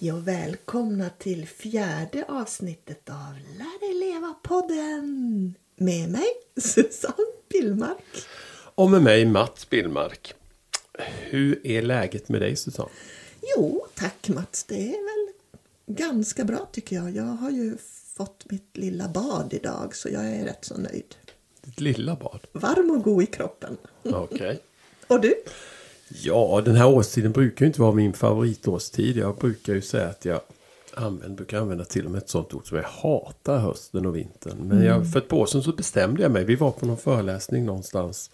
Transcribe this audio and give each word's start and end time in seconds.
Hej 0.00 0.12
och 0.12 0.28
välkomna 0.28 1.10
till 1.18 1.46
fjärde 1.46 2.24
avsnittet 2.28 3.10
av 3.10 3.34
Lär 3.58 3.80
dig 3.80 3.94
leva-podden! 3.94 5.54
Med 5.76 6.10
mig 6.10 6.26
Susanne 6.56 7.26
Billmark. 7.48 8.04
Och 8.74 8.90
med 8.90 9.02
mig 9.02 9.26
Mats 9.26 9.70
Billmark. 9.70 10.34
Hur 10.98 11.66
är 11.66 11.82
läget 11.82 12.28
med 12.28 12.40
dig 12.40 12.56
Susanne? 12.56 12.90
Jo, 13.56 13.86
tack 13.94 14.28
Mats. 14.28 14.64
Det 14.64 14.88
är 14.88 14.90
väl 14.90 15.34
ganska 15.96 16.44
bra 16.44 16.68
tycker 16.72 16.96
jag. 16.96 17.16
Jag 17.16 17.24
har 17.24 17.50
ju 17.50 17.76
fått 18.16 18.50
mitt 18.50 18.76
lilla 18.76 19.08
bad 19.08 19.54
idag 19.54 19.96
så 19.96 20.08
jag 20.08 20.26
är 20.26 20.44
rätt 20.44 20.64
så 20.64 20.78
nöjd. 20.78 21.14
Ditt 21.62 21.80
lilla 21.80 22.16
bad? 22.16 22.40
Varm 22.52 22.90
och 22.90 23.02
god 23.02 23.22
i 23.22 23.26
kroppen. 23.26 23.76
Okej. 24.02 24.18
Okay. 24.20 24.58
och 25.06 25.20
du? 25.20 25.34
Ja, 26.12 26.62
den 26.64 26.76
här 26.76 26.88
årstiden 26.88 27.32
brukar 27.32 27.64
ju 27.64 27.66
inte 27.66 27.80
vara 27.80 27.92
min 27.92 28.12
favoritårstid. 28.12 29.16
Jag 29.16 29.36
brukar 29.36 29.74
ju 29.74 29.82
säga 29.82 30.08
att 30.08 30.24
jag 30.24 30.40
använder, 30.94 31.36
brukar 31.36 31.58
använda 31.58 31.84
till 31.84 32.04
och 32.04 32.10
med 32.10 32.18
ett 32.18 32.28
sånt 32.28 32.54
ord 32.54 32.68
som 32.68 32.76
jag 32.76 32.84
hatar 32.84 33.58
hösten 33.58 34.06
och 34.06 34.16
vintern. 34.16 34.56
Men 34.58 34.84
jag, 34.84 34.96
mm. 34.96 35.10
för 35.10 35.18
ett 35.18 35.28
par 35.28 35.36
år 35.36 35.46
sedan 35.46 35.62
så 35.62 35.72
bestämde 35.72 36.22
jag 36.22 36.32
mig. 36.32 36.44
Vi 36.44 36.54
var 36.56 36.70
på 36.70 36.86
någon 36.86 36.96
föreläsning 36.96 37.66
någonstans. 37.66 38.30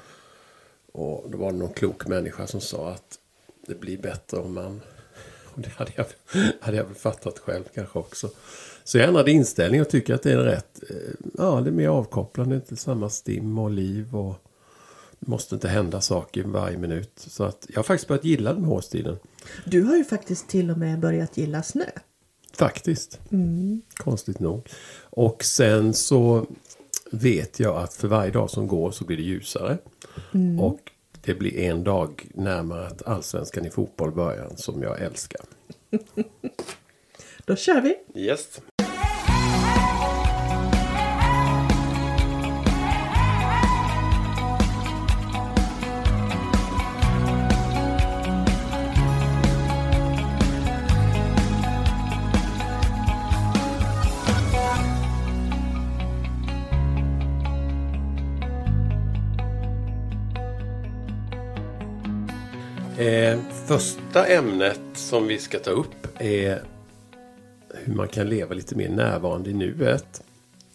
Och 0.93 1.31
då 1.31 1.39
var 1.39 1.53
det 1.53 1.59
någon 1.59 1.73
klok 1.73 2.07
människa 2.07 2.47
som 2.47 2.61
sa 2.61 2.91
att 2.91 3.19
det 3.67 3.81
blir 3.81 3.99
bättre 3.99 4.37
om 4.37 4.55
man... 4.55 4.81
Och 5.55 5.63
det 5.63 5.69
hade 5.69 5.93
jag, 5.95 6.07
hade 6.61 6.77
jag 6.77 6.85
väl 6.85 6.95
fattat 6.95 7.39
själv 7.39 7.65
kanske 7.75 7.99
också. 7.99 8.31
Så 8.85 8.99
jag 8.99 9.09
ändrade 9.09 9.31
inställning 9.31 9.81
och 9.81 9.89
tycker 9.89 10.15
att 10.15 10.23
det 10.23 10.33
är 10.33 10.37
rätt... 10.37 10.83
Eh, 10.91 10.97
ja, 11.39 11.61
det 11.61 11.71
är 11.71 11.73
mer 11.73 11.89
avkopplande. 11.89 12.55
Inte 12.55 12.77
samma 12.77 13.11
stim 13.11 13.59
och 13.59 13.71
liv 13.71 14.17
och 14.17 14.46
måste 15.27 15.55
inte 15.55 15.69
hända 15.69 16.01
saker 16.01 16.43
varje 16.45 16.79
minut. 16.79 17.13
Så 17.17 17.45
att 17.45 17.67
jag 17.69 17.79
har 17.79 17.83
faktiskt 17.83 18.09
börjat 18.09 18.25
gilla 18.25 18.53
den 18.53 18.65
här 18.65 18.73
årstiden. 18.73 19.19
Du 19.65 19.83
har 19.83 19.97
ju 19.97 20.05
faktiskt 20.05 20.49
till 20.49 20.71
och 20.71 20.79
med 20.79 21.01
börjat 21.01 21.37
gilla 21.37 21.63
snö. 21.63 21.85
Faktiskt. 22.53 23.21
Mm. 23.31 23.83
Konstigt 23.97 24.41
nog. 24.41 24.69
Och 25.01 25.45
sen 25.45 25.95
så 25.95 26.47
vet 27.11 27.61
jag 27.61 27.77
att 27.77 27.95
för 27.95 28.09
varje 28.09 28.31
dag 28.31 28.51
som 28.51 28.67
går 28.67 28.91
så 28.91 29.05
blir 29.05 29.17
det 29.17 29.23
ljusare. 29.23 29.79
Mm. 30.35 30.61
Och 30.61 30.81
det 31.21 31.35
blir 31.35 31.59
en 31.59 31.85
dag 31.85 32.27
närmare 32.35 32.87
att 32.87 33.03
allsvenskan 33.03 33.67
i 33.67 33.71
fotboll 33.71 34.13
börjar 34.13 34.51
som 34.57 34.83
jag 34.83 35.01
älskar. 35.01 35.41
Då 37.45 37.57
kör 37.57 37.81
vi! 37.81 38.21
Yes. 38.21 38.61
Eh, 63.07 63.39
första 63.67 64.27
ämnet 64.27 64.81
som 64.95 65.27
vi 65.27 65.39
ska 65.39 65.59
ta 65.59 65.71
upp 65.71 66.07
är 66.19 66.63
hur 67.75 67.95
man 67.95 68.09
kan 68.09 68.29
leva 68.29 68.55
lite 68.55 68.75
mer 68.75 68.89
närvarande 68.89 69.51
i 69.51 69.53
nuet. 69.53 70.23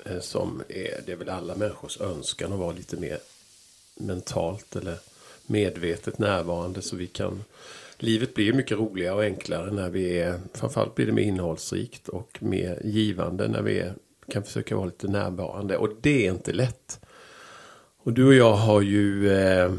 Eh, 0.06 0.20
som 0.20 0.64
är, 0.70 1.02
det 1.06 1.12
är 1.12 1.16
väl 1.16 1.30
alla 1.30 1.56
människors 1.56 2.02
önskan 2.02 2.54
att 2.54 2.60
vara 2.60 2.72
lite 2.72 2.98
mer 2.98 3.18
mentalt 3.96 4.76
eller 4.76 4.98
medvetet 5.46 6.20
närvarande 6.20 6.82
så 6.82 6.96
vi 6.96 7.08
kan 7.08 7.44
Livet 7.98 8.34
blir 8.34 8.54
mycket 8.54 8.78
roligare 8.78 9.16
och 9.16 9.24
enklare 9.24 9.72
när 9.72 9.90
vi 9.90 10.20
är 10.20 10.40
Framförallt 10.54 10.96
blir 10.96 11.06
det 11.06 11.12
mer 11.12 11.24
innehållsrikt 11.24 12.08
och 12.08 12.38
mer 12.40 12.82
givande 12.84 13.48
när 13.48 13.62
vi 13.62 13.80
är, 13.80 13.94
kan 14.28 14.44
försöka 14.44 14.76
vara 14.76 14.86
lite 14.86 15.08
närvarande 15.08 15.78
och 15.78 15.90
det 16.02 16.28
är 16.28 16.32
inte 16.32 16.54
lätt. 16.54 17.00
Och 18.04 18.14
du 18.14 18.28
och 18.28 18.34
jag 18.34 18.54
har 18.54 18.82
ju 18.82 19.34
eh, 19.34 19.72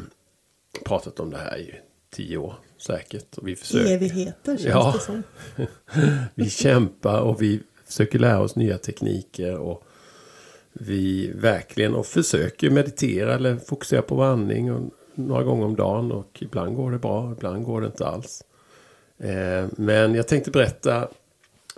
pratat 0.84 1.20
om 1.20 1.30
det 1.30 1.38
här 1.38 1.58
i 1.58 1.80
tio 2.12 2.36
år 2.36 2.54
säkert. 2.76 3.38
Och 3.38 3.48
vi 3.48 3.56
försöker. 3.56 3.94
Evigheter 3.94 4.56
känns 4.56 4.64
ja. 4.64 4.94
det 4.94 5.00
som. 5.00 5.22
vi 6.34 6.50
kämpar 6.50 7.20
och 7.20 7.42
vi 7.42 7.60
försöker 7.86 8.18
lära 8.18 8.40
oss 8.40 8.56
nya 8.56 8.78
tekniker. 8.78 9.58
Och 9.58 9.84
vi 10.72 11.32
verkligen 11.34 11.94
och 11.94 12.06
försöker 12.06 12.70
meditera 12.70 13.34
eller 13.34 13.56
fokusera 13.56 14.02
på 14.02 14.14
vandring 14.14 14.72
och 14.72 14.90
några 15.14 15.42
gånger 15.42 15.64
om 15.64 15.76
dagen. 15.76 16.12
Och 16.12 16.38
ibland 16.42 16.76
går 16.76 16.90
det 16.90 16.98
bra, 16.98 17.32
ibland 17.32 17.64
går 17.64 17.80
det 17.80 17.86
inte 17.86 18.06
alls. 18.06 18.44
Eh, 19.18 19.66
men 19.76 20.14
jag 20.14 20.28
tänkte 20.28 20.50
berätta 20.50 21.08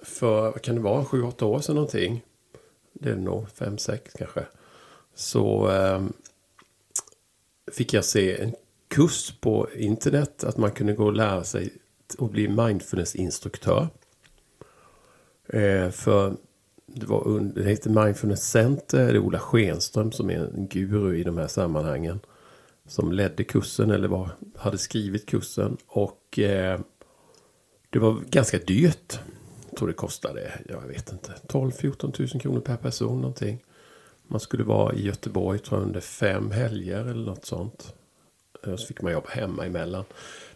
för, 0.02 0.50
vad 0.50 0.62
kan 0.62 0.74
det 0.74 0.80
vara, 0.80 1.04
sju, 1.04 1.22
åtta 1.22 1.46
år 1.46 1.60
sedan 1.60 1.74
någonting. 1.74 2.22
Det 2.92 3.10
är 3.10 3.16
nog 3.16 3.50
fem, 3.50 3.78
sex 3.78 4.12
kanske. 4.18 4.44
Så 5.14 5.70
eh, 5.70 6.02
fick 7.72 7.92
jag 7.92 8.04
se 8.04 8.40
en 8.40 8.54
kurs 8.94 9.40
på 9.40 9.68
internet. 9.74 10.44
Att 10.44 10.56
man 10.56 10.70
kunde 10.70 10.92
gå 10.92 11.04
och 11.04 11.12
lära 11.12 11.44
sig 11.44 11.72
och 12.18 12.30
bli 12.30 12.48
mindfulness-instruktör. 12.48 13.88
Eh, 15.48 15.90
för 15.90 16.36
det, 16.86 17.06
var, 17.06 17.52
det 17.54 17.62
heter 17.62 18.04
Mindfulness 18.04 18.50
Center. 18.50 18.98
Det 18.98 19.18
är 19.18 19.18
Ola 19.18 19.38
Schenström 19.38 20.12
som 20.12 20.30
är 20.30 20.38
en 20.38 20.68
guru 20.68 21.16
i 21.16 21.24
de 21.24 21.38
här 21.38 21.46
sammanhangen. 21.46 22.20
Som 22.86 23.12
ledde 23.12 23.44
kursen 23.44 23.90
eller 23.90 24.08
var, 24.08 24.30
hade 24.56 24.78
skrivit 24.78 25.26
kursen. 25.26 25.76
Och 25.86 26.38
eh, 26.38 26.80
det 27.90 27.98
var 27.98 28.20
ganska 28.30 28.58
dyrt. 28.58 29.18
Jag 29.70 29.78
tror 29.78 29.88
det 29.88 29.94
kostade, 29.94 30.52
jag 30.68 30.80
vet 30.80 31.12
inte, 31.12 31.32
12-14 31.48 32.12
tusen 32.12 32.40
kronor 32.40 32.60
per 32.60 32.76
person 32.76 33.16
någonting. 33.20 33.64
Man 34.28 34.40
skulle 34.40 34.64
vara 34.64 34.94
i 34.94 35.06
Göteborg 35.06 35.58
tror 35.58 35.80
jag 35.80 35.86
under 35.86 36.00
fem 36.00 36.50
helger 36.50 37.00
eller 37.00 37.26
något 37.26 37.44
sånt. 37.44 37.94
Och 38.72 38.80
så 38.80 38.86
fick 38.86 39.02
man 39.02 39.12
jobba 39.12 39.28
hemma 39.30 39.66
emellan. 39.66 40.04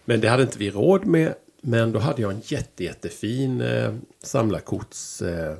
Men 0.04 0.20
det 0.20 0.28
hade 0.28 0.42
inte 0.42 0.58
vi 0.58 0.70
råd 0.70 1.06
med. 1.06 1.34
Men 1.60 1.92
då 1.92 1.98
hade 1.98 2.22
jag 2.22 2.30
en 2.30 2.40
jätte, 2.44 2.84
jättefin 2.84 3.60
eh, 3.60 3.94
samlarkorts... 4.22 5.22
Eh, 5.22 5.56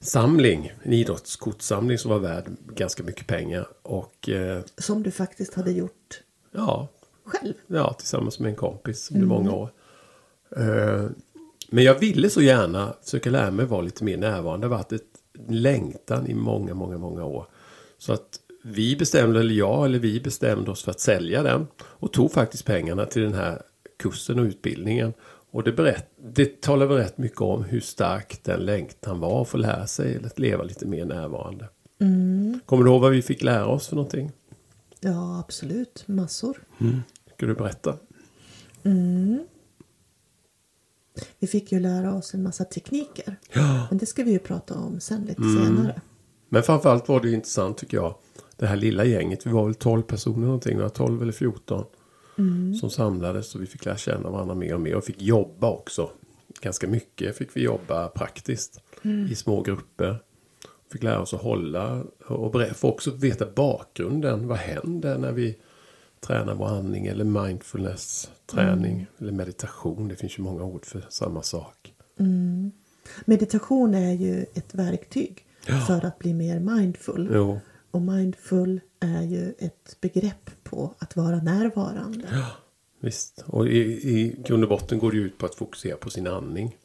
samling, 0.00 0.72
en 0.82 0.92
idrottskortsamling 0.92 1.98
som 1.98 2.10
var 2.10 2.18
värd 2.18 2.44
ganska 2.74 3.02
mycket 3.02 3.26
pengar. 3.26 3.68
Och, 3.82 4.28
eh, 4.28 4.62
som 4.78 5.02
du 5.02 5.10
faktiskt 5.10 5.54
hade 5.54 5.72
gjort 5.72 6.20
ja, 6.52 6.88
själv? 7.24 7.54
Ja, 7.66 7.92
tillsammans 7.92 8.38
med 8.38 8.50
en 8.50 8.56
kompis 8.56 9.10
under 9.10 9.26
mm. 9.26 9.28
många 9.28 9.52
år. 9.52 9.70
Eh, 10.56 11.06
men 11.70 11.84
jag 11.84 11.98
ville 11.98 12.30
så 12.30 12.42
gärna 12.42 12.94
försöka 13.02 13.30
lära 13.30 13.50
mig 13.50 13.66
vara 13.66 13.80
lite 13.80 14.04
mer 14.04 14.16
närvarande. 14.16 14.66
Det 14.66 14.70
har 14.70 14.78
varit 14.78 14.92
ett 14.92 15.18
längtan 15.48 16.26
i 16.26 16.34
många, 16.34 16.74
många, 16.74 16.98
många 16.98 17.24
år. 17.24 17.46
Så 17.98 18.12
att 18.12 18.40
vi 18.62 18.96
bestämde, 18.96 19.40
eller 19.40 19.54
jag 19.54 19.84
eller 19.84 19.98
vi 19.98 20.20
bestämde 20.20 20.70
oss 20.70 20.82
för 20.82 20.90
att 20.90 21.00
sälja 21.00 21.42
den. 21.42 21.66
Och 21.80 22.12
tog 22.12 22.32
faktiskt 22.32 22.64
pengarna 22.64 23.04
till 23.04 23.22
den 23.22 23.34
här 23.34 23.62
kursen 23.98 24.38
och 24.38 24.44
utbildningen. 24.44 25.12
Och 25.50 25.62
det, 25.62 25.72
berätt, 25.72 26.10
det 26.34 26.60
talar 26.60 26.86
väl 26.86 26.96
rätt 26.96 27.18
mycket 27.18 27.40
om 27.40 27.64
hur 27.64 27.80
stark 27.80 28.40
den 28.44 28.60
längtan 28.60 29.20
var 29.20 29.42
att 29.42 29.48
få 29.48 29.56
lära 29.56 29.86
sig 29.86 30.24
att 30.24 30.38
leva 30.38 30.64
lite 30.64 30.86
mer 30.86 31.04
närvarande. 31.04 31.68
Mm. 32.00 32.60
Kommer 32.66 32.84
du 32.84 32.90
ihåg 32.90 33.00
vad 33.00 33.10
vi 33.10 33.22
fick 33.22 33.42
lära 33.42 33.66
oss 33.66 33.88
för 33.88 33.96
någonting? 33.96 34.32
Ja, 35.00 35.40
absolut. 35.40 36.04
Massor. 36.06 36.62
Mm. 36.80 37.02
Ska 37.36 37.46
du 37.46 37.54
berätta? 37.54 37.96
Mm. 38.82 39.38
Vi 41.38 41.46
fick 41.46 41.72
ju 41.72 41.80
lära 41.80 42.14
oss 42.14 42.34
en 42.34 42.42
massa 42.42 42.64
tekniker. 42.64 43.36
Ja. 43.52 43.86
Men 43.90 43.98
det 43.98 44.06
ska 44.06 44.24
vi 44.24 44.30
ju 44.30 44.38
prata 44.38 44.74
om 44.74 45.00
sen 45.00 45.24
lite 45.24 45.42
mm. 45.42 45.64
senare. 45.64 46.00
Men 46.48 46.62
framförallt 46.62 47.08
var 47.08 47.20
det 47.20 47.30
intressant 47.30 47.78
tycker 47.78 47.96
jag 47.96 48.14
det 48.58 48.66
här 48.66 48.76
lilla 48.76 49.04
gänget. 49.04 49.46
Vi 49.46 49.50
var 49.50 49.64
väl 49.64 49.74
12 49.74 50.02
personer 50.02 50.46
någonting. 50.46 50.76
Vi 50.76 50.82
var 50.82 50.88
12 50.88 51.22
eller 51.22 51.32
14. 51.32 51.84
Mm. 52.38 52.74
Som 52.74 52.90
samlades 52.90 53.54
och 53.54 53.62
vi 53.62 53.66
fick 53.66 53.84
lära 53.84 53.96
känna 53.96 54.30
varandra 54.30 54.54
mer 54.54 54.74
och 54.74 54.80
mer. 54.80 54.94
Och 54.94 55.04
fick 55.04 55.22
jobba 55.22 55.70
också. 55.70 56.10
Ganska 56.60 56.86
mycket 56.86 57.36
fick 57.36 57.56
vi 57.56 57.62
jobba 57.62 58.08
praktiskt. 58.08 58.80
Mm. 59.02 59.26
I 59.26 59.34
små 59.34 59.62
grupper. 59.62 60.22
Fick 60.92 61.02
lära 61.02 61.20
oss 61.20 61.34
att 61.34 61.42
hålla. 61.42 62.02
Och 62.26 62.54
få 62.74 62.88
också 62.88 63.10
veta 63.10 63.46
bakgrunden. 63.56 64.48
Vad 64.48 64.58
händer 64.58 65.18
när 65.18 65.32
vi 65.32 65.58
tränar 66.20 66.54
vår 66.54 66.66
andning. 66.66 67.06
Eller 67.06 67.24
mindfulness 67.24 68.30
träning. 68.46 68.92
Mm. 68.92 69.06
Eller 69.18 69.32
meditation. 69.32 70.08
Det 70.08 70.16
finns 70.16 70.38
ju 70.38 70.42
många 70.42 70.64
ord 70.64 70.84
för 70.84 71.06
samma 71.08 71.42
sak. 71.42 71.94
Mm. 72.18 72.72
Meditation 73.24 73.94
är 73.94 74.12
ju 74.12 74.46
ett 74.54 74.74
verktyg. 74.74 75.44
Ja. 75.66 75.80
För 75.80 76.06
att 76.06 76.18
bli 76.18 76.34
mer 76.34 76.60
mindful. 76.60 77.30
Jo. 77.34 77.60
Och 77.90 78.02
mindful 78.02 78.80
är 79.00 79.22
ju 79.22 79.54
ett 79.58 79.96
begrepp 80.00 80.50
på 80.62 80.94
att 80.98 81.16
vara 81.16 81.36
närvarande. 81.36 82.28
Ja, 82.32 82.46
visst. 83.00 83.44
Och 83.46 83.68
i, 83.68 83.78
i 83.80 84.42
grund 84.44 84.62
och 84.62 84.68
botten 84.68 84.98
går 84.98 85.12
det 85.12 85.18
ut 85.18 85.38
på 85.38 85.46
att 85.46 85.54
fokusera 85.54 85.96
på 85.96 86.10
sin 86.10 86.26
andning. 86.26 86.76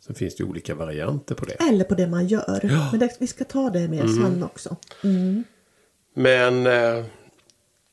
Sen 0.00 0.14
finns 0.14 0.36
det 0.36 0.44
olika 0.44 0.74
varianter 0.74 1.34
på 1.34 1.44
det. 1.44 1.52
Eller 1.52 1.84
på 1.84 1.94
det 1.94 2.06
man 2.06 2.26
gör. 2.26 2.60
Ja. 2.62 2.88
Men 2.90 3.00
det, 3.00 3.16
vi 3.20 3.26
ska 3.26 3.44
ta 3.44 3.70
det 3.70 3.88
mer 3.88 4.00
mm. 4.00 4.14
sen 4.16 4.42
också. 4.42 4.76
Mm. 5.04 5.44
Men 6.14 6.66
eh, 6.66 7.04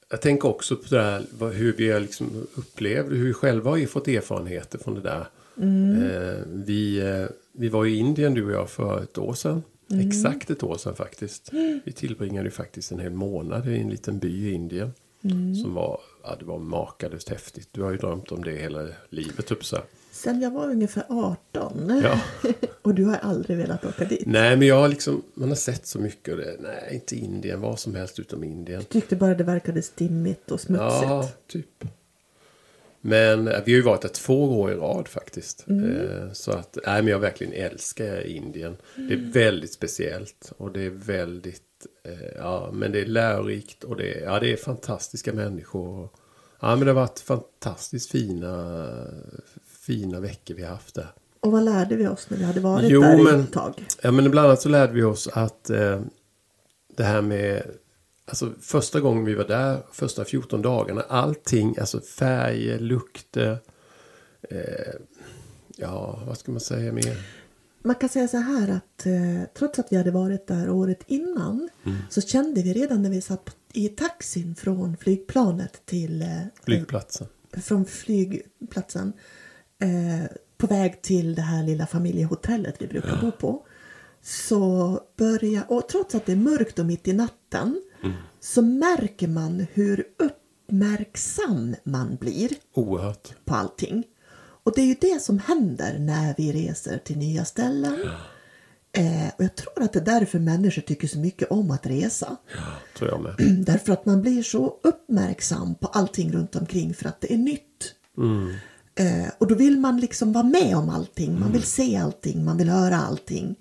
jag 0.10 0.22
tänker 0.22 0.48
också 0.48 0.76
på 0.76 0.96
det 0.96 1.02
här, 1.02 1.52
hur 1.52 1.74
vi 1.74 2.00
liksom 2.00 2.48
upplevt, 2.56 3.12
hur 3.12 3.26
vi 3.26 3.34
själva 3.34 3.70
har 3.70 3.86
fått 3.86 4.08
erfarenheter 4.08 4.78
från 4.78 4.96
det 4.96 5.02
där. 5.02 5.28
Eh, 5.60 6.38
vi, 6.48 7.00
eh, 7.00 7.26
vi 7.52 7.70
var 7.70 7.86
i 7.86 7.98
Indien 7.98 8.34
du 8.34 8.46
och 8.46 8.52
jag 8.52 8.70
för 8.70 9.04
ett 9.04 9.18
år 9.18 9.34
sedan. 9.34 9.64
Exakt 9.90 10.50
ett 10.50 10.64
år 10.64 10.78
sedan 10.78 10.96
faktiskt. 10.96 11.50
Vi 11.84 11.92
tillbringade 11.96 12.48
ju 12.48 12.52
faktiskt 12.52 12.92
en 12.92 13.00
hel 13.00 13.14
månad 13.14 13.68
i 13.68 13.80
en 13.80 13.90
liten 13.90 14.20
by 14.20 14.48
i 14.48 14.52
Indien. 14.52 14.92
Som 15.64 15.74
var, 15.74 16.00
ja, 16.24 16.36
det 16.40 16.46
var 16.46 16.60
makalöst 16.60 17.30
häftigt. 17.30 17.70
Du 17.72 17.82
har 17.84 17.92
ju 17.92 17.98
drömt 17.98 18.32
om 18.32 18.44
det 18.44 18.52
hela 18.52 18.88
livet 19.10 19.46
typ 19.46 19.66
så. 19.66 19.78
Sen 20.12 20.42
jag 20.42 20.52
var 20.52 20.70
ungefär 20.70 21.04
18. 21.10 22.02
Ja. 22.04 22.22
och 22.82 22.96
du 22.96 23.06
har 23.06 23.16
aldrig 23.16 23.58
velat 23.58 23.86
åka 23.86 24.06
dit. 24.06 24.24
Nej 24.26 24.58
men 24.58 24.68
jag 24.68 24.76
har 24.76 24.88
liksom, 24.88 25.24
man 25.34 25.50
har 25.50 25.56
sett 25.56 25.86
så 25.86 26.00
mycket 26.00 26.34
och 26.34 26.40
det, 26.40 26.58
nej 26.60 26.90
inte 26.94 27.16
Indien, 27.16 27.62
vad 27.62 27.80
som 27.80 27.96
helst 27.96 28.20
utom 28.20 28.44
Indien. 28.44 28.84
Tyckte 28.84 29.16
bara 29.16 29.36
det 29.36 29.44
verkade 29.44 29.82
stimmigt 29.82 30.52
och 30.52 30.62
smutsigt. 30.62 31.04
Ja, 31.04 31.30
typ. 31.48 31.84
Men 33.08 33.46
vi 33.46 33.52
har 33.52 33.68
ju 33.68 33.82
varit 33.82 34.02
där 34.02 34.10
två 34.10 34.60
år 34.62 34.72
i 34.72 34.76
rad 34.76 35.08
faktiskt. 35.08 35.66
Eh, 35.70 36.32
Så 36.34 36.52
att, 36.52 36.78
nej 36.86 37.02
men 37.02 37.12
jag 37.12 37.20
verkligen 37.20 37.54
älskar 37.54 38.28
Indien. 38.28 38.78
Det 38.96 39.14
är 39.14 39.32
väldigt 39.32 39.74
speciellt 39.74 40.52
och 40.58 40.72
det 40.72 40.82
är 40.86 40.90
väldigt, 40.90 41.62
eh, 42.04 42.36
ja 42.38 42.70
men 42.74 42.92
det 42.92 43.02
är 43.02 43.06
lärorikt 43.06 43.84
och 43.84 43.96
det 43.98 44.14
är, 44.14 44.24
ja, 44.24 44.40
det 44.40 44.54
är 44.54 44.58
fantastiska 44.58 45.34
människor. 45.34 46.10
Ja 46.60 46.76
men 46.76 46.80
det 46.86 46.92
har 46.92 47.02
varit 47.02 47.20
fantastiskt 47.20 48.12
fina, 48.12 48.88
fina 49.86 50.20
veckor 50.20 50.56
vi 50.56 50.64
har 50.64 50.70
haft 50.70 50.96
där. 50.96 51.08
Och 51.40 51.52
vad 51.52 51.64
lärde 51.64 51.96
vi 51.96 52.08
oss 52.08 52.30
när 52.30 52.38
vi 52.38 52.44
hade 52.44 52.60
varit 52.60 52.90
Jo, 52.92 53.02
där 53.02 53.24
men- 53.24 53.40
ett 53.40 53.54
tag? 53.54 53.74
Ja 54.02 54.12
men 54.12 54.32
bland 54.32 54.48
annat 54.48 54.62
så 54.62 54.70
lärde 54.70 54.94
vi 54.94 55.04
oss 55.04 55.28
att 55.28 55.70
eh, 55.70 56.02
det 56.98 57.04
här 57.04 57.22
med 57.22 57.64
Alltså 58.30 58.54
första 58.62 59.00
gången 59.00 59.26
vi 59.26 59.34
var 59.36 59.48
där, 59.48 59.80
första 59.92 60.26
14 60.26 60.62
dagarna, 60.62 61.02
allting, 61.02 61.76
alltså 61.80 62.00
färger, 62.02 62.80
lukter, 62.80 63.58
eh, 64.42 64.94
ja 65.76 66.24
vad 66.28 66.38
ska 66.38 66.52
man 66.52 66.62
säga 66.62 66.94
mer? 66.94 67.18
Man 67.84 67.96
kan 67.96 68.10
säga 68.10 68.28
så 68.28 68.38
här 68.38 68.70
att 68.70 69.06
eh, 69.06 69.50
trots 69.58 69.80
att 69.80 69.92
vi 69.92 69.98
hade 69.98 70.12
varit 70.12 70.48
där 70.48 70.70
året 70.70 71.00
innan 71.08 71.70
Mm. 71.86 71.98
så 72.10 72.22
kände 72.22 72.62
vi 72.62 72.74
redan 72.74 73.02
när 73.02 73.10
vi 73.10 73.22
satt 73.22 73.56
i 73.74 73.90
taxin 73.90 74.56
från 74.56 74.98
flygplanet 74.98 75.86
till 75.86 76.22
eh, 76.22 76.28
Flygplatsen. 76.64 77.28
från 77.52 77.86
flygplatsen 77.86 79.14
eh, 79.80 80.32
på 80.58 80.68
väg 80.68 81.02
till 81.02 81.36
det 81.36 81.42
här 81.42 81.64
lilla 81.64 81.88
familjehotellet 81.88 82.76
vi 82.80 82.88
brukar 82.88 83.22
bo 83.22 83.32
på. 83.32 83.66
Så 84.22 85.02
börjar, 85.18 85.64
och 85.68 85.90
trots 85.90 86.16
att 86.16 86.26
det 86.26 86.32
är 86.32 86.36
mörkt 86.36 86.80
och 86.80 86.86
mitt 86.86 87.08
i 87.08 87.14
natten 87.14 87.82
så 88.40 88.62
märker 88.62 89.28
man 89.28 89.66
hur 89.74 90.04
uppmärksam 90.18 91.76
man 91.84 92.16
blir 92.16 92.50
Oerhört. 92.74 93.34
på 93.46 93.56
allting. 93.56 94.04
Och 94.64 94.74
det 94.76 94.82
är 94.82 94.86
ju 94.86 94.96
det 95.02 95.22
som 95.22 95.40
händer 95.40 96.00
när 96.00 96.36
vi 96.38 96.52
reser 96.52 96.98
till 96.98 97.18
nya 97.18 97.46
ställen. 97.46 98.00
Eh, 98.92 99.28
och 99.38 99.44
jag 99.44 99.56
tror 99.56 99.84
att 99.84 99.94
det 99.94 100.00
är 100.00 100.06
därför 100.20 100.40
människor 100.40 100.82
tycker 100.82 101.08
så 101.08 101.20
mycket 101.20 101.52
om 101.52 101.72
att 101.72 101.86
resa. 101.86 102.36
Tror 102.98 103.10
jag 103.10 103.22
med. 103.22 103.36
Därför 103.66 103.94
att 103.94 104.06
man 104.06 104.22
blir 104.22 104.44
så 104.44 104.80
uppmärksam 104.84 105.76
på 105.76 105.88
allting 105.88 106.32
runt 106.32 106.56
omkring 106.56 106.94
för 106.94 107.08
att 107.10 107.22
det 107.22 107.34
är 107.34 107.38
nytt. 107.38 107.94
Eh, 108.96 109.30
och 109.38 109.48
då 109.48 109.56
vill 109.56 109.80
man 109.80 110.00
liksom 110.00 110.34
vara 110.34 110.44
med 110.44 110.76
om 110.78 110.90
allting. 110.90 111.40
Man 111.40 111.52
vill 111.52 111.64
se 111.64 111.98
allting, 111.98 112.46
man 112.46 112.58
vill 112.58 112.70
höra 112.70 112.98
allting. 112.98 113.56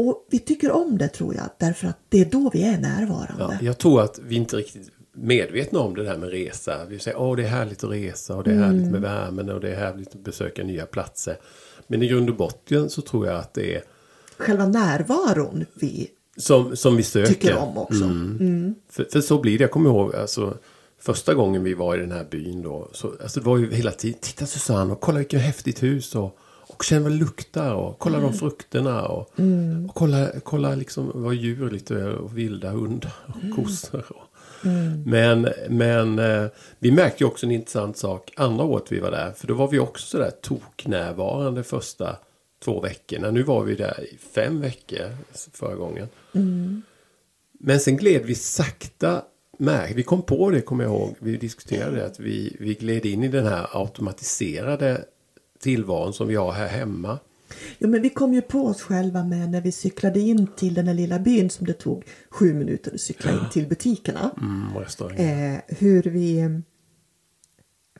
Och 0.00 0.26
vi 0.30 0.38
tycker 0.38 0.70
om 0.70 0.98
det 0.98 1.08
tror 1.08 1.34
jag, 1.34 1.44
därför 1.58 1.86
att 1.88 1.98
det 2.08 2.20
är 2.20 2.24
då 2.24 2.50
vi 2.52 2.62
är 2.62 2.78
närvarande. 2.78 3.58
Ja, 3.60 3.66
jag 3.66 3.78
tror 3.78 4.02
att 4.02 4.20
vi 4.22 4.34
inte 4.36 4.56
riktigt 4.56 4.90
medvetna 5.12 5.78
om 5.78 5.94
det 5.94 6.02
där 6.04 6.16
med 6.16 6.30
resa. 6.30 6.84
Vi 6.88 6.98
säger 6.98 7.18
åh 7.20 7.36
det 7.36 7.42
är 7.42 7.48
härligt 7.48 7.84
att 7.84 7.90
resa 7.90 8.36
och 8.36 8.44
det 8.44 8.50
är 8.50 8.58
härligt 8.58 8.90
med 8.92 9.00
värmen 9.00 9.50
och 9.50 9.60
det 9.60 9.70
är 9.70 9.76
härligt 9.76 10.08
att 10.08 10.20
besöka 10.24 10.64
nya 10.64 10.86
platser. 10.86 11.36
Men 11.86 12.02
i 12.02 12.08
grund 12.08 12.30
och 12.30 12.36
botten 12.36 12.90
så 12.90 13.02
tror 13.02 13.26
jag 13.26 13.36
att 13.36 13.54
det 13.54 13.74
är 13.74 13.82
Själva 14.38 14.66
närvaron 14.66 15.66
vi 15.74 16.08
som, 16.36 16.76
som 16.76 16.96
vi 16.96 17.02
söker. 17.02 17.28
tycker 17.28 17.56
om 17.56 17.78
också. 17.78 18.04
För, 18.90 19.04
för 19.12 19.20
så 19.20 19.40
blir 19.40 19.58
det. 19.58 19.64
Jag 19.64 19.70
kommer 19.70 19.90
ihåg 19.90 20.14
alltså, 20.14 20.56
första 20.98 21.34
gången 21.34 21.64
vi 21.64 21.74
var 21.74 21.96
i 21.96 22.00
den 22.00 22.12
här 22.12 22.26
byn 22.30 22.62
då. 22.62 22.88
Så, 22.92 23.12
alltså, 23.22 23.40
det 23.40 23.46
var 23.46 23.58
ju 23.58 23.74
hela 23.74 23.90
tiden. 23.90 24.18
Titta 24.20 24.46
Susanne 24.46 24.92
och 24.92 25.00
kolla 25.00 25.18
vilket 25.18 25.40
häftigt 25.40 25.82
hus. 25.82 26.14
Och, 26.14 26.38
och 26.74 26.84
känn 26.84 27.02
vad 27.02 27.12
det 27.12 27.18
luktar. 27.18 27.74
Och 27.74 27.98
kolla 27.98 28.20
de 28.20 28.32
frukterna. 28.32 29.02
Och, 29.02 29.30
och 29.88 29.94
kolla, 29.94 30.28
kolla 30.44 30.74
liksom 30.74 31.10
vad 31.14 31.34
djur 31.34 31.70
lite 31.70 32.06
och 32.06 32.38
vilda 32.38 32.70
hundar 32.70 33.12
och 33.26 33.56
kossor. 33.56 34.04
Och, 34.08 34.26
Men, 35.06 35.48
men 35.68 36.18
eh, 36.18 36.46
vi 36.78 36.92
märkte 36.92 37.24
också 37.24 37.46
en 37.46 37.52
intressant 37.52 37.96
sak 37.96 38.32
andra 38.36 38.64
året 38.64 38.92
vi 38.92 39.00
var 39.00 39.10
där. 39.10 39.32
För 39.32 39.46
då 39.46 39.54
var 39.54 39.68
vi 39.68 39.78
också 39.78 40.06
sådär 40.06 40.30
toknärvarande 40.42 41.62
första 41.62 42.16
två 42.64 42.80
veckorna. 42.80 43.30
Nu 43.30 43.42
var 43.42 43.64
vi 43.64 43.74
där 43.74 44.04
i 44.12 44.16
fem 44.16 44.60
veckor 44.60 45.16
förra 45.52 45.74
gången. 45.74 46.08
Men 47.60 47.80
sen 47.80 47.96
gled 47.96 48.22
vi 48.24 48.34
sakta 48.34 49.22
med. 49.58 49.92
Vi 49.94 50.02
kom 50.02 50.22
på 50.22 50.50
det, 50.50 50.60
kommer 50.60 50.84
jag 50.84 50.92
ihåg. 50.92 51.16
Vi 51.18 51.36
diskuterade 51.36 51.96
det, 51.96 52.06
att 52.06 52.20
vi, 52.20 52.56
vi 52.60 52.74
gled 52.74 53.06
in 53.06 53.24
i 53.24 53.28
den 53.28 53.46
här 53.46 53.66
automatiserade 53.72 55.04
tillvaron 55.60 56.12
som 56.12 56.28
vi 56.28 56.34
har 56.34 56.52
här 56.52 56.68
hemma. 56.68 57.18
Jo, 57.78 57.88
men 57.88 58.02
vi 58.02 58.10
kom 58.10 58.34
ju 58.34 58.42
på 58.42 58.66
oss 58.66 58.82
själva 58.82 59.24
med 59.24 59.50
när 59.50 59.60
vi 59.60 59.72
cyklade 59.72 60.20
in 60.20 60.46
till 60.46 60.74
den 60.74 60.86
här 60.86 60.94
lilla 60.94 61.18
byn 61.18 61.50
som 61.50 61.66
det 61.66 61.72
tog 61.72 62.04
sju 62.30 62.54
minuter 62.54 62.94
att 62.94 63.00
cykla 63.00 63.32
in 63.32 63.50
till 63.52 63.68
butikerna. 63.68 64.30
Mm, 64.40 64.76
och. 64.76 65.20
Eh, 65.20 65.58
hur 65.68 66.02
vi... 66.02 66.60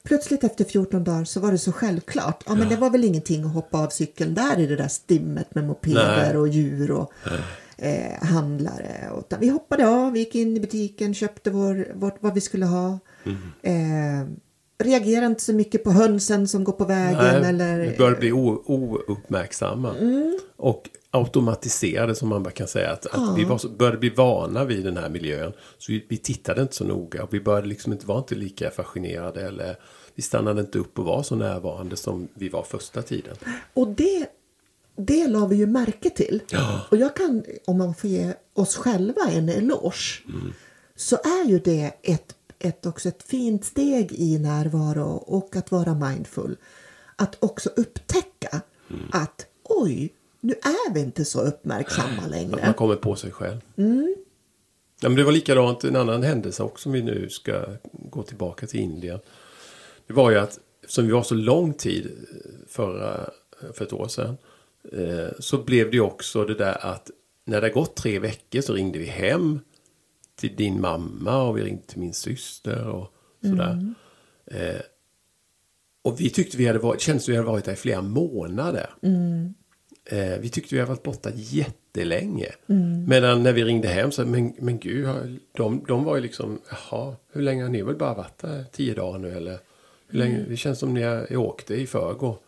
Plötsligt 0.03 0.45
efter 0.45 0.65
14 0.65 1.05
dagar 1.05 1.25
så 1.25 1.41
var 1.41 1.53
det 1.53 1.59
så 1.59 1.73
självklart. 1.73 2.45
Ja, 2.47 2.55
men 2.55 2.69
det 2.69 2.77
var 2.77 2.91
väl 2.91 3.05
ingenting 3.05 3.45
att 3.45 3.55
hoppa 3.55 3.79
av 3.79 3.89
cykeln 3.89 4.35
där 4.35 4.59
i 4.59 4.67
det 4.67 4.77
där 4.77 4.89
stimmet 4.89 5.55
med 5.55 5.67
mopeder 5.67 6.33
Nej. 6.33 6.37
och 6.37 6.49
djur 6.49 6.91
och 6.91 7.13
eh, 7.77 8.23
handlare. 8.23 9.11
Utan 9.19 9.41
vi 9.41 9.49
hoppade 9.49 9.89
av, 9.89 10.13
vi 10.13 10.19
gick 10.19 10.35
in 10.35 10.57
i 10.57 10.61
butiken, 10.61 11.15
köpte 11.15 11.51
vår, 11.51 11.93
vårt, 11.95 12.23
vad 12.23 12.35
vi 12.35 12.41
skulle 12.41 12.67
ha. 12.67 12.99
Eh, 13.63 14.27
reagerade 14.81 15.27
inte 15.27 15.43
så 15.43 15.53
mycket 15.53 15.85
på 15.85 15.91
hönsen 15.91 16.49
som 16.49 16.65
går 16.65 16.73
på 16.73 16.85
vägen. 16.85 17.43
Nej, 17.43 17.49
eller, 17.49 17.79
Vi 17.79 17.97
började 17.97 18.17
bli 18.17 18.33
ouppmärksamma. 18.33 19.95
Och 20.57 20.89
automatiserade 21.11 22.15
som 22.15 22.29
man 22.29 22.45
kan 22.45 22.69
säga. 22.69 22.91
Att, 22.91 23.07
att 23.07 23.39
vi 23.39 23.45
var 23.45 23.77
började 23.77 23.99
bli 23.99 24.11
vana 24.11 24.65
vid 24.65 24.85
den 24.85 24.97
här 24.97 25.09
miljön. 25.09 25.53
Så 25.79 25.93
vi, 25.93 26.07
vi 26.09 26.17
tittade 26.17 26.63
inte 26.63 26.75
så 26.75 26.85
noga. 26.85 27.23
Och 27.23 27.35
vi 27.35 27.41
började 27.41 27.67
liksom 27.67 27.93
inte 27.93 28.07
vara 28.07 28.19
inte 28.19 28.35
lika 28.35 28.71
fascinerade. 28.71 29.43
Eller 29.43 29.77
vi 30.15 30.23
stannade 30.23 30.61
inte 30.61 30.79
upp 30.79 30.99
och 30.99 31.05
var 31.05 31.23
så 31.23 31.35
närvarande 31.35 31.97
som 31.97 32.29
vi 32.35 32.49
var 32.49 32.63
första 32.63 33.03
tiden. 33.03 33.37
Och 33.75 33.89
det, 33.89 34.27
det 34.97 35.29
la 35.29 35.47
vi 35.47 35.57
ju 35.57 35.67
märke 35.67 36.11
till. 36.11 36.43
Ja. 36.51 36.81
Och 36.91 36.97
jag 36.97 37.17
kan, 37.17 37.45
om 37.67 37.79
man 37.79 37.95
får 37.95 38.11
ge 38.11 38.33
oss 38.55 38.77
själva 38.77 39.23
en 39.31 39.49
eloge, 39.49 40.23
så 40.97 41.17
är 41.17 41.49
ju 41.49 41.59
det 41.59 41.93
ett, 42.03 42.35
ett, 42.61 42.87
också 42.87 43.09
ett 43.09 43.23
fint 43.23 43.65
steg 43.65 44.13
i 44.13 44.39
närvaro 44.39 45.17
och 45.17 45.57
att 45.57 45.71
vara 45.71 45.95
mindful. 45.95 46.57
Att 47.17 47.37
också 47.45 47.71
upptäcka 47.77 48.61
att 49.13 49.47
oj, 49.63 50.13
nu 50.41 50.53
är 50.53 50.95
vi 50.95 51.01
inte 51.01 51.25
så 51.25 51.41
uppmärksamma 51.41 52.09
Att 52.09 52.21
man 52.21 52.31
längre. 52.31 52.75
kommer 52.77 52.97
på 52.97 53.17
sig 53.17 53.31
själv. 53.31 53.61
Ja, 55.01 55.09
men 55.09 55.15
det 55.15 55.25
var 55.25 55.33
likadant 55.33 55.85
en 55.85 55.97
annan 55.97 56.23
händelse 56.23 56.63
också 56.63 56.89
om 56.89 56.93
vi 56.93 57.03
nu 57.03 57.29
ska 57.29 57.65
gå 57.93 58.23
tillbaka 58.23 58.67
till 58.67 58.81
Indien. 58.81 59.21
Det 60.07 60.13
var 60.13 60.31
ju 60.31 60.39
att 60.39 60.59
som 60.89 61.07
vi 61.07 61.13
var 61.13 61.23
så 61.23 61.35
lång 61.35 61.75
tid 61.75 62.07
eh, 62.07 62.51
förra, 62.69 63.31
för 63.73 63.85
ett 63.85 63.93
år 63.93 64.09
sedan. 64.09 64.37
Eh, 64.93 65.29
så 65.39 65.59
blev 65.59 65.91
det 65.91 65.97
ju 65.97 66.01
också 66.01 66.45
det 66.45 66.55
där 66.55 66.87
att 66.87 67.11
när 67.45 67.61
det 67.61 67.71
gått 67.71 67.97
tre 67.97 68.19
veckor 68.19 68.61
så 68.61 68.73
ringde 68.73 68.99
vi 68.99 69.05
hem 69.07 69.61
till 70.41 70.57
din 70.57 70.81
mamma 70.81 71.43
och 71.43 71.59
vi 71.59 71.63
ringde 71.63 71.83
till 71.83 71.99
min 72.01 72.15
syster 72.15 72.87
och 72.89 73.13
sådär. 73.43 73.95
Eh, 74.47 74.81
och 76.03 76.21
vi 76.21 76.31
tyckte 76.31 76.57
vi 76.57 76.67
hade 76.67 76.79
varit, 76.79 77.01
kändes 77.01 77.29
vi 77.29 77.37
hade 77.37 77.49
varit 77.49 77.65
där 77.65 77.73
i 77.73 77.77
flera 77.77 78.03
månader. 78.03 78.91
Eh, 80.05 80.39
vi 80.41 80.49
tyckte 80.49 80.75
vi 80.75 80.81
hade 80.81 80.89
varit 80.91 81.03
borta 81.03 81.31
jättelänge. 81.35 82.49
Medan 83.09 83.43
när 83.43 83.53
vi 83.53 83.65
ringde 83.65 83.89
hem 83.89 84.13
så 84.13 84.27
men, 84.27 84.53
men 84.59 84.79
gud, 84.79 85.07
de, 85.53 85.85
de 85.89 86.05
var 86.05 86.17
ju 86.17 86.23
liksom, 86.23 86.59
jaha, 86.71 87.17
hur 87.33 87.43
länge 87.43 87.63
har 87.63 87.71
ni 87.71 87.83
väl 87.83 87.97
bara 87.97 88.15
varit 88.15 88.39
där? 88.39 88.65
Tio 88.73 88.95
dagar 88.95 89.19
nu 89.19 89.31
eller? 89.37 89.59
Hur 90.09 90.19
länge, 90.19 90.45
Det 90.49 90.57
känns 90.57 90.79
som 90.79 90.95
ni 90.95 91.37
åkte 91.37 91.75
i 91.75 91.87
förrgår. 91.87 92.39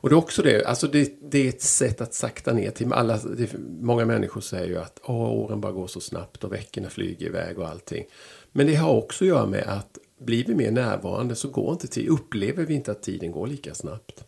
Och 0.00 0.08
det 0.08 0.14
är 0.14 0.18
också 0.18 0.42
det, 0.42 0.64
alltså 0.64 0.86
det, 0.86 1.18
det 1.30 1.38
är 1.44 1.48
ett 1.48 1.62
sätt 1.62 2.00
att 2.00 2.14
sakta 2.14 2.52
ner 2.52 2.70
till 2.70 2.92
alla, 2.92 3.18
det, 3.18 3.50
många 3.80 4.04
människor 4.04 4.40
säger 4.40 4.66
ju 4.66 4.78
att 4.78 5.00
Åh, 5.04 5.30
åren 5.30 5.60
bara 5.60 5.72
går 5.72 5.86
så 5.86 6.00
snabbt 6.00 6.44
och 6.44 6.52
veckorna 6.52 6.90
flyger 6.90 7.26
iväg 7.26 7.58
och 7.58 7.68
allting. 7.68 8.04
Men 8.52 8.66
det 8.66 8.74
har 8.74 8.92
också 8.92 9.24
att 9.24 9.28
göra 9.28 9.46
med 9.46 9.64
att 9.68 9.98
blir 10.20 10.44
vi 10.44 10.54
mer 10.54 10.70
närvarande 10.70 11.34
så 11.34 11.48
går 11.48 11.72
inte 11.72 11.86
tid, 11.86 12.08
upplever 12.08 12.64
vi 12.66 12.74
inte 12.74 12.90
att 12.92 13.02
tiden 13.02 13.32
går 13.32 13.46
lika 13.46 13.74
snabbt. 13.74 14.24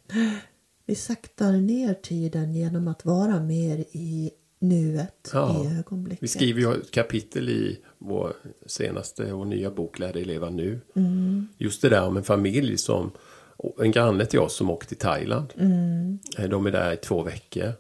Vi 0.86 0.94
saktar 0.94 1.52
ner 1.52 1.94
tiden 1.94 2.54
genom 2.54 2.88
att 2.88 3.04
vara 3.04 3.40
mer 3.40 3.84
i 3.92 4.30
nuet, 4.58 5.30
Ja. 5.32 5.64
i 5.64 5.78
ögonblicket. 5.78 6.22
Vi 6.22 6.28
skriver 6.28 6.60
ju 6.60 6.74
ett 6.74 6.90
kapitel 6.90 7.48
i 7.48 7.78
vår 7.98 8.32
senaste 8.66 9.32
och 9.32 9.46
nya 9.46 9.70
bok 9.70 9.98
Lär 9.98 10.12
dig 10.12 10.24
leva 10.24 10.50
nu. 10.50 10.80
Just 11.58 11.82
det 11.82 11.88
där 11.88 12.06
om 12.06 12.16
en 12.16 12.24
familj 12.24 12.78
som 12.78 13.10
en 13.80 13.90
granne 13.90 14.26
till 14.26 14.38
oss 14.40 14.56
som 14.56 14.70
åkte 14.70 14.88
till 14.88 14.96
Thailand. 14.98 15.52
Eh, 16.38 16.48
De 16.48 16.66
är 16.66 16.70
där 16.70 16.92
i 16.92 16.96
två 16.96 17.22
veckor. 17.22 17.72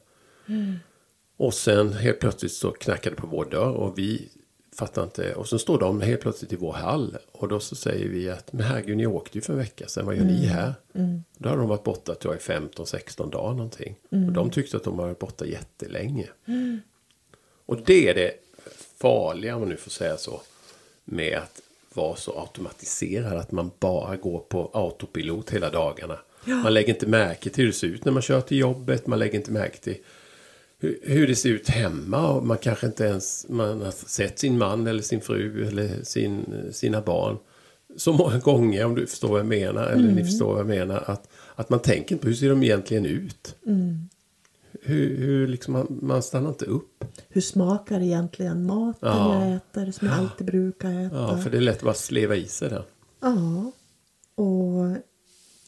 Och 1.36 1.54
sen 1.54 1.92
helt 1.92 2.20
plötsligt 2.20 2.52
så 2.52 2.70
knackade 2.70 3.16
på 3.16 3.26
vår 3.26 3.44
dörr 3.44 3.72
och 3.72 3.98
vi 3.98 4.28
fattar 4.76 5.02
inte. 5.02 5.34
Och 5.34 5.48
så 5.48 5.58
står 5.58 5.78
de 5.80 6.00
helt 6.00 6.20
plötsligt 6.20 6.52
i 6.52 6.56
vår 6.56 6.72
hall. 6.72 7.16
Och 7.32 7.48
då 7.48 7.60
så 7.60 7.74
säger 7.76 8.08
vi 8.08 8.30
att 8.30 8.52
men 8.52 8.66
herregud 8.66 8.96
ni 8.96 9.06
åkte 9.06 9.38
ju 9.38 9.42
för 9.42 9.52
en 9.52 9.58
vecka 9.58 9.88
sedan. 9.88 10.06
Vad 10.06 10.16
gör 10.16 10.24
ni 10.24 10.46
här? 10.46 10.74
Då 11.38 11.48
har 11.48 11.56
de 11.56 11.68
varit 11.68 11.84
borta 11.84 12.14
tror 12.14 12.34
jag 12.48 12.60
i 12.62 12.68
15-16 12.68 13.30
dagar 13.30 13.54
någonting. 13.54 13.96
Och 14.26 14.32
de 14.32 14.50
tyckte 14.50 14.76
att 14.76 14.84
de 14.84 14.98
har 14.98 15.06
varit 15.06 15.18
borta 15.18 15.46
jättelänge. 15.46 16.28
Och 17.66 17.80
det 17.86 18.08
är 18.08 18.14
det 18.14 18.32
farliga 19.00 19.54
om 19.54 19.60
man 19.60 19.68
nu 19.68 19.76
får 19.76 19.90
säga 19.90 20.16
så. 20.16 20.40
Med 21.04 21.38
att 21.38 21.60
vara 21.96 22.16
så 22.16 22.40
automatiserad. 22.40 23.38
Att 23.38 23.52
man 23.52 23.70
bara 23.80 24.16
går 24.16 24.38
på 24.38 24.70
autopilot 24.72 25.50
hela 25.50 25.70
dagarna. 25.70 26.18
Man 26.44 26.74
lägger 26.74 26.94
inte 26.94 27.06
märke 27.06 27.50
till 27.50 27.64
hur 27.64 27.66
det 27.66 27.76
ser 27.76 27.86
ut 27.86 28.04
när 28.04 28.12
man 28.12 28.22
kör 28.22 28.40
till 28.40 28.58
jobbet. 28.58 29.06
Man 29.06 29.18
lägger 29.18 29.38
inte 29.38 29.52
märke 29.52 29.78
till 29.78 29.96
hur, 30.78 30.98
hur 31.02 31.26
det 31.26 31.36
ser 31.36 31.50
ut 31.50 31.68
hemma. 31.68 32.28
Och 32.28 32.46
man 32.46 32.58
kanske 32.58 32.86
inte 32.86 33.04
ens 33.04 33.46
man 33.48 33.82
har 33.82 33.90
sett 33.90 34.38
sin 34.38 34.58
man 34.58 34.86
eller 34.86 35.02
sin 35.02 35.20
fru 35.20 35.66
eller 35.66 36.02
sin, 36.02 36.44
sina 36.72 37.00
barn. 37.00 37.36
Så 37.96 38.12
många 38.12 38.38
gånger 38.38 38.84
om 38.84 38.94
du 38.94 39.06
förstår 39.06 39.28
vad 39.28 39.40
jag 39.40 39.46
menar. 39.46 39.86
Eller 39.86 40.08
ni 40.12 40.24
förstår 40.24 40.50
vad 40.50 40.58
jag 40.58 40.66
menar. 40.66 41.02
Att, 41.06 41.28
att 41.54 41.70
man 41.70 41.80
tänker 41.80 42.14
inte 42.14 42.22
på 42.22 42.28
hur 42.28 42.36
ser 42.36 42.50
de 42.50 42.62
egentligen 42.62 43.06
ut. 43.06 43.54
Hur, 44.82 45.16
hur 45.16 45.46
liksom 45.46 45.72
man, 45.72 45.98
man 46.02 46.22
stannar 46.22 46.48
inte 46.48 46.64
upp. 46.64 46.91
Hur 47.32 47.40
smakar 47.40 48.00
egentligen 48.00 48.66
maten 48.66 49.08
Ja. 49.08 49.44
jag 49.44 49.54
äter 49.56 49.92
som 49.92 50.08
jag 50.08 50.18
alltid 50.18 50.46
brukar 50.46 51.06
äta? 51.06 51.16
Ja, 51.16 51.38
för 51.38 51.50
det 51.50 51.56
är 51.56 51.60
lätt 51.60 51.76
att 51.76 51.82
bara 51.82 51.94
sleva 51.94 52.36
i 52.36 52.46
sig 52.46 52.68
det. 52.68 52.82
Ja, 53.20 53.72
och 54.34 54.96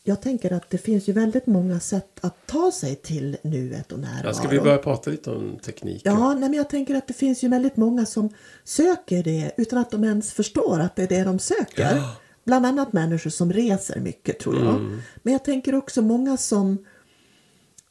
jag 0.07 0.23
tänker 0.23 0.53
att 0.53 0.71
det 0.71 0.79
finns 0.79 1.09
ju 1.09 1.13
väldigt 1.13 1.47
många 1.47 1.81
sätt 1.81 2.19
att 2.21 2.47
ta 2.47 2.73
sig 2.73 2.95
till 2.97 3.37
nuet 3.43 3.93
och 3.93 3.99
närvaro. 3.99 4.27
Ja, 4.27 4.35
ska 4.35 4.49
vi 4.49 4.61
börja 4.61 4.79
prata 4.79 5.11
lite 5.11 5.31
om 5.31 5.59
teknik? 5.65 6.03
Ja, 6.05 6.35
nej, 6.35 6.41
men 6.41 6.55
jag 6.55 6.71
tänker 6.71 6.95
att 6.95 7.09
det 7.09 7.15
finns 7.15 7.45
ju 7.45 7.49
väldigt 7.49 7.77
många 7.77 8.07
som 8.07 8.29
söker 8.65 9.23
det 9.23 9.53
utan 9.57 9.79
att 9.79 9.91
de 9.91 10.05
ens 10.05 10.33
förstår 10.33 10.81
att 10.81 10.97
det 10.97 11.03
är 11.03 11.09
det 11.09 11.25
de 11.25 11.39
söker. 11.39 12.03
Bland 12.45 12.67
annat 12.67 12.93
människor 12.93 13.31
som 13.31 13.53
reser 13.53 14.01
mycket 14.01 14.39
tror 14.39 14.55
jag. 14.65 14.75
Mm. 14.75 15.01
Men 15.23 15.33
jag 15.33 15.45
tänker 15.45 15.75
också 15.75 16.03
många 16.03 16.37
som 16.37 16.79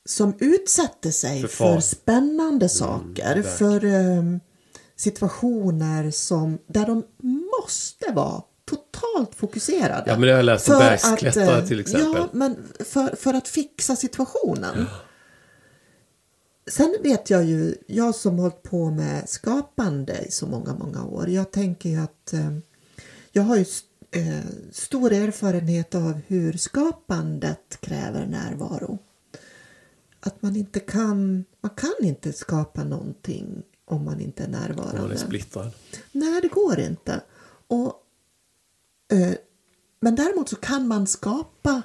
som 0.05 0.33
utsätter 0.39 1.12
sig 1.12 1.41
För 1.41 1.48
för, 1.48 1.55
far. 1.55 1.69
Mm, 1.69 1.81
spännande 1.81 2.69
saker, 2.69 3.41
för 3.41 3.86
ehm, 3.86 4.39
situationer 4.95 6.12
som, 6.12 6.60
där 6.67 6.86
de 6.86 7.03
måste 7.22 8.12
vara 8.12 8.41
totalt 8.65 9.36
fokuserade. 9.36 10.03
Ja, 10.07 10.13
men 10.13 10.22
det 10.22 10.31
har 10.31 10.38
jag 10.38 10.45
läst 10.45 10.69
om 10.69 10.75
För 10.75 10.79
bergsklättrare 10.79 11.57
att, 11.57 11.63
eh, 11.63 11.67
till 11.67 11.79
exempel. 11.79 12.13
Ja, 12.15 12.29
men 12.31 12.57
för, 12.79 13.15
för 13.15 13.33
att 13.33 13.48
fixa 13.48 13.95
situationen. 13.95 14.86
Sen 16.72 16.95
vet 17.03 17.29
jag 17.29 17.43
ju, 17.43 17.75
jag 17.88 18.15
som 18.15 18.39
hållit 18.39 18.63
på 18.63 18.89
med 18.89 19.29
skapande 19.29 20.25
i 20.27 20.31
så 20.31 20.48
många, 20.48 20.74
många 20.74 21.05
år. 21.05 21.29
Jag 21.29 21.51
tänker 21.51 21.89
ju 21.89 21.98
att 21.98 22.33
eh, 22.33 22.57
jag 23.31 23.43
har 23.43 23.55
ju 23.55 23.65
eh, 24.12 24.45
stor 24.72 25.13
erfarenhet 25.13 25.95
av 25.95 26.22
hur 26.27 26.53
skapandet 26.53 27.77
kräver 27.81 28.25
närvaro. 28.25 29.00
Att 30.25 30.42
man 30.42 30.56
inte 30.56 30.80
kan, 30.80 31.46
man 31.62 31.72
kan 31.75 31.94
inte 32.01 32.34
skapa 32.34 32.84
någonting 32.84 33.63
om 33.86 34.06
man 34.06 34.20
inte 34.20 34.44
är 34.44 34.48
närvarande. 34.48 35.01
Man 35.01 35.12
är 35.12 35.15
splittrad. 35.15 35.72
Nej, 36.12 36.42
det 36.42 36.48
går 36.48 36.80
inte. 36.80 37.22
Och, 37.68 37.94
eh, 39.12 39.34
men 40.00 40.15
däremot 40.15 40.50
så 40.50 40.56
kan 40.56 40.88
man 40.88 41.08
skapa, 41.08 41.82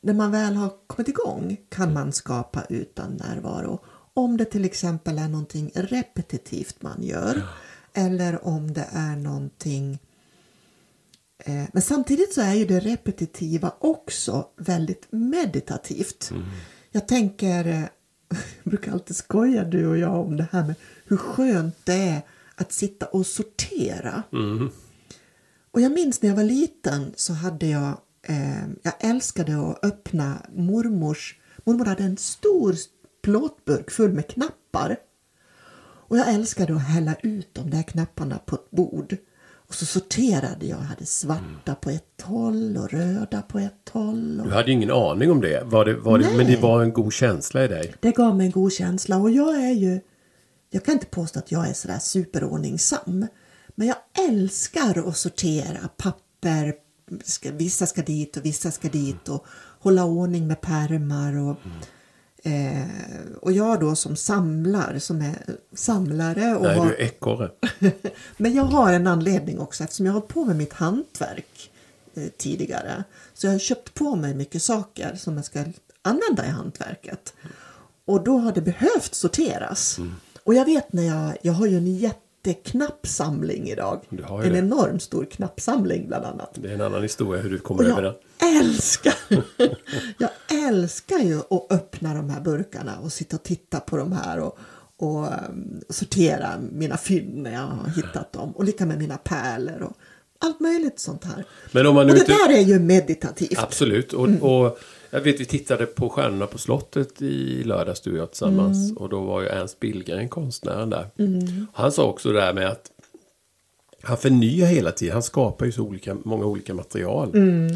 när 0.00 0.14
man 0.14 0.30
väl 0.30 0.54
har 0.54 0.72
kommit 0.86 1.08
igång, 1.08 1.56
kan 1.68 1.92
man 1.92 2.12
skapa 2.12 2.64
utan 2.68 3.12
närvaro. 3.12 3.80
Om 4.14 4.36
det 4.36 4.44
till 4.44 4.64
exempel 4.64 5.18
är 5.18 5.28
någonting 5.28 5.70
repetitivt 5.74 6.82
man 6.82 7.02
gör. 7.02 7.42
Eller 7.92 8.46
om 8.46 8.72
det 8.72 8.88
är 8.92 9.16
någonting 9.16 9.98
eh, 11.38 11.64
men 11.72 11.82
samtidigt 11.82 12.34
så 12.34 12.40
är 12.40 12.54
ju 12.54 12.64
det 12.64 12.80
repetitiva 12.80 13.72
också 13.78 14.48
väldigt 14.56 15.06
meditativt. 15.10 16.30
Jag 16.90 17.08
tänker, 17.08 17.66
eh, 17.66 17.80
jag 18.62 18.70
brukar 18.70 18.92
alltid 18.92 19.16
skoja 19.16 19.64
du 19.64 19.86
och 19.86 19.98
jag 19.98 20.14
om 20.20 20.36
det 20.36 20.46
här 20.52 20.66
med 20.66 20.74
hur 21.04 21.16
skönt 21.16 21.76
det 21.84 21.92
är 21.94 22.22
att 22.54 22.72
sitta 22.72 23.06
och 23.06 23.26
sortera. 23.26 24.22
Och 25.70 25.80
jag 25.80 25.92
minns 25.92 26.22
när 26.22 26.28
jag 26.28 26.36
var 26.36 26.44
liten 26.44 27.12
så 27.16 27.32
hade 27.32 27.66
jag, 27.66 27.98
eh, 28.22 28.68
jag 28.82 28.94
älskade 29.00 29.70
att 29.70 29.84
öppna 29.84 30.42
mormors, 30.54 31.38
mormor 31.64 31.84
hade 31.84 32.02
en 32.04 32.16
stor 32.16 32.74
plåtburk 33.22 33.90
full 33.90 34.12
med 34.12 34.28
knappar. 34.28 34.96
Och 36.08 36.18
jag 36.18 36.34
älskade 36.34 36.74
att 36.74 36.82
hälla 36.88 37.14
ut 37.22 37.54
de 37.54 37.70
där 37.70 37.82
knapparna 37.82 38.38
på 38.38 38.54
ett 38.54 38.70
bord. 38.70 39.16
Och 39.68 39.74
så 39.74 39.86
sorterade 39.86 40.66
jag, 40.66 40.78
jag 40.80 40.84
hade 40.84 41.06
svarta 41.06 41.74
på 41.74 41.90
ett 41.90 42.22
håll 42.22 42.76
och 42.76 42.90
röda 42.92 43.42
på 43.42 43.58
ett 43.58 43.88
håll. 43.92 44.40
Och 44.40 44.46
Du 44.46 44.52
hade 44.52 44.72
ingen 44.72 44.90
aning 44.90 45.30
om 45.30 45.40
det. 45.40 45.62
Var 45.64 45.84
det, 45.84 45.94
var 45.94 46.18
det 46.18 46.36
men 46.36 46.46
det 46.46 46.56
var 46.56 46.82
en 46.82 46.92
god 46.92 47.12
känsla 47.12 47.64
i 47.64 47.68
dig. 47.68 47.94
det 48.00 48.12
gav 48.12 48.36
mig 48.36 48.46
en 48.46 48.52
god 48.52 48.72
känsla 48.72 49.16
och 49.18 49.30
jag 49.30 49.56
är 49.56 49.72
ju, 49.72 50.00
jag 50.70 50.84
kan 50.84 50.94
inte 50.94 51.06
påstå 51.06 51.38
att 51.38 51.52
jag 51.52 51.68
är 51.68 51.72
sådär 51.72 51.98
superordningsam. 51.98 53.26
Men 53.74 53.86
jag 53.86 53.96
älskar 54.28 55.08
att 55.08 55.16
sortera 55.16 55.88
papper, 55.96 56.74
vissa 57.52 57.86
ska 57.86 58.02
dit 58.02 58.36
och 58.36 58.44
vissa 58.44 58.70
ska 58.70 58.88
dit 58.88 59.28
och 59.28 59.46
hålla 59.80 60.04
ordning 60.04 60.46
med 60.46 60.60
pärmar 60.60 61.36
och 61.36 61.56
Eh, 62.42 62.82
och 63.40 63.52
jag 63.52 63.80
då 63.80 63.96
som 63.96 64.16
samlar, 64.16 64.98
som 64.98 65.20
är 65.20 65.36
samlare 65.74 66.56
och 66.56 66.62
Nej, 66.62 66.78
har, 66.78 66.86
du 66.86 66.94
är 66.94 67.00
ekorre. 67.00 67.50
men 68.36 68.54
jag 68.54 68.64
har 68.64 68.92
en 68.92 69.06
anledning 69.06 69.58
också 69.58 69.84
eftersom 69.84 70.06
jag 70.06 70.12
har 70.12 70.20
på 70.20 70.44
med 70.44 70.56
mitt 70.56 70.72
hantverk 70.72 71.70
eh, 72.14 72.28
tidigare. 72.36 73.04
Så 73.34 73.46
jag 73.46 73.52
har 73.52 73.58
köpt 73.58 73.94
på 73.94 74.16
mig 74.16 74.34
mycket 74.34 74.62
saker 74.62 75.16
som 75.16 75.36
jag 75.36 75.44
ska 75.44 75.64
använda 76.02 76.46
i 76.46 76.48
hantverket. 76.48 77.34
Och 78.04 78.24
då 78.24 78.38
har 78.38 78.52
det 78.52 78.60
behövt 78.60 79.14
sorteras. 79.14 79.98
Mm. 79.98 80.14
Och 80.44 80.54
jag 80.54 80.64
vet 80.64 80.92
när 80.92 81.02
jag, 81.02 81.36
jag 81.42 81.52
har 81.52 81.66
ju 81.66 81.76
en 81.76 81.86
jätteknappsamling 82.44 83.68
idag. 83.68 84.00
En 84.10 84.52
det. 84.52 84.58
enorm 84.58 85.00
stor 85.00 85.24
knappsamling 85.24 86.06
bland 86.08 86.24
annat. 86.24 86.50
Det 86.54 86.68
är 86.68 86.74
en 86.74 86.80
annan 86.80 87.02
historia 87.02 87.42
hur 87.42 87.50
du 87.50 87.58
kommer 87.58 87.84
över 87.84 88.02
det. 88.02 88.14
älskar, 88.58 89.14
jag 90.18 90.30
älskar 90.68 91.18
ju 91.18 91.38
att 91.38 91.72
öppna 91.72 92.14
de 92.14 92.30
här 92.30 92.40
burkarna 92.40 92.98
och 92.98 93.12
sitta 93.12 93.36
och 93.36 93.42
titta 93.42 93.80
på 93.80 93.96
de 93.96 94.12
här 94.12 94.40
och, 94.40 94.58
och 94.96 95.24
um, 95.24 95.80
sortera 95.88 96.50
mina 96.72 96.96
fynd 96.96 97.36
när 97.42 97.52
jag 97.52 97.60
har 97.60 97.88
hittat 97.96 98.32
dem. 98.32 98.50
Och 98.50 98.64
lika 98.64 98.86
med 98.86 98.98
mina 98.98 99.16
pärlor 99.16 99.82
och 99.82 99.92
allt 100.38 100.60
möjligt 100.60 101.00
sånt 101.00 101.24
här. 101.24 101.44
Men 101.72 101.86
om 101.86 101.94
man 101.94 102.06
och 102.06 102.14
det 102.14 102.20
inte... 102.20 102.32
där 102.32 102.50
är 102.54 102.60
ju 102.62 102.78
meditativt. 102.78 103.58
Absolut. 103.58 104.12
Och, 104.12 104.26
Mm. 104.28 104.42
och 104.42 104.78
jag 105.10 105.20
vet 105.20 105.40
vi 105.40 105.44
tittade 105.44 105.86
på 105.86 106.08
Stjärnorna 106.08 106.46
på 106.46 106.58
slottet 106.58 107.22
i 107.22 107.62
lördags 107.64 108.00
du 108.00 108.12
och 108.12 108.18
jag 108.18 108.30
tillsammans. 108.30 108.90
Mm. 108.90 108.96
Och 108.96 109.08
då 109.08 109.20
var 109.20 109.40
ju 109.42 109.48
Ernst 109.48 109.80
Billgren 109.80 110.28
konstnären 110.28 110.90
där. 110.90 111.06
Han 111.72 111.92
sa 111.92 112.04
också 112.04 112.32
det 112.32 112.40
här 112.40 112.52
med 112.52 112.68
att 112.68 112.90
han 114.02 114.16
förnyar 114.16 114.66
hela 114.66 114.92
tiden. 114.92 115.12
Han 115.12 115.22
skapar 115.22 115.66
ju 115.66 115.72
så 115.72 115.82
olika, 115.82 116.16
många 116.24 116.44
olika 116.46 116.74
material. 116.74 117.30
Mm. 117.34 117.66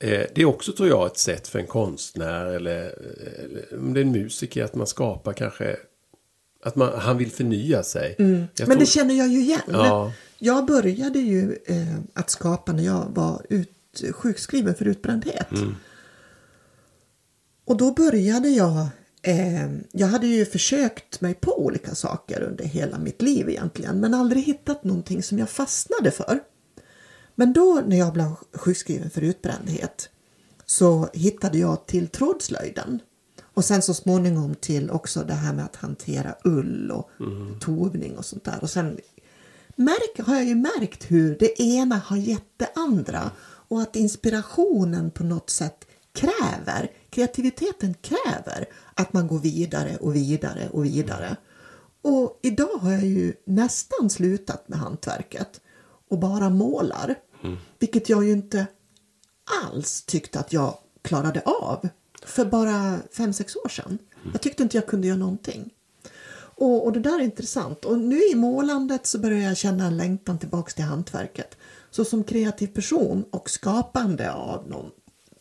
Eh, 0.00 0.20
Det 0.34 0.38
är 0.42 0.44
också 0.44 0.72
tror 0.72 0.88
jag 0.88 1.06
ett 1.06 1.18
sätt 1.18 1.48
för 1.48 1.58
en 1.58 1.66
konstnär 1.66 2.46
eller, 2.46 2.80
eller 3.44 3.78
om 3.78 3.94
det 3.94 4.00
är 4.00 4.04
en 4.04 4.12
musiker 4.12 4.64
att 4.64 4.74
man 4.74 4.86
skapar 4.86 5.32
kanske 5.32 5.76
att 6.64 6.76
man, 6.76 6.92
han 6.98 7.18
vill 7.18 7.30
förnya 7.30 7.82
sig. 7.82 8.16
Mm. 8.18 8.32
Men 8.36 8.46
tror- 8.66 8.76
det 8.76 8.86
känner 8.86 9.14
jag 9.14 9.28
ju 9.28 9.40
igen. 9.40 9.60
Ja. 9.72 10.12
Jag 10.38 10.66
började 10.66 11.18
ju 11.18 11.58
eh, 11.66 11.94
att 12.14 12.30
skapa 12.30 12.72
när 12.72 12.82
jag 12.84 13.06
var 13.14 13.42
ut, 13.48 13.70
sjukskriven 14.12 14.74
för 14.74 14.84
utbrändhet. 14.84 15.52
Mm. 15.52 15.76
Och 17.68 17.76
då 17.76 17.92
började 17.92 18.48
jag, 18.48 18.86
eh, 19.22 19.68
jag 19.92 20.06
hade 20.06 20.26
ju 20.26 20.46
försökt 20.46 21.20
mig 21.20 21.34
på 21.34 21.64
olika 21.64 21.94
saker 21.94 22.42
under 22.42 22.64
hela 22.64 22.98
mitt 22.98 23.22
liv 23.22 23.48
egentligen. 23.48 24.00
Men 24.00 24.14
aldrig 24.14 24.42
hittat 24.44 24.84
någonting 24.84 25.22
som 25.22 25.38
jag 25.38 25.50
fastnade 25.50 26.10
för. 26.10 26.40
Men 27.34 27.52
då 27.52 27.82
när 27.86 27.96
jag 27.98 28.12
blev 28.12 28.34
sjukskriven 28.52 29.10
för 29.10 29.20
utbrändhet 29.22 30.08
så 30.66 31.08
hittade 31.12 31.58
jag 31.58 31.86
till 31.86 32.08
trådslöjden. 32.08 33.00
Och 33.42 33.64
sen 33.64 33.82
så 33.82 33.94
småningom 33.94 34.54
till 34.54 34.90
också 34.90 35.24
det 35.24 35.34
här 35.34 35.52
med 35.52 35.64
att 35.64 35.76
hantera 35.76 36.34
ull 36.44 36.90
och 36.90 37.10
tovning 37.60 38.16
och 38.16 38.24
sånt 38.24 38.44
där. 38.44 38.58
Och 38.62 38.70
sen 38.70 38.98
märk, 39.76 40.26
har 40.26 40.34
jag 40.34 40.44
ju 40.44 40.54
märkt 40.54 41.10
hur 41.10 41.36
det 41.38 41.62
ena 41.62 41.96
har 41.96 42.16
gett 42.16 42.52
det 42.56 42.70
andra. 42.74 43.30
Och 43.40 43.82
att 43.82 43.96
inspirationen 43.96 45.10
på 45.10 45.24
något 45.24 45.50
sätt 45.50 45.84
kräver, 46.12 46.90
kreativiteten 47.10 47.94
kräver 47.94 48.64
att 48.94 49.12
man 49.12 49.26
går 49.26 49.38
vidare 49.38 49.96
och 49.96 50.16
vidare 50.16 50.68
och 50.72 50.84
vidare. 50.84 51.36
Och 52.02 52.38
idag 52.42 52.78
har 52.80 52.92
jag 52.92 53.06
ju 53.06 53.34
nästan 53.44 54.10
slutat 54.10 54.68
med 54.68 54.78
hantverket 54.78 55.60
och 56.08 56.18
bara 56.18 56.50
målar. 56.50 57.14
Vilket 57.78 58.08
jag 58.08 58.24
ju 58.24 58.32
inte 58.32 58.66
alls 59.64 60.02
tyckte 60.02 60.40
att 60.40 60.52
jag 60.52 60.78
klarade 61.02 61.40
av 61.40 61.88
för 62.24 62.44
bara 62.44 62.98
fem 63.12 63.32
sex 63.32 63.56
år 63.56 63.68
sedan. 63.68 63.98
Jag 64.32 64.40
tyckte 64.40 64.62
inte 64.62 64.76
jag 64.76 64.86
kunde 64.86 65.06
göra 65.06 65.18
någonting. 65.18 65.70
Och, 66.58 66.86
och 66.86 66.92
det 66.92 67.00
där 67.00 67.18
är 67.18 67.24
intressant. 67.24 67.84
Och 67.84 67.98
nu 67.98 68.20
i 68.32 68.34
målandet 68.34 69.06
så 69.06 69.18
börjar 69.18 69.38
jag 69.38 69.56
känna 69.56 69.86
en 69.86 69.96
längtan 69.96 70.38
tillbaks 70.38 70.74
till 70.74 70.84
hantverket. 70.84 71.56
Så 71.90 72.04
som 72.04 72.24
kreativ 72.24 72.66
person 72.66 73.24
och 73.30 73.50
skapande 73.50 74.32
av 74.32 74.68
någon, 74.68 74.90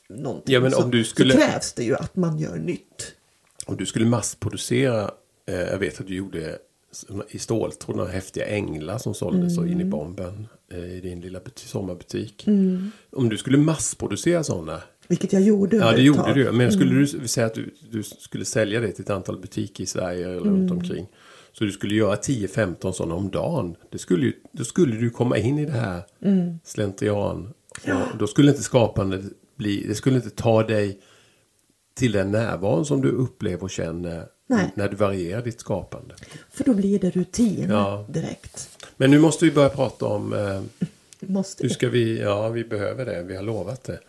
någonting 0.09 0.53
Ja, 0.53 0.59
men 0.61 0.73
om 0.73 0.81
så, 0.81 0.87
du 0.87 1.03
skulle- 1.03 1.33
så 1.33 1.39
krävs 1.39 1.73
det 1.73 1.83
ju 1.83 1.95
att 1.95 2.15
man 2.15 2.39
gör 2.39 2.55
nytt. 2.57 3.13
Om 3.65 3.77
du 3.77 3.85
skulle 3.85 4.05
massproducera, 4.05 5.11
eh, 5.47 5.55
jag 5.55 5.77
vet 5.77 5.99
att 5.99 6.07
du 6.07 6.15
gjorde 6.15 6.57
i 7.29 7.39
ståltråd 7.39 7.95
några 7.95 8.09
häftiga 8.11 8.45
änglar 8.45 8.97
som 8.97 9.13
såldes 9.13 9.55
så 9.55 9.61
Mm. 9.61 9.73
in 9.73 9.81
i 9.81 9.85
bomben 9.85 10.47
eh, 10.73 10.93
i 10.97 10.99
din 11.01 11.21
lilla 11.21 11.39
butik, 11.39 11.67
sommarbutik. 11.69 12.45
Om 13.11 13.29
du 13.29 13.37
skulle 13.37 13.57
massproducera 13.57 14.43
sådana, 14.43 14.81
Vilket 15.07 15.33
jag 15.33 15.41
gjorde 15.41 15.77
ja 15.77 15.91
det 15.91 16.01
gjorde 16.01 16.33
du 16.33 16.51
Men 16.51 16.71
skulle 16.71 16.95
du 16.95 17.07
säga 17.27 17.45
att 17.47 17.53
du, 17.53 17.73
du 17.91 18.03
skulle 18.03 18.45
sälja 18.45 18.79
det 18.79 18.91
till 18.91 19.03
ett 19.03 19.09
antal 19.09 19.37
butiker 19.39 19.83
i 19.83 19.87
Sverige 19.87 20.25
eller 20.25 20.39
runt 20.39 20.71
Mm. 20.71 20.71
omkring. 20.71 21.07
Så 21.53 21.63
du 21.63 21.71
skulle 21.71 21.95
göra 21.95 22.15
10-15 22.15 22.91
sådana 22.93 23.15
om 23.15 23.29
dagen. 23.29 23.75
Det 23.91 23.97
skulle, 23.97 24.25
ju- 24.25 24.33
då 24.51 24.63
skulle 24.63 24.95
du 24.95 25.09
komma 25.09 25.37
in 25.37 25.59
i 25.59 25.65
det 25.65 25.71
här 25.71 26.01
Mm. 26.21 26.59
slentrian. 26.63 27.53
Och 28.11 28.17
då 28.19 28.27
skulle 28.27 28.51
inte 28.51 28.63
skapandet 28.63 29.21
bli, 29.57 29.85
det 29.87 29.95
skulle 29.95 30.15
inte 30.15 30.29
ta 30.29 30.63
dig 30.63 30.99
till 31.93 32.11
den 32.11 32.31
närvaron 32.31 32.85
som 32.85 33.01
du 33.01 33.09
upplever 33.11 33.63
och 33.63 33.69
känner 33.69 34.27
Nej. 34.47 34.71
när 34.75 34.89
du 34.89 34.95
varierar 34.95 35.41
ditt 35.41 35.59
skapande. 35.59 36.15
För 36.51 36.63
då 36.63 36.73
blir 36.73 36.99
det 36.99 37.09
rutin 37.09 37.69
Ja. 37.69 38.05
direkt. 38.09 38.69
Men 38.97 39.11
nu 39.11 39.19
måste 39.19 39.45
vi 39.45 39.51
börja 39.51 39.69
prata 39.69 40.05
om 40.05 40.33
eh, 40.33 40.61
Måste 41.19 41.63
hur 41.63 41.69
ska 41.69 41.89
vi, 41.89 42.19
ja 42.19 42.49
vi 42.49 42.63
behöver 42.63 43.05
det, 43.05 43.23
vi 43.23 43.35
har 43.35 43.43
lovat 43.43 43.83
det. 43.83 43.99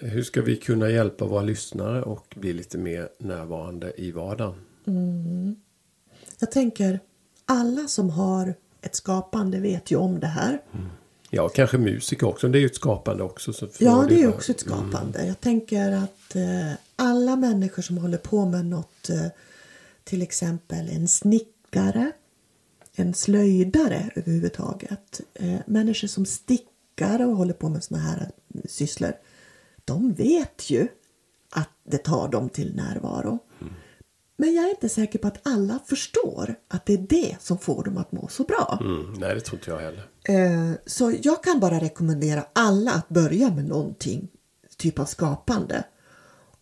Hur 0.00 0.22
ska 0.22 0.42
vi 0.42 0.56
kunna 0.56 0.90
hjälpa 0.90 1.24
våra 1.24 1.42
lyssnare 1.42 2.02
och 2.02 2.34
bli 2.36 2.52
lite 2.52 2.78
mer 2.78 3.08
närvarande 3.18 3.92
i 3.96 4.12
vardagen? 4.12 4.54
Jag 6.38 6.50
tänker, 6.52 7.00
alla 7.44 7.88
som 7.88 8.10
har 8.10 8.54
ett 8.82 8.94
skapande 8.94 9.60
vet 9.60 9.90
ju 9.90 9.96
om 9.96 10.20
det 10.20 10.26
här. 10.26 10.62
Ja, 11.30 11.48
kanske 11.48 11.78
musiker 11.78 12.26
också, 12.26 12.48
det 12.48 12.58
är 12.58 12.60
ju 12.60 12.66
ett 12.66 12.74
skapande 12.74 13.22
också. 13.22 13.52
Ja, 13.78 14.06
det 14.08 14.14
är 14.14 14.18
ju 14.18 14.28
också 14.28 14.52
ett 14.52 14.60
skapande. 14.60 15.26
Jag 15.26 15.40
tänker 15.40 15.92
att 15.92 16.36
eh, 16.36 16.72
alla 16.96 17.36
människor 17.36 17.82
som 17.82 17.98
håller 17.98 18.18
på 18.18 18.44
med 18.44 18.66
något, 18.66 19.10
eh, 19.10 19.26
till 20.04 20.22
exempel 20.22 20.88
en 20.88 21.08
snickare, 21.08 22.12
en 22.94 23.14
slöjdare 23.14 24.10
överhuvudtaget, 24.14 25.20
eh, 25.34 25.56
människor 25.66 26.08
som 26.08 26.26
stickar 26.26 27.26
och 27.26 27.36
håller 27.36 27.54
på 27.54 27.68
med 27.68 27.84
såna 27.84 28.00
här 28.00 28.30
eh, 28.54 28.60
sysslor, 28.68 29.12
de 29.84 30.12
vet 30.12 30.70
ju 30.70 30.88
att 31.50 31.70
det 31.84 31.98
tar 31.98 32.28
dem 32.28 32.48
till 32.48 32.76
närvaro. 32.76 33.38
Men 34.40 34.54
jag 34.54 34.64
är 34.64 34.70
inte 34.70 34.88
säker 34.88 35.18
på 35.18 35.28
att 35.28 35.38
alla 35.46 35.78
förstår 35.86 36.54
att 36.68 36.86
det 36.86 36.92
är 36.92 36.98
det 37.08 37.36
som 37.40 37.58
får 37.58 37.84
dem 37.84 37.96
att 37.98 38.12
må 38.12 38.28
så 38.28 38.42
bra. 38.44 38.78
Mm, 38.80 39.12
nej, 39.18 39.34
det 39.34 39.40
tror 39.40 39.58
inte 39.58 39.70
jag 39.70 39.78
heller. 39.78 40.08
Eh, 40.24 40.72
Så 40.86 41.14
jag 41.22 41.42
kan 41.44 41.60
bara 41.60 41.80
rekommendera 41.80 42.46
alla 42.52 42.92
att 42.92 43.08
börja 43.08 43.50
med 43.54 43.64
någonting, 43.68 44.28
typ 44.76 44.98
av 44.98 45.04
skapande. 45.04 45.84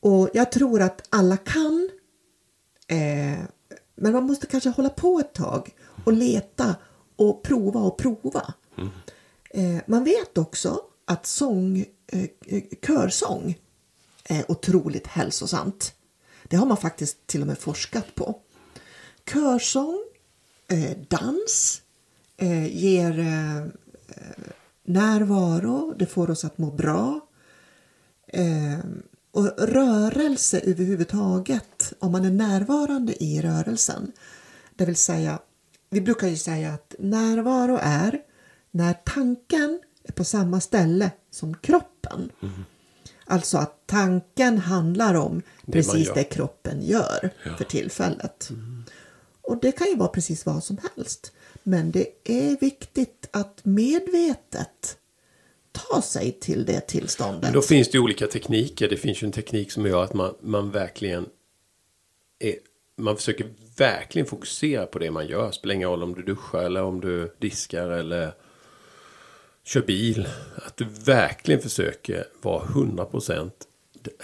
Och 0.00 0.28
jag 0.34 0.52
tror 0.52 0.82
att 0.82 1.02
alla 1.10 1.36
kan, 1.36 1.90
eh, 2.88 3.38
men 3.96 4.12
man 4.12 4.24
måste 4.24 4.46
kanske 4.46 4.70
hålla 4.70 4.88
på 4.88 5.18
ett 5.18 5.34
tag 5.34 5.70
och 6.04 6.12
leta 6.12 6.74
och 7.16 7.42
prova 7.42 7.80
och 7.80 7.98
prova. 7.98 8.54
Eh, 9.50 9.76
Man 9.86 10.04
vet 10.04 10.38
också 10.38 10.80
att 11.04 11.26
sång, 11.26 11.84
körsång 12.86 13.58
är 14.24 14.50
otroligt 14.50 15.06
hälsosamt. 15.06 15.92
Det 16.48 16.56
har 16.56 16.66
man 16.66 16.76
faktiskt 16.76 17.26
till 17.26 17.40
och 17.40 17.46
med 17.46 17.58
forskat 17.58 18.14
på. 18.14 18.40
Körsång, 19.32 20.04
eh, 20.68 20.96
dans 21.08 21.82
eh, 22.36 22.76
ger 22.76 23.18
eh, 23.18 23.66
närvaro, 24.84 25.94
det 25.98 26.06
får 26.06 26.30
oss 26.30 26.44
att 26.44 26.58
må 26.58 26.70
bra. 26.70 27.20
Eh, 28.28 28.78
och 29.30 29.58
rörelse 29.58 30.60
överhuvudtaget, 30.60 31.92
om 31.98 32.12
man 32.12 32.24
är 32.24 32.30
närvarande 32.30 33.24
i 33.24 33.42
rörelsen. 33.42 34.12
Det 34.76 34.84
vill 34.84 34.96
säga, 34.96 35.38
vi 35.90 36.00
brukar 36.00 36.28
ju 36.28 36.36
säga 36.36 36.74
att 36.74 36.94
närvaro 36.98 37.78
är 37.82 38.22
när 38.70 38.94
tanken 38.94 39.80
är 40.02 40.12
på 40.12 40.24
samma 40.24 40.60
ställe 40.60 41.10
som 41.30 41.54
kroppen. 41.54 42.30
Mm-hmm. 42.40 42.64
Alltså 43.26 43.58
att 43.58 43.86
tanken 43.86 44.58
handlar 44.58 45.14
om 45.14 45.32
man 45.32 45.72
precis 45.72 46.12
det 46.14 46.24
kroppen 46.24 46.82
gör 46.82 47.30
för 47.58 47.64
tillfället. 47.64 48.50
Och 49.42 49.60
det 49.60 49.72
kan 49.72 49.86
ju 49.86 49.96
vara 49.96 50.08
precis 50.08 50.46
vad 50.46 50.64
som 50.64 50.78
helst. 50.96 51.32
Men 51.62 51.90
det 51.90 52.06
är 52.24 52.60
viktigt 52.60 53.28
att 53.30 53.60
medvetet 53.62 54.98
ta 55.72 56.02
sig 56.02 56.32
till 56.40 56.64
det 56.64 56.80
tillståndet. 56.80 57.42
Men 57.42 57.52
då 57.52 57.62
finns 57.62 57.90
det 57.90 57.98
olika 57.98 58.26
tekniker. 58.26 58.88
Det 58.88 58.96
finns 58.96 59.22
ju 59.22 59.26
en 59.26 59.32
teknik 59.32 59.72
som 59.72 59.86
gör 59.86 60.04
att 60.04 60.14
man, 60.14 60.34
man 60.40 60.70
verkligen 60.70 61.26
är, 62.38 62.54
man 62.96 63.16
försöker 63.16 63.46
verkligen 63.76 64.26
fokusera 64.26 64.86
på 64.86 64.98
det 64.98 65.10
man 65.10 65.26
gör. 65.26 65.50
Spelar 65.50 65.74
ingen 65.74 65.88
roll 65.88 66.02
om 66.02 66.14
du 66.14 66.22
duschar 66.22 66.62
eller 66.62 66.82
om 66.82 67.00
du 67.00 67.36
diskar 67.38 67.90
eller 67.90 68.32
kör 69.66 69.82
bil. 69.82 70.28
Att 70.66 70.76
du 70.76 70.86
verkligen 71.04 71.60
försöker 71.60 72.24
vara 72.42 72.64
100% 72.64 73.50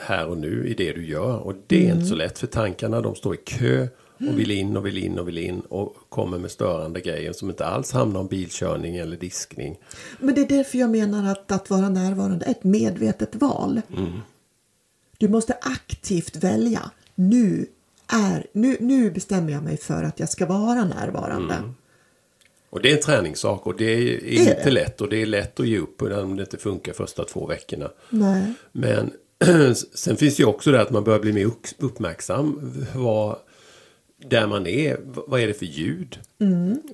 här 0.00 0.26
och 0.26 0.38
nu 0.38 0.68
i 0.68 0.74
det 0.74 0.92
du 0.92 1.06
gör. 1.06 1.38
Och 1.38 1.54
det 1.66 1.86
är 1.86 1.94
inte 1.94 2.06
så 2.06 2.14
lätt 2.14 2.38
för 2.38 2.46
tankarna 2.46 3.00
de 3.00 3.14
står 3.14 3.34
i 3.34 3.36
kö 3.36 3.88
och 4.16 4.38
vill 4.38 4.50
in 4.50 4.76
och 4.76 4.86
vill 4.86 4.98
in 4.98 5.18
och 5.18 5.28
vill 5.28 5.38
in 5.38 5.60
och 5.60 5.96
kommer 6.08 6.38
med 6.38 6.50
störande 6.50 7.00
grejer 7.00 7.32
som 7.32 7.50
inte 7.50 7.66
alls 7.66 7.92
hamnar 7.92 8.20
om 8.20 8.26
bilkörning 8.26 8.96
eller 8.96 9.16
diskning. 9.16 9.78
Men 10.18 10.34
det 10.34 10.40
är 10.40 10.48
därför 10.48 10.78
jag 10.78 10.90
menar 10.90 11.32
att 11.32 11.52
att 11.52 11.70
vara 11.70 11.88
närvarande 11.88 12.46
är 12.46 12.50
ett 12.50 12.64
medvetet 12.64 13.34
val. 13.34 13.80
Du 15.18 15.28
måste 15.28 15.52
aktivt 15.60 16.36
välja. 16.36 16.90
Nu, 17.14 17.66
är, 18.06 18.46
nu, 18.52 18.76
nu 18.80 19.10
bestämmer 19.10 19.52
jag 19.52 19.62
mig 19.62 19.76
för 19.76 20.02
att 20.02 20.20
jag 20.20 20.28
ska 20.28 20.46
vara 20.46 20.84
närvarande. 20.84 21.54
Och 22.72 22.82
det 22.82 22.90
är 22.90 22.96
en 22.96 23.02
träningssak 23.02 23.66
och 23.66 23.76
det 23.76 23.84
är, 23.84 23.98
är 24.00 24.24
är 24.26 24.38
inte 24.40 24.60
det. 24.64 24.70
lätt 24.70 25.00
och 25.00 25.08
det 25.08 25.22
är 25.22 25.26
lätt 25.26 25.60
att 25.60 25.66
ge 25.66 25.78
upp 25.78 26.02
om 26.02 26.36
det 26.36 26.42
inte 26.42 26.56
funkar 26.58 26.92
första 26.92 27.24
två 27.24 27.46
veckorna. 27.46 27.90
Nej. 28.10 28.52
Men 28.72 29.10
sen 29.94 30.16
finns 30.16 30.36
det 30.36 30.42
ju 30.42 30.46
också 30.48 30.72
det 30.72 30.80
att 30.80 30.90
man 30.90 31.04
börjar 31.04 31.20
bli 31.20 31.32
mer 31.32 31.44
upp- 31.44 31.66
uppmärksam. 31.78 32.74
Vad, 32.94 33.36
där 34.26 34.46
man 34.46 34.66
är, 34.66 34.96
vad 35.04 35.40
är 35.40 35.46
det 35.46 35.54
för 35.54 35.66
ljud? 35.66 36.18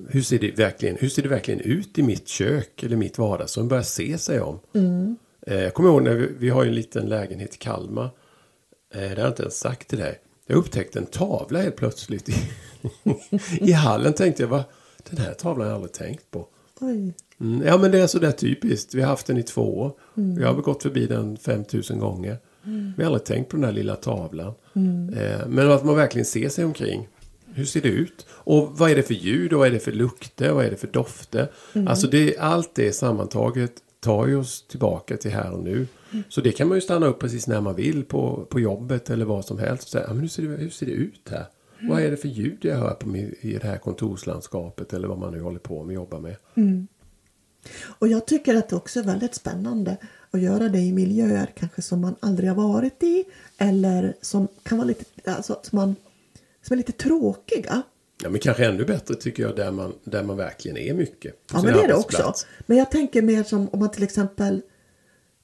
Hur, 0.09 0.21
ser 0.21 0.39
det 0.39 0.51
verkligen, 0.51 0.97
hur 0.99 1.09
ser 1.09 1.21
det 1.23 1.29
verkligen 1.29 1.59
ut 1.59 1.97
i 1.97 2.03
mitt 2.03 2.27
kök 2.27 2.83
eller 2.83 2.95
mitt 2.95 3.17
vardagsrum? 3.17 3.67
Börjar 3.67 3.83
se 3.83 4.17
sig 4.17 4.41
om. 4.41 4.59
Eh, 5.47 5.59
Jag 5.63 5.73
kommer 5.73 5.89
ihåg 5.89 6.03
när 6.03 6.13
vi, 6.13 6.27
vi 6.39 6.49
har 6.49 6.65
en 6.65 6.75
liten 6.75 7.05
lägenhet 7.09 7.55
i 7.55 7.57
Kalmar. 7.57 8.09
Eh, 8.93 8.99
Det 9.01 9.07
har 9.07 9.15
jag 9.17 9.27
inte 9.29 9.41
ens 9.43 9.59
sagt 9.59 9.87
till 9.87 9.99
dig. 9.99 10.19
Jag 10.47 10.57
upptäckte 10.57 10.99
en 10.99 11.05
tavla 11.05 11.61
helt 11.61 11.75
plötsligt 11.75 12.29
i, 12.29 12.33
i 13.69 13.71
hallen. 13.71 14.13
Tänkte 14.13 14.43
jag, 14.43 14.47
va? 14.47 14.63
Den 15.09 15.25
här 15.25 15.33
tavlan 15.33 15.67
har 15.67 15.67
jag 15.67 15.75
aldrig 15.75 15.93
tänkt 15.93 16.31
på. 16.31 16.47
Mm, 17.39 17.63
ja 17.65 17.77
men 17.77 17.91
det 17.91 17.99
är 17.99 18.07
sådär 18.07 18.31
typiskt. 18.31 18.93
Vi 18.93 19.01
har 19.01 19.09
haft 19.09 19.27
den 19.27 19.37
i 19.37 19.43
två 19.43 19.79
år. 19.79 19.91
Vi 20.13 20.43
har 20.43 20.53
väl 20.53 20.61
gått 20.61 20.83
förbi 20.83 21.07
den 21.07 21.37
5000 21.37 21.99
gånger. 21.99 22.37
Vi 22.97 23.03
har 23.03 23.05
aldrig 23.05 23.25
tänkt 23.25 23.49
på 23.49 23.57
den 23.57 23.65
här 23.65 23.71
lilla 23.71 23.95
tavlan. 23.95 24.53
Eh, 25.17 25.47
men 25.47 25.71
att 25.71 25.85
man 25.85 25.95
verkligen 25.95 26.25
ser 26.25 26.49
sig 26.49 26.65
omkring. 26.65 27.07
Hur 27.53 27.65
ser 27.65 27.81
det 27.81 27.87
ut? 27.87 28.25
Och 28.29 28.69
vad 28.77 28.91
är 28.91 28.95
det 28.95 29.03
för 29.03 29.13
ljud? 29.13 29.53
Och 29.53 29.59
vad 29.59 29.67
är 29.67 29.71
det 29.71 29.79
för 29.79 29.91
lukter? 29.91 30.51
Vad 30.51 30.65
är 30.65 30.69
det 30.69 30.77
för 30.77 30.87
dofter? 30.87 31.51
Alltså 31.87 32.07
det, 32.07 32.37
allt 32.37 32.75
det 32.75 32.91
sammantaget 32.93 33.73
tar 33.99 34.27
ju 34.27 34.35
oss 34.35 34.67
tillbaka 34.67 35.17
till 35.17 35.31
här 35.31 35.51
och 35.51 35.63
nu. 35.63 35.87
Så 36.29 36.41
det 36.41 36.51
kan 36.51 36.67
man 36.67 36.77
ju 36.77 36.81
stanna 36.81 37.05
upp 37.05 37.19
precis 37.19 37.47
när 37.47 37.61
man 37.61 37.75
vill 37.75 38.03
på, 38.03 38.47
på 38.49 38.59
jobbet 38.59 39.09
eller 39.09 39.25
vad 39.25 39.45
som 39.45 39.59
helst. 39.59 39.83
Och 39.83 39.89
säga, 39.89 40.03
ja, 40.07 40.13
men 40.13 40.21
hur, 40.21 40.27
ser 40.27 40.43
det, 40.43 40.49
hur 40.49 40.69
ser 40.69 40.85
det 40.85 40.91
ut 40.91 41.29
här? 41.29 41.45
Vad 41.81 42.01
är 42.01 42.11
det 42.11 42.17
för 42.17 42.27
ljud 42.27 42.57
jag 42.61 42.75
hör 42.75 42.93
på 42.93 43.07
min, 43.07 43.35
i 43.41 43.53
det 43.53 43.67
här 43.67 43.77
kontorslandskapet 43.77 44.93
eller 44.93 45.07
vad 45.07 45.17
man 45.17 45.33
nu 45.33 45.41
håller 45.41 45.59
på 45.59 45.83
med 45.83 45.93
jobbar 45.93 46.19
med? 46.19 46.35
Och 47.85 48.07
jag 48.07 48.25
tycker 48.25 48.55
att 48.55 48.69
det 48.69 48.75
också 48.75 48.99
är 48.99 49.03
väldigt 49.03 49.35
spännande 49.35 49.97
att 50.31 50.41
göra 50.41 50.69
det 50.69 50.79
i 50.79 50.93
miljöer 50.93 51.51
kanske 51.55 51.81
som 51.81 52.01
man 52.01 52.15
aldrig 52.19 52.49
har 52.49 52.55
varit 52.55 53.03
i 53.03 53.25
eller 53.57 54.13
som 54.21 54.47
kan 54.63 54.77
vara 54.77 54.87
lite, 54.87 55.05
alltså, 55.31 55.59
som, 55.63 55.77
man, 55.77 55.95
som 56.61 56.73
är 56.73 56.77
lite 56.77 56.91
tråkiga. 56.91 57.81
Ja, 58.23 58.29
men 58.29 58.39
kanske 58.39 58.65
ännu 58.65 58.85
bättre 58.85 59.15
tycker 59.15 59.43
jag 59.43 59.55
där 59.55 59.71
man, 59.71 59.93
där 60.03 60.23
man 60.23 60.37
verkligen 60.37 60.77
är 60.77 60.93
mycket. 60.93 61.35
Ja, 61.53 61.61
men 61.63 61.73
det 61.73 61.83
är 61.83 61.87
det 61.87 61.93
också. 61.93 62.33
Men 62.65 62.77
jag 62.77 62.91
tänker 62.91 63.21
mer 63.21 63.43
som 63.43 63.69
om 63.69 63.79
man 63.79 63.91
till 63.91 64.03
exempel 64.03 64.61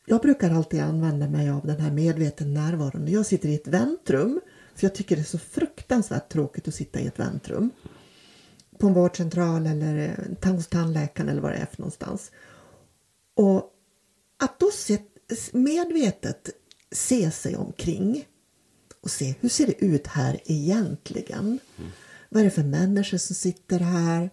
jag 0.06 0.21
brukar 0.21 0.52
alltid 0.52 0.82
använda 0.82 1.28
mig 1.28 1.50
av 1.50 1.65
den 1.65 1.80
här 1.80 1.91
medveten 1.91 2.54
närvaron 2.54 3.06
när 3.06 3.12
jag 3.12 3.26
sitter 3.26 3.50
i 3.50 3.56
ett 3.56 3.67
väntrum. 3.67 4.41
För 4.75 4.88
jag 4.88 4.95
tycker 4.95 5.15
det 5.15 5.21
är 5.21 5.23
så 5.23 5.38
fruktansvärt 5.38 6.29
tråkigt 6.29 6.67
att 6.67 6.75
sitta 6.75 6.99
i 6.99 7.07
ett 7.07 7.19
väntrum. 7.19 7.71
På 8.79 8.88
en 8.88 8.93
vårdcentral 8.93 9.65
eller 9.65 10.17
eh, 10.41 10.51
hos 10.51 10.67
tandläkaren 10.67 11.29
eller 11.29 11.41
vad 11.41 11.51
det 11.51 11.57
är 11.57 11.65
för 11.65 11.81
någonstans. 11.81 12.31
Och 13.35 13.71
att 14.39 14.59
då 14.59 14.71
se, 14.71 14.97
medvetet 15.51 16.49
se 16.91 17.31
sig 17.31 17.55
omkring 17.55 18.25
och 19.01 19.11
se 19.11 19.35
hur 19.39 19.49
ser 19.49 19.67
det 19.67 19.85
ut 19.85 20.07
här 20.07 20.41
egentligen. 20.45 21.59
Mm. 21.77 21.91
Vad 22.29 22.41
är 22.41 22.45
det 22.45 22.51
för 22.51 22.63
människor 22.63 23.17
som 23.17 23.35
sitter 23.35 23.79
här? 23.79 24.29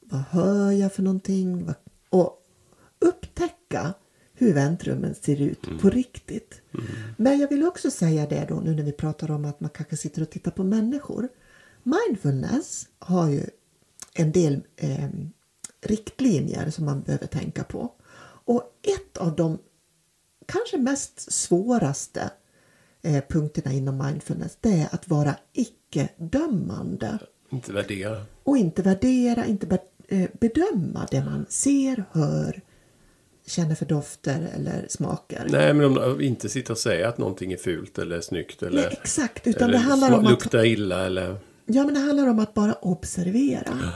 Vad 0.00 0.20
hör 0.20 0.72
jag 0.72 0.92
för 0.92 1.02
någonting? 1.02 1.68
Och 2.08 2.38
upptäcka 2.98 3.94
hur 4.36 4.54
väntrummen 4.54 5.14
ser 5.14 5.40
ut 5.40 5.66
mm. 5.66 5.78
på 5.78 5.90
riktigt. 5.90 6.60
Mm. 6.74 6.86
Men 7.16 7.38
jag 7.38 7.48
vill 7.48 7.66
också 7.66 7.90
säga 7.90 8.26
det 8.26 8.46
då 8.48 8.54
nu 8.54 8.74
när 8.74 8.82
vi 8.82 8.92
pratar 8.92 9.30
om 9.30 9.44
att 9.44 9.60
man 9.60 9.70
kanske 9.70 9.96
sitter 9.96 10.22
och 10.22 10.30
tittar 10.30 10.50
på 10.50 10.64
människor. 10.64 11.28
Mindfulness 11.82 12.88
har 12.98 13.28
ju 13.28 13.42
en 14.14 14.32
del 14.32 14.60
eh, 14.76 15.08
riktlinjer 15.80 16.70
som 16.70 16.84
man 16.84 17.00
behöver 17.00 17.26
tänka 17.26 17.64
på. 17.64 17.92
Och 18.44 18.62
ett 18.82 19.16
av 19.16 19.36
de 19.36 19.58
kanske 20.46 20.78
mest 20.78 21.32
svåraste 21.32 22.30
eh, 23.02 23.24
punkterna 23.28 23.72
inom 23.72 23.98
mindfulness 23.98 24.58
det 24.60 24.72
är 24.72 24.88
att 24.94 25.08
vara 25.08 25.34
icke-dömande. 25.52 27.18
Inte 27.50 27.72
värdera. 27.72 28.24
Och 28.42 28.56
inte 28.56 28.82
värdera, 28.82 29.46
inte 29.46 29.78
eh, 30.08 30.30
bedöma 30.40 31.06
det 31.10 31.24
man 31.24 31.46
ser, 31.48 32.04
hör, 32.12 32.62
känner 33.46 33.74
för 33.74 33.86
dofter 33.86 34.48
eller 34.54 34.86
smaker. 34.88 35.46
Nej, 35.50 35.74
men 35.74 35.98
om 35.98 36.20
inte 36.20 36.48
sitta 36.48 36.72
och 36.72 36.78
säga 36.78 37.08
att 37.08 37.18
någonting 37.18 37.52
är 37.52 37.56
fult 37.56 37.98
eller 37.98 38.20
snyggt 38.20 38.62
eller, 38.62 38.82
Nej, 38.82 38.98
exakt, 39.02 39.46
utan 39.46 39.70
det 39.70 39.78
handlar 39.78 40.12
om 40.12 40.24
att 40.24 40.30
luktar 40.30 40.64
illa 40.64 41.06
eller 41.06 41.38
Ja, 41.66 41.84
men 41.84 41.94
det 41.94 42.00
handlar 42.00 42.26
om 42.26 42.38
att 42.38 42.54
bara 42.54 42.74
observera. 42.74 43.92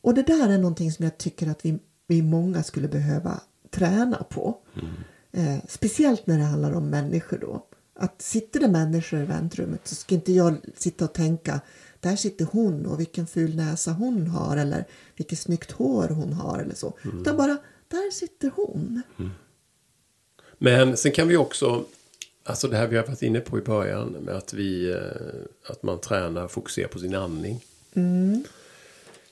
Och 0.00 0.14
det 0.14 0.22
där 0.22 0.48
är 0.48 0.58
någonting 0.58 0.92
som 0.92 1.04
jag 1.04 1.18
tycker 1.18 1.50
att 1.50 1.64
vi, 1.64 1.78
vi 2.06 2.22
många 2.22 2.62
skulle 2.62 2.88
behöva 2.88 3.40
träna 3.70 4.16
på. 4.16 4.58
Mm. 4.74 4.94
Eh, 5.32 5.64
speciellt 5.68 6.26
när 6.26 6.38
det 6.38 6.44
handlar 6.44 6.72
om 6.72 6.90
människor 6.90 7.38
då. 7.38 7.66
Att 7.94 8.22
sitter 8.22 8.60
det 8.60 8.68
människor 8.68 9.20
i 9.20 9.24
väntrummet 9.24 9.80
så 9.88 9.94
ska 9.94 10.14
inte 10.14 10.32
jag 10.32 10.56
sitta 10.76 11.04
och 11.04 11.12
tänka 11.12 11.60
där 12.00 12.16
sitter 12.16 12.44
hon 12.44 12.86
och 12.86 13.00
vilken 13.00 13.26
ful 13.26 13.56
näsa 13.56 13.92
hon 13.92 14.26
har 14.26 14.56
eller 14.56 14.84
vilket 15.16 15.38
snyggt 15.38 15.72
hår 15.72 16.08
hon 16.08 16.32
har 16.32 16.58
eller 16.58 16.74
så. 16.74 16.96
Mm. 17.04 17.20
Utan 17.20 17.36
bara, 17.36 17.56
där 17.92 18.10
sitter 18.10 18.50
hon. 18.54 19.02
Mm. 19.18 19.30
Men 20.58 20.96
sen 20.96 21.12
kan 21.12 21.28
vi 21.28 21.36
också, 21.36 21.84
alltså 22.44 22.68
det 22.68 22.76
här 22.76 22.86
vi 22.86 22.96
har 22.96 23.06
varit 23.06 23.22
inne 23.22 23.40
på 23.40 23.58
i 23.58 23.62
början 23.62 24.08
med 24.08 24.34
att 24.34 24.52
vi, 24.52 24.90
eh, 24.90 25.70
att 25.70 25.82
man 25.82 26.00
tränar, 26.00 26.48
fokuserar 26.48 26.88
på 26.88 26.98
sin 26.98 27.14
andning. 27.14 27.64
Mm. 27.94 28.44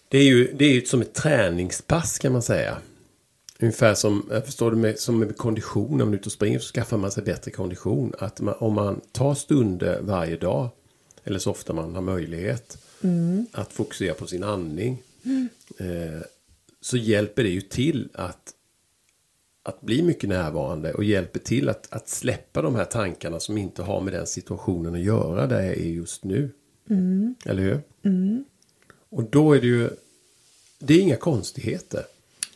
Det 0.09 0.19
är 0.19 0.25
ju 0.25 0.53
det 0.53 0.65
är 0.65 0.81
som 0.81 1.01
ett 1.01 1.15
träningspass 1.15 2.19
kan 2.19 2.33
man 2.33 2.43
säga. 2.43 2.79
Ungefär 3.61 3.95
som, 3.95 4.27
jag 4.31 4.47
förstår 4.47 4.71
det 4.71 4.77
med, 4.77 4.99
som 4.99 5.19
med 5.19 5.37
kondition, 5.37 5.99
när 5.99 6.05
man 6.05 6.15
är 6.15 6.19
ute 6.19 6.27
och 6.27 6.33
springer 6.33 6.59
så 6.59 6.73
skaffar 6.73 6.97
man 6.97 7.11
sig 7.11 7.23
bättre 7.23 7.51
kondition. 7.51 8.13
Att 8.19 8.41
man, 8.41 8.55
om 8.59 8.75
man 8.75 9.01
tar 9.13 9.35
stunder 9.35 10.01
varje 10.01 10.37
dag, 10.37 10.69
eller 11.25 11.39
så 11.39 11.51
ofta 11.51 11.73
man 11.73 11.95
har 11.95 12.03
möjlighet, 12.03 12.79
mm. 13.01 13.47
att 13.53 13.73
fokusera 13.73 14.15
på 14.15 14.27
sin 14.27 14.45
andning. 14.45 15.03
Mm. 15.25 15.49
Eh, 15.79 16.23
så 16.81 16.97
hjälper 16.97 17.43
det 17.43 17.49
ju 17.49 17.61
till 17.61 18.09
att, 18.15 18.55
att 19.63 19.81
bli 19.81 20.03
mycket 20.03 20.29
närvarande 20.29 20.93
och 20.93 21.05
hjälper 21.05 21.41
till 21.41 21.69
att, 21.69 21.93
att 21.93 22.09
släppa 22.09 22.63
de 22.63 22.75
här 22.75 22.85
tankarna 22.85 23.41
som 23.41 23.59
inte 23.59 23.83
har 23.83 24.01
med 24.01 24.13
den 24.13 24.27
situationen 24.27 24.95
att 24.95 25.01
göra 25.01 25.47
där 25.47 25.63
jag 25.63 25.77
är 25.77 25.91
just 25.91 26.25
nu. 26.25 26.51
Mm. 26.91 27.35
Eller 27.47 27.63
hur? 27.63 27.81
Mm. 28.03 28.45
Och 29.09 29.25
då 29.25 29.53
är 29.53 29.61
det 29.61 29.67
ju, 29.67 29.91
det 30.79 30.95
är 30.95 31.01
inga 31.01 31.17
konstigheter. 31.17 32.05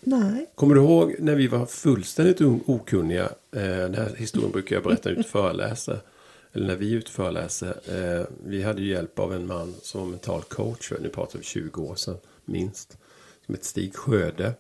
Nej. 0.01 0.51
Kommer 0.55 0.75
du 0.75 0.81
ihåg 0.81 1.15
när 1.19 1.35
vi 1.35 1.47
var 1.47 1.67
fullständigt 1.67 2.41
okunniga? 2.67 3.25
Eh, 3.53 3.63
den 3.63 3.95
här 3.95 4.15
historien 4.17 4.53
brukar 4.53 4.77
jag 4.77 4.83
berätta 4.83 5.11
ut 5.11 5.27
föreläser. 5.31 6.01
Eller 6.53 6.67
när 6.67 6.77
vi 6.77 6.93
ut 6.93 7.09
föreläser. 7.09 7.77
Eh, 7.89 8.27
vi 8.47 8.63
hade 8.63 8.83
ju 8.83 8.91
hjälp 8.91 9.19
av 9.19 9.35
en 9.35 9.47
man 9.47 9.75
som 9.83 10.01
var 10.01 10.09
mental 10.09 10.43
coach. 10.43 10.93
Nu 11.01 11.09
pratar 11.09 11.39
vi 11.39 11.45
20 11.45 11.83
år 11.83 11.95
sedan 11.95 12.17
minst. 12.45 12.99
Som 13.47 13.55
hette 13.55 13.67
Stig 13.67 13.97
Sjöde. 13.97 14.55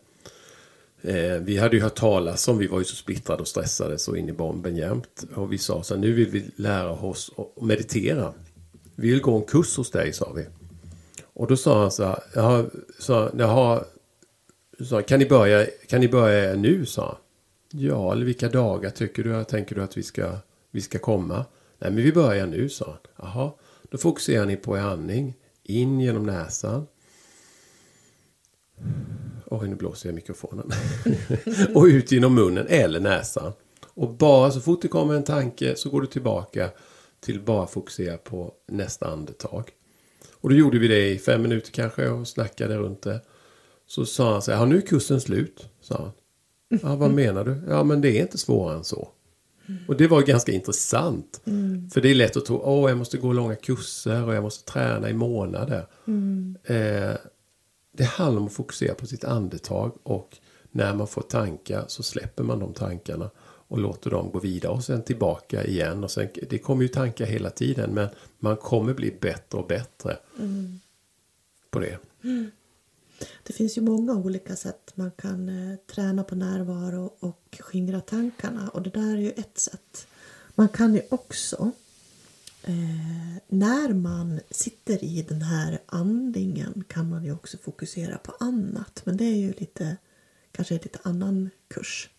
Eh, 1.02 1.38
vi 1.40 1.58
hade 1.58 1.76
ju 1.76 1.82
hört 1.82 1.94
talas 1.94 2.48
om, 2.48 2.58
vi 2.58 2.66
var 2.66 2.78
ju 2.78 2.84
så 2.84 2.96
splittrade 2.96 3.42
och 3.42 3.48
stressade 3.48 3.98
så 3.98 4.16
in 4.16 4.28
i 4.28 4.32
bomben 4.32 4.76
jämt. 4.76 5.24
Och 5.34 5.52
vi 5.52 5.58
sa 5.58 5.82
så 5.82 5.94
här, 5.94 6.00
nu 6.00 6.12
vill 6.12 6.30
vi 6.30 6.50
lära 6.56 6.90
oss 6.90 7.32
att 7.36 7.62
meditera. 7.62 8.32
Vi 8.94 9.10
vill 9.10 9.20
gå 9.20 9.36
en 9.36 9.44
kurs 9.44 9.76
hos 9.76 9.90
dig, 9.90 10.12
sa 10.12 10.32
vi. 10.32 10.46
Och 11.32 11.46
då 11.46 11.56
sa 11.56 11.80
han 11.80 11.90
så 11.90 12.04
här, 12.04 12.18
sa 12.34 12.70
så, 12.98 13.30
jaha. 13.38 13.84
har, 14.90 15.02
kan, 15.02 15.18
ni 15.18 15.26
börja, 15.26 15.66
kan 15.88 16.00
ni 16.00 16.08
börja 16.08 16.54
nu, 16.54 16.86
sa 16.86 17.06
han. 17.06 17.16
Ja, 17.80 18.12
eller 18.12 18.24
vilka 18.26 18.48
dagar 18.48 18.90
tycker 18.90 19.24
du, 19.24 19.44
tänker 19.44 19.74
du 19.74 19.82
att 19.82 19.96
vi 19.96 20.02
ska, 20.02 20.36
vi 20.70 20.80
ska 20.80 20.98
komma? 20.98 21.44
Nej, 21.78 21.90
men 21.90 22.04
vi 22.04 22.12
börjar 22.12 22.46
nu, 22.46 22.68
sa 22.68 22.84
han. 22.86 23.28
Jaha, 23.28 23.52
då 23.90 23.98
fokuserar 23.98 24.46
ni 24.46 24.56
på 24.56 24.76
er 24.76 24.80
andning. 24.80 25.34
In 25.62 26.00
genom 26.00 26.26
näsan. 26.26 26.86
Oj, 29.46 29.68
nu 29.68 29.74
blåser 29.74 30.08
jag 30.08 30.12
i 30.12 30.14
mikrofonen. 30.14 30.70
och 31.74 31.84
ut 31.84 32.12
genom 32.12 32.34
munnen 32.34 32.66
eller 32.68 33.00
näsan. 33.00 33.52
Och 33.94 34.14
bara 34.14 34.50
så 34.50 34.60
fort 34.60 34.82
det 34.82 34.88
kommer 34.88 35.14
en 35.14 35.24
tanke 35.24 35.76
så 35.76 35.90
går 35.90 36.00
du 36.00 36.06
tillbaka 36.06 36.70
till 37.20 37.40
bara 37.40 37.66
fokusera 37.66 38.16
på 38.16 38.52
nästa 38.68 39.06
andetag. 39.06 39.70
Och 40.32 40.50
då 40.50 40.56
gjorde 40.56 40.78
vi 40.78 40.88
det 40.88 41.08
i 41.08 41.18
fem 41.18 41.42
minuter 41.42 41.72
kanske 41.72 42.08
och 42.08 42.28
snackade 42.28 42.76
runt 42.76 43.02
det. 43.02 43.20
Så 43.86 44.06
sa 44.06 44.32
han 44.32 44.42
så 44.42 44.52
här, 44.52 44.66
nu 44.66 44.76
är 44.76 44.80
kursen 44.80 45.20
slut, 45.20 45.68
sa 45.80 45.94
han. 45.96 46.12
Ja, 46.82 46.96
vad 46.96 47.10
menar 47.14 47.44
du? 47.44 47.62
Ja, 47.68 47.84
men 47.84 48.00
det 48.00 48.18
är 48.18 48.22
inte 48.22 48.38
svårare 48.38 48.76
än 48.76 48.84
så. 48.84 49.08
Och 49.88 49.96
det 49.96 50.06
var 50.06 50.22
ganska 50.22 50.52
intressant. 50.52 51.40
Mm. 51.44 51.90
För 51.90 52.00
det 52.00 52.10
är 52.10 52.14
lätt 52.14 52.36
att 52.36 52.44
tro, 52.44 52.60
åh, 52.64 52.90
jag 52.90 52.98
måste 52.98 53.18
gå 53.18 53.32
långa 53.32 53.54
kurser 53.54 54.24
och 54.24 54.34
jag 54.34 54.42
måste 54.42 54.72
träna 54.72 55.10
i 55.10 55.14
månader. 55.14 55.86
Mm. 56.06 56.56
Eh, 56.64 57.14
det 57.96 58.04
handlar 58.04 58.40
om 58.40 58.46
att 58.46 58.52
fokusera 58.52 58.94
på 58.94 59.06
sitt 59.06 59.24
andetag 59.24 59.92
och 60.02 60.38
när 60.70 60.94
man 60.94 61.06
får 61.06 61.22
tankar 61.22 61.84
så 61.88 62.02
släpper 62.02 62.42
man 62.42 62.58
de 62.58 62.74
tankarna 62.74 63.30
och 63.68 63.78
låter 63.78 64.10
dem 64.10 64.30
gå 64.30 64.38
vidare 64.38 64.72
och 64.72 64.84
sen 64.84 65.02
tillbaka 65.02 65.64
igen. 65.64 66.04
Och 66.04 66.10
sen, 66.10 66.28
det 66.50 66.58
kommer 66.58 66.82
ju 66.82 66.88
tankar 66.88 67.26
hela 67.26 67.50
tiden 67.50 67.94
men 67.94 68.08
man 68.38 68.56
kommer 68.56 68.94
bli 68.94 69.16
bättre 69.20 69.58
och 69.58 69.66
bättre 69.66 70.16
mm. 70.38 70.80
på 71.70 71.78
det. 71.78 71.98
Mm. 72.24 72.50
Det 73.42 73.52
finns 73.52 73.78
ju 73.78 73.82
många 73.82 74.14
olika 74.14 74.56
sätt 74.56 74.92
man 74.94 75.10
kan 75.10 75.48
eh, 75.48 75.76
träna 75.94 76.24
på 76.24 76.34
närvaro 76.34 77.14
och 77.20 77.58
skingra 77.60 78.00
tankarna 78.00 78.68
och 78.68 78.82
det 78.82 78.90
där 78.90 79.16
är 79.16 79.20
ju 79.20 79.30
ett 79.30 79.58
sätt. 79.58 80.06
Man 80.54 80.68
kan 80.68 80.94
ju 80.94 81.02
också 81.10 81.70
eh, 82.64 83.42
när 83.48 83.94
man 83.94 84.40
sitter 84.50 85.04
i 85.04 85.24
den 85.28 85.42
här 85.42 85.78
andningen 85.86 86.84
kan 86.88 87.08
man 87.08 87.24
ju 87.24 87.32
också 87.32 87.56
fokusera 87.58 88.18
på 88.18 88.32
annat 88.40 89.02
men 89.04 89.16
det 89.16 89.24
är 89.24 89.36
ju 89.36 89.52
lite 89.52 89.96
kanske 90.52 90.74
en 90.74 90.80
lite 90.82 90.98
annan 91.02 91.50
kurs. 91.68 92.10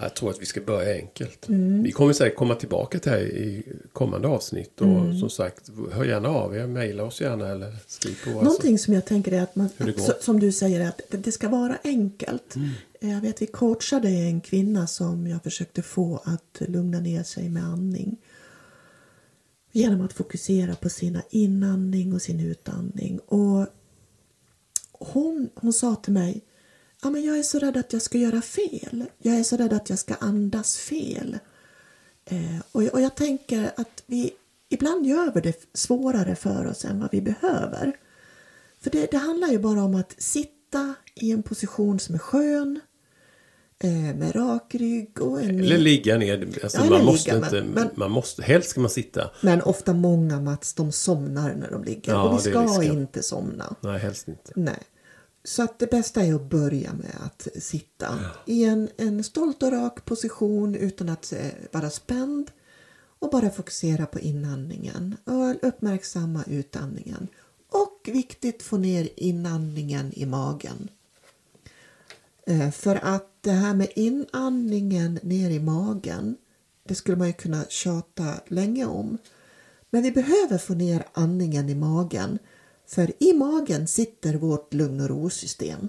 Jag 0.00 0.14
tror 0.14 0.30
att 0.30 0.40
vi 0.40 0.46
ska 0.46 0.60
börja 0.60 0.94
enkelt. 0.94 1.48
Mm. 1.48 1.82
Vi 1.82 1.92
kommer 1.92 2.12
säkert 2.12 2.38
komma 2.38 2.54
tillbaka 2.54 2.98
till 2.98 3.12
det 3.12 3.18
här 3.18 3.24
i 3.24 3.62
kommande 3.92 4.28
avsnitt. 4.28 4.80
Och 4.80 4.86
mm. 4.86 5.18
som 5.18 5.30
sagt, 5.30 5.70
hör 5.92 6.04
gärna 6.04 6.28
av 6.28 6.56
er. 6.56 6.66
Mejla 6.66 7.04
oss 7.04 7.20
gärna 7.20 7.48
eller 7.48 7.76
skriv 7.86 8.16
på. 8.24 8.30
Någonting 8.30 8.72
alltså. 8.72 8.84
som 8.84 8.94
jag 8.94 9.04
tänker 9.04 9.32
är 9.32 9.42
att 9.42 9.56
man, 9.56 9.68
att, 9.78 10.22
som 10.22 10.40
du 10.40 10.52
säger, 10.52 10.88
att 10.88 11.00
det 11.10 11.32
ska 11.32 11.48
vara 11.48 11.78
enkelt. 11.84 12.56
Mm. 12.56 12.70
Jag 13.00 13.20
vet 13.20 13.42
vi 13.42 13.46
coachade 13.46 14.08
en 14.08 14.40
kvinna 14.40 14.86
som 14.86 15.26
jag 15.26 15.42
försökte 15.42 15.82
få 15.82 16.22
att 16.24 16.62
lugna 16.68 17.00
ner 17.00 17.22
sig 17.22 17.48
med 17.48 17.64
andning. 17.64 18.16
Genom 19.76 20.00
att 20.00 20.12
fokusera 20.12 20.74
på 20.74 20.88
sina 20.88 21.22
inandning 21.30 22.12
och 22.12 22.22
sin 22.22 22.40
utandning. 22.40 23.18
Och 23.18 23.66
hon, 24.92 25.48
hon 25.54 25.72
sa 25.72 25.94
till 25.94 26.12
mig 26.12 26.44
ja, 27.02 27.10
men 27.10 27.24
jag 27.24 27.38
är 27.38 27.42
så 27.42 27.58
rädd 27.58 27.76
att 27.76 27.92
jag 27.92 28.02
ska 28.02 28.18
göra 28.18 28.42
fel. 28.42 29.04
Jag 29.18 29.36
är 29.36 29.42
så 29.42 29.56
rädd 29.56 29.72
att 29.72 29.90
jag 29.90 29.98
ska 29.98 30.14
andas 30.14 30.76
fel. 30.76 31.38
Eh, 32.24 32.60
och, 32.72 32.82
och 32.82 33.00
jag 33.00 33.14
tänker 33.14 33.72
att 33.76 34.02
vi 34.06 34.30
ibland 34.68 35.06
gör 35.06 35.40
det 35.40 35.68
svårare 35.72 36.36
för 36.36 36.66
oss 36.66 36.84
än 36.84 37.00
vad 37.00 37.12
vi 37.12 37.20
behöver. 37.20 37.96
För 38.80 38.90
det, 38.90 39.10
det 39.10 39.18
handlar 39.18 39.48
ju 39.48 39.58
bara 39.58 39.82
om 39.82 39.94
att 39.94 40.14
sitta 40.18 40.94
i 41.14 41.30
en 41.30 41.42
position 41.42 42.00
som 42.00 42.14
är 42.14 42.18
skön, 42.18 42.80
med 43.84 44.36
rak 44.36 44.74
rygg 44.74 45.22
och 45.22 45.42
en... 45.42 45.60
Eller 45.60 45.78
ligga 45.78 46.18
ner. 46.18 46.58
Alltså 46.62 46.78
ja, 46.78 46.90
man, 46.90 47.04
måste 47.04 47.34
ligga, 47.34 47.46
inte, 47.46 47.62
men, 47.62 47.90
man 47.94 48.10
måste, 48.10 48.42
helst 48.42 48.70
ska 48.70 48.80
man 48.80 48.90
sitta. 48.90 49.30
Men 49.40 49.62
ofta 49.62 49.92
många 49.92 50.40
Mats, 50.40 50.74
de 50.74 50.92
somnar 50.92 51.54
när 51.54 51.70
de 51.70 51.84
ligger. 51.84 52.12
Ja, 52.12 52.22
och 52.22 52.38
vi 52.38 52.50
ska 52.50 52.82
inte 52.82 53.22
somna. 53.22 53.76
Nej, 53.80 53.98
helst 53.98 54.28
inte. 54.28 54.52
Nej. 54.56 54.82
Så 55.44 55.62
att 55.62 55.78
det 55.78 55.90
bästa 55.90 56.22
är 56.22 56.34
att 56.34 56.50
börja 56.50 56.92
med 56.92 57.16
att 57.24 57.48
sitta 57.62 58.06
ja. 58.22 58.52
i 58.52 58.64
en, 58.64 58.88
en 58.96 59.24
stolt 59.24 59.62
och 59.62 59.72
rak 59.72 60.04
position 60.04 60.74
utan 60.74 61.08
att 61.08 61.32
eh, 61.32 61.46
vara 61.72 61.90
spänd 61.90 62.50
och 63.18 63.30
bara 63.30 63.50
fokusera 63.50 64.06
på 64.06 64.20
inandningen 64.20 65.16
och 65.24 65.68
uppmärksamma 65.68 66.44
utandningen. 66.46 67.28
Och 67.70 68.08
viktigt 68.12 68.62
få 68.62 68.76
ner 68.76 69.08
inandningen 69.16 70.12
i 70.16 70.26
magen. 70.26 70.88
Eh, 72.46 72.70
för 72.70 72.96
att 73.04 73.38
det 73.40 73.52
här 73.52 73.74
med 73.74 73.88
inandningen 73.94 75.18
ner 75.22 75.50
i 75.50 75.60
magen 75.60 76.36
det 76.88 76.94
skulle 76.94 77.16
man 77.16 77.26
ju 77.26 77.32
kunna 77.32 77.64
tjata 77.68 78.34
länge 78.46 78.84
om. 78.84 79.18
Men 79.90 80.02
vi 80.02 80.12
behöver 80.12 80.58
få 80.58 80.74
ner 80.74 81.06
andningen 81.12 81.68
i 81.68 81.74
magen. 81.74 82.38
För 82.86 83.22
i 83.22 83.32
magen 83.32 83.86
sitter 83.86 84.34
vårt 84.34 84.74
lugn 84.74 85.00
och 85.00 85.08
ro-system. 85.08 85.88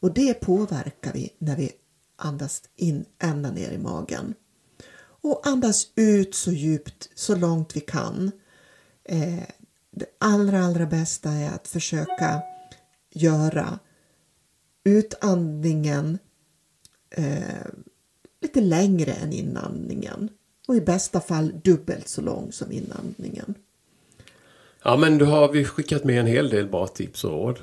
Och 0.00 0.14
det 0.14 0.34
påverkar 0.34 1.12
vi 1.12 1.30
när 1.38 1.56
vi 1.56 1.70
andas 2.16 2.62
in 2.76 3.04
ända 3.18 3.50
ner 3.50 3.70
i 3.70 3.78
magen. 3.78 4.34
Och 5.00 5.46
andas 5.46 5.86
ut 5.94 6.34
så 6.34 6.52
djupt, 6.52 7.08
så 7.14 7.36
långt 7.36 7.76
vi 7.76 7.80
kan. 7.80 8.30
Eh, 9.04 9.42
det 9.90 10.06
allra, 10.18 10.64
allra 10.64 10.86
bästa 10.86 11.30
är 11.30 11.50
att 11.50 11.68
försöka 11.68 12.42
göra 13.10 13.78
utandningen 14.84 16.18
eh, 17.10 17.66
lite 18.42 18.60
längre 18.60 19.12
än 19.12 19.32
inandningen. 19.32 20.28
Och 20.68 20.76
i 20.76 20.80
bästa 20.80 21.20
fall 21.20 21.52
dubbelt 21.64 22.08
så 22.08 22.22
lång 22.22 22.52
som 22.52 22.72
inandningen. 22.72 23.54
Ja, 24.82 24.96
men 24.96 25.18
då 25.18 25.24
har 25.24 25.52
vi 25.52 25.64
skickat 25.64 26.04
med 26.04 26.20
en 26.20 26.26
hel 26.26 26.50
del 26.50 26.68
bra 26.68 26.86
tips 26.86 27.24
och 27.24 27.30
råd. 27.30 27.58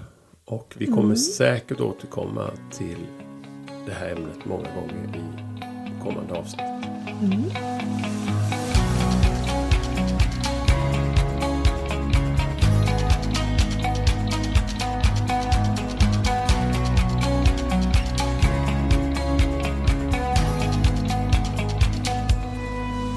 Och 0.46 0.74
vi 0.78 0.86
kommer 0.86 1.04
mm. 1.04 1.18
säkert 1.18 1.80
återkomma 1.80 2.52
till 2.72 2.98
det 3.86 3.94
här 3.94 4.10
ämnet 4.10 4.46
många 4.46 4.76
gånger 4.76 5.16
i 5.16 6.04
kommande 6.04 6.34
avsnitt. 6.34 6.62
Mm. 7.22 8.31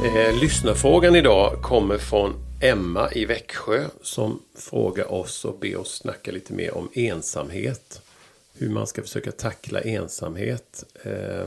Eh, 0.04 0.40
lyssnarfrågan 0.40 1.16
idag 1.16 1.62
kommer 1.62 1.98
från 1.98 2.34
Emma 2.60 3.12
i 3.12 3.24
Växjö 3.24 3.84
som 4.02 4.42
frågar 4.54 5.12
oss 5.12 5.44
och 5.44 5.58
ber 5.58 5.76
oss 5.76 5.94
snacka 5.94 6.32
lite 6.32 6.52
mer 6.52 6.74
om 6.74 6.88
ensamhet. 6.92 8.02
Hur 8.54 8.68
man 8.68 8.86
ska 8.86 9.02
försöka 9.02 9.32
tackla 9.32 9.80
ensamhet. 9.80 10.84
Eh, 11.02 11.46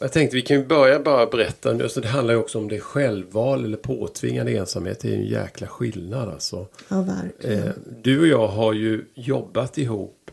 jag 0.00 0.12
tänkte 0.12 0.36
vi 0.36 0.42
kan 0.42 0.68
börja 0.68 1.00
bara 1.00 1.26
berätta. 1.26 1.70
Alltså 1.70 2.00
det 2.00 2.08
handlar 2.08 2.34
ju 2.34 2.40
också 2.40 2.58
om 2.58 2.68
det 2.68 2.80
självval 2.80 3.64
eller 3.64 3.76
påtvingad 3.76 4.48
ensamhet. 4.48 5.00
Det 5.00 5.08
är 5.08 5.12
ju 5.12 5.18
en 5.18 5.26
jäkla 5.26 5.66
skillnad 5.66 6.28
alltså. 6.28 6.66
Ja, 6.88 7.02
verkligen. 7.02 7.62
Eh, 7.62 7.72
du 8.02 8.20
och 8.20 8.26
jag 8.26 8.48
har 8.48 8.72
ju 8.72 9.04
jobbat 9.14 9.78
ihop 9.78 10.30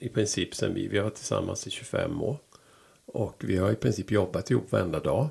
i 0.00 0.08
princip 0.08 0.54
sen 0.54 0.74
vi, 0.74 0.88
vi 0.88 0.96
har 0.96 1.04
varit 1.04 1.14
tillsammans 1.14 1.66
i 1.66 1.70
25 1.70 2.22
år. 2.22 2.36
Och 3.06 3.36
vi 3.38 3.56
har 3.56 3.70
i 3.70 3.74
princip 3.74 4.10
jobbat 4.10 4.50
ihop 4.50 4.72
varenda 4.72 5.00
dag 5.00 5.28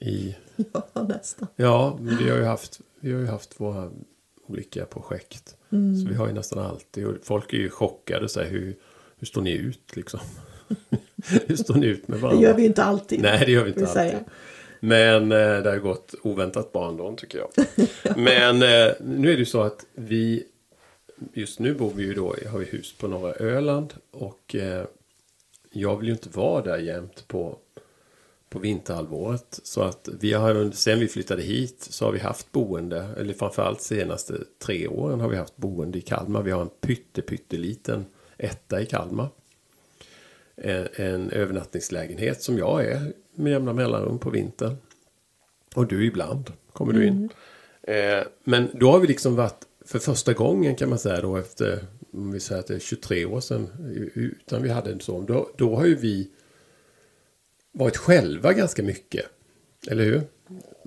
i... 0.00 0.36
Ja, 0.72 1.02
nästan. 1.08 1.48
Ja, 1.56 1.98
men 2.00 2.16
vi 2.16 2.30
har 2.30 2.36
ju 2.36 2.44
haft, 2.44 2.80
vi 3.00 3.12
har 3.12 3.20
ju 3.20 3.26
haft 3.26 3.60
våra 3.60 3.90
olika 4.46 4.84
projekt. 4.84 5.56
Mm. 5.72 5.96
Så 5.96 6.08
vi 6.08 6.14
har 6.14 6.26
ju 6.26 6.32
nästan 6.32 6.58
alltid, 6.58 7.06
och 7.06 7.14
folk 7.22 7.52
är 7.52 7.56
ju 7.56 7.70
chockade 7.70 8.24
och 8.24 8.30
säger 8.30 8.50
hur, 8.50 8.76
hur 9.18 9.26
står 9.26 9.42
ni 9.42 9.52
ut 9.52 9.96
liksom? 9.96 10.20
hur 11.46 11.56
står 11.56 11.74
ni 11.74 11.86
ut 11.86 12.08
med 12.08 12.20
varandra? 12.20 12.40
Det 12.40 12.48
gör 12.48 12.56
vi 12.56 12.64
inte 12.64 12.84
alltid. 12.84 13.22
Nej, 13.22 13.42
det 13.46 13.52
gör 13.52 13.62
vi 13.62 13.68
inte 13.68 13.80
alltid. 13.80 13.94
Säga. 13.94 14.20
Men 14.80 15.22
eh, 15.22 15.62
det 15.62 15.70
har 15.70 15.78
gått 15.78 16.14
oväntat 16.22 16.72
bra 16.72 16.88
ändå 16.88 17.16
tycker 17.16 17.38
jag. 17.38 17.66
ja. 18.02 18.12
Men 18.16 18.62
eh, 18.62 18.92
nu 19.00 19.28
är 19.28 19.32
det 19.32 19.38
ju 19.38 19.44
så 19.44 19.62
att 19.62 19.86
vi 19.94 20.44
Just 21.32 21.58
nu 21.58 21.74
bor 21.74 21.92
vi 21.94 22.02
ju 22.02 22.14
då, 22.14 22.34
har 22.50 22.58
vi 22.58 22.64
hus 22.64 22.92
på 22.92 23.08
norra 23.08 23.32
Öland 23.32 23.94
och 24.10 24.54
eh, 24.54 24.84
jag 25.70 25.96
vill 25.96 26.06
ju 26.06 26.12
inte 26.12 26.28
vara 26.28 26.62
där 26.62 26.78
jämt 26.78 27.28
på 27.28 27.58
på 28.50 28.58
vinterhalvåret. 28.58 29.60
Så 29.62 29.82
att 29.82 30.08
vi 30.20 30.32
har 30.32 30.70
sen 30.70 31.00
vi 31.00 31.08
flyttade 31.08 31.42
hit 31.42 31.86
så 31.90 32.04
har 32.04 32.12
vi 32.12 32.18
haft 32.18 32.52
boende, 32.52 33.08
eller 33.16 33.34
framförallt 33.34 33.82
senaste 33.82 34.34
tre 34.58 34.88
åren 34.88 35.20
har 35.20 35.28
vi 35.28 35.36
haft 35.36 35.56
boende 35.56 35.98
i 35.98 36.00
Kalmar. 36.00 36.42
Vi 36.42 36.50
har 36.50 36.62
en 36.62 36.70
pytte, 36.80 37.22
pytteliten 37.22 38.06
etta 38.36 38.80
i 38.80 38.86
Kalmar. 38.86 39.28
En, 40.56 40.88
en 40.96 41.30
övernattningslägenhet 41.30 42.42
som 42.42 42.58
jag 42.58 42.84
är 42.84 43.12
med 43.34 43.52
jämna 43.52 43.72
mellanrum 43.72 44.18
på 44.18 44.30
vintern. 44.30 44.76
Och 45.74 45.86
du 45.86 46.06
ibland 46.06 46.52
kommer 46.72 46.92
du 46.92 47.06
in. 47.06 47.30
Mm. 47.82 48.18
Eh, 48.18 48.26
men 48.44 48.68
då 48.74 48.90
har 48.90 48.98
vi 48.98 49.06
liksom 49.06 49.36
varit 49.36 49.64
för 49.88 49.98
första 49.98 50.32
gången 50.32 50.76
kan 50.76 50.88
man 50.88 50.98
säga 50.98 51.20
då 51.20 51.36
efter, 51.36 51.84
om 52.12 52.32
vi 52.32 52.40
säger 52.40 52.60
att 52.60 52.66
det 52.66 52.74
är 52.74 52.78
23 52.78 53.24
år 53.24 53.40
sedan, 53.40 53.68
utan 54.14 54.62
vi 54.62 54.68
hade 54.68 54.92
en 54.92 55.00
son. 55.00 55.26
Då, 55.26 55.50
då 55.56 55.76
har 55.76 55.86
ju 55.86 55.94
vi 55.94 56.30
varit 57.78 57.96
själva 57.96 58.52
ganska 58.52 58.82
mycket. 58.82 59.24
Eller 59.88 60.04
hur? 60.04 60.22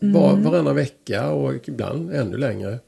Mm. 0.02 0.14
Var, 0.14 0.36
varannan 0.36 0.76
vecka 0.76 1.32
och 1.32 1.70
ibland 1.70 2.14
ännu 2.14 2.38
längre. 2.38 2.80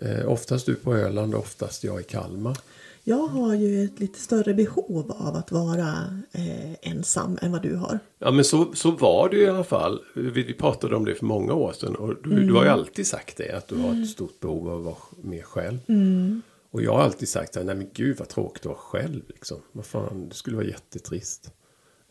Eh, 0.00 0.28
oftast 0.32 0.66
du 0.66 0.74
på 0.74 0.94
Öland 0.94 1.34
och 1.34 1.40
oftast 1.40 1.84
jag 1.84 2.00
i 2.00 2.04
Kalmar. 2.04 2.58
Jag 3.04 3.26
har 3.26 3.54
ju 3.54 3.84
ett 3.84 4.00
lite 4.00 4.18
större 4.18 4.54
behov 4.54 5.12
av 5.18 5.36
att 5.36 5.52
vara 5.52 6.20
eh, 6.32 6.90
ensam 6.90 7.38
än 7.42 7.52
vad 7.52 7.62
du 7.62 7.74
har. 7.74 7.98
Ja 8.18 8.30
men 8.30 8.44
så, 8.44 8.72
så 8.74 8.90
var 8.90 9.30
ju 9.32 9.38
i 9.38 9.48
alla 9.48 9.64
fall. 9.64 10.00
Vi, 10.14 10.42
vi 10.42 10.54
pratade 10.54 10.96
om 10.96 11.04
det 11.04 11.14
för 11.14 11.26
många 11.26 11.54
år 11.54 11.72
sedan. 11.72 11.96
Och 11.96 12.14
du, 12.22 12.32
mm. 12.32 12.46
du 12.46 12.52
har 12.52 12.62
ju 12.62 12.68
mm. 12.68 12.78
alltid 12.78 13.06
sagt 13.06 13.36
det. 13.36 13.56
Att 13.56 13.68
du 13.68 13.74
har 13.74 13.88
ett 13.88 13.94
mm. 13.94 14.06
stort 14.06 14.40
behov 14.40 14.68
av 14.68 14.78
att 14.78 14.84
vara 14.84 14.96
mer 15.22 15.42
själv. 15.42 15.78
Mm. 15.88 16.42
Och 16.70 16.82
jag 16.82 16.92
har 16.92 17.02
alltid 17.02 17.28
sagt 17.28 17.56
att 17.56 17.66
nej 17.66 17.74
men 17.74 17.88
gud 17.94 18.18
vad 18.18 18.28
tråkigt 18.28 18.62
att 18.62 18.66
vara 18.66 18.76
själv. 18.76 19.22
Liksom. 19.28 19.56
Vad 19.72 19.86
fan, 19.86 20.28
det 20.28 20.34
skulle 20.34 20.56
vara 20.56 20.66
jättetrist. 20.66 21.50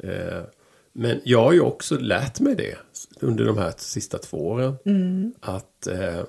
Eh, 0.03 0.41
men 0.99 1.21
jag 1.23 1.43
har 1.43 1.53
ju 1.53 1.61
också 1.61 1.97
lärt 1.97 2.39
mig 2.39 2.55
det 2.55 2.77
under 3.19 3.45
de 3.45 3.57
här 3.57 3.73
sista 3.77 4.17
två 4.17 4.47
åren. 4.47 4.75
Mm. 4.85 5.33
Att 5.39 5.87
eh, 5.87 6.23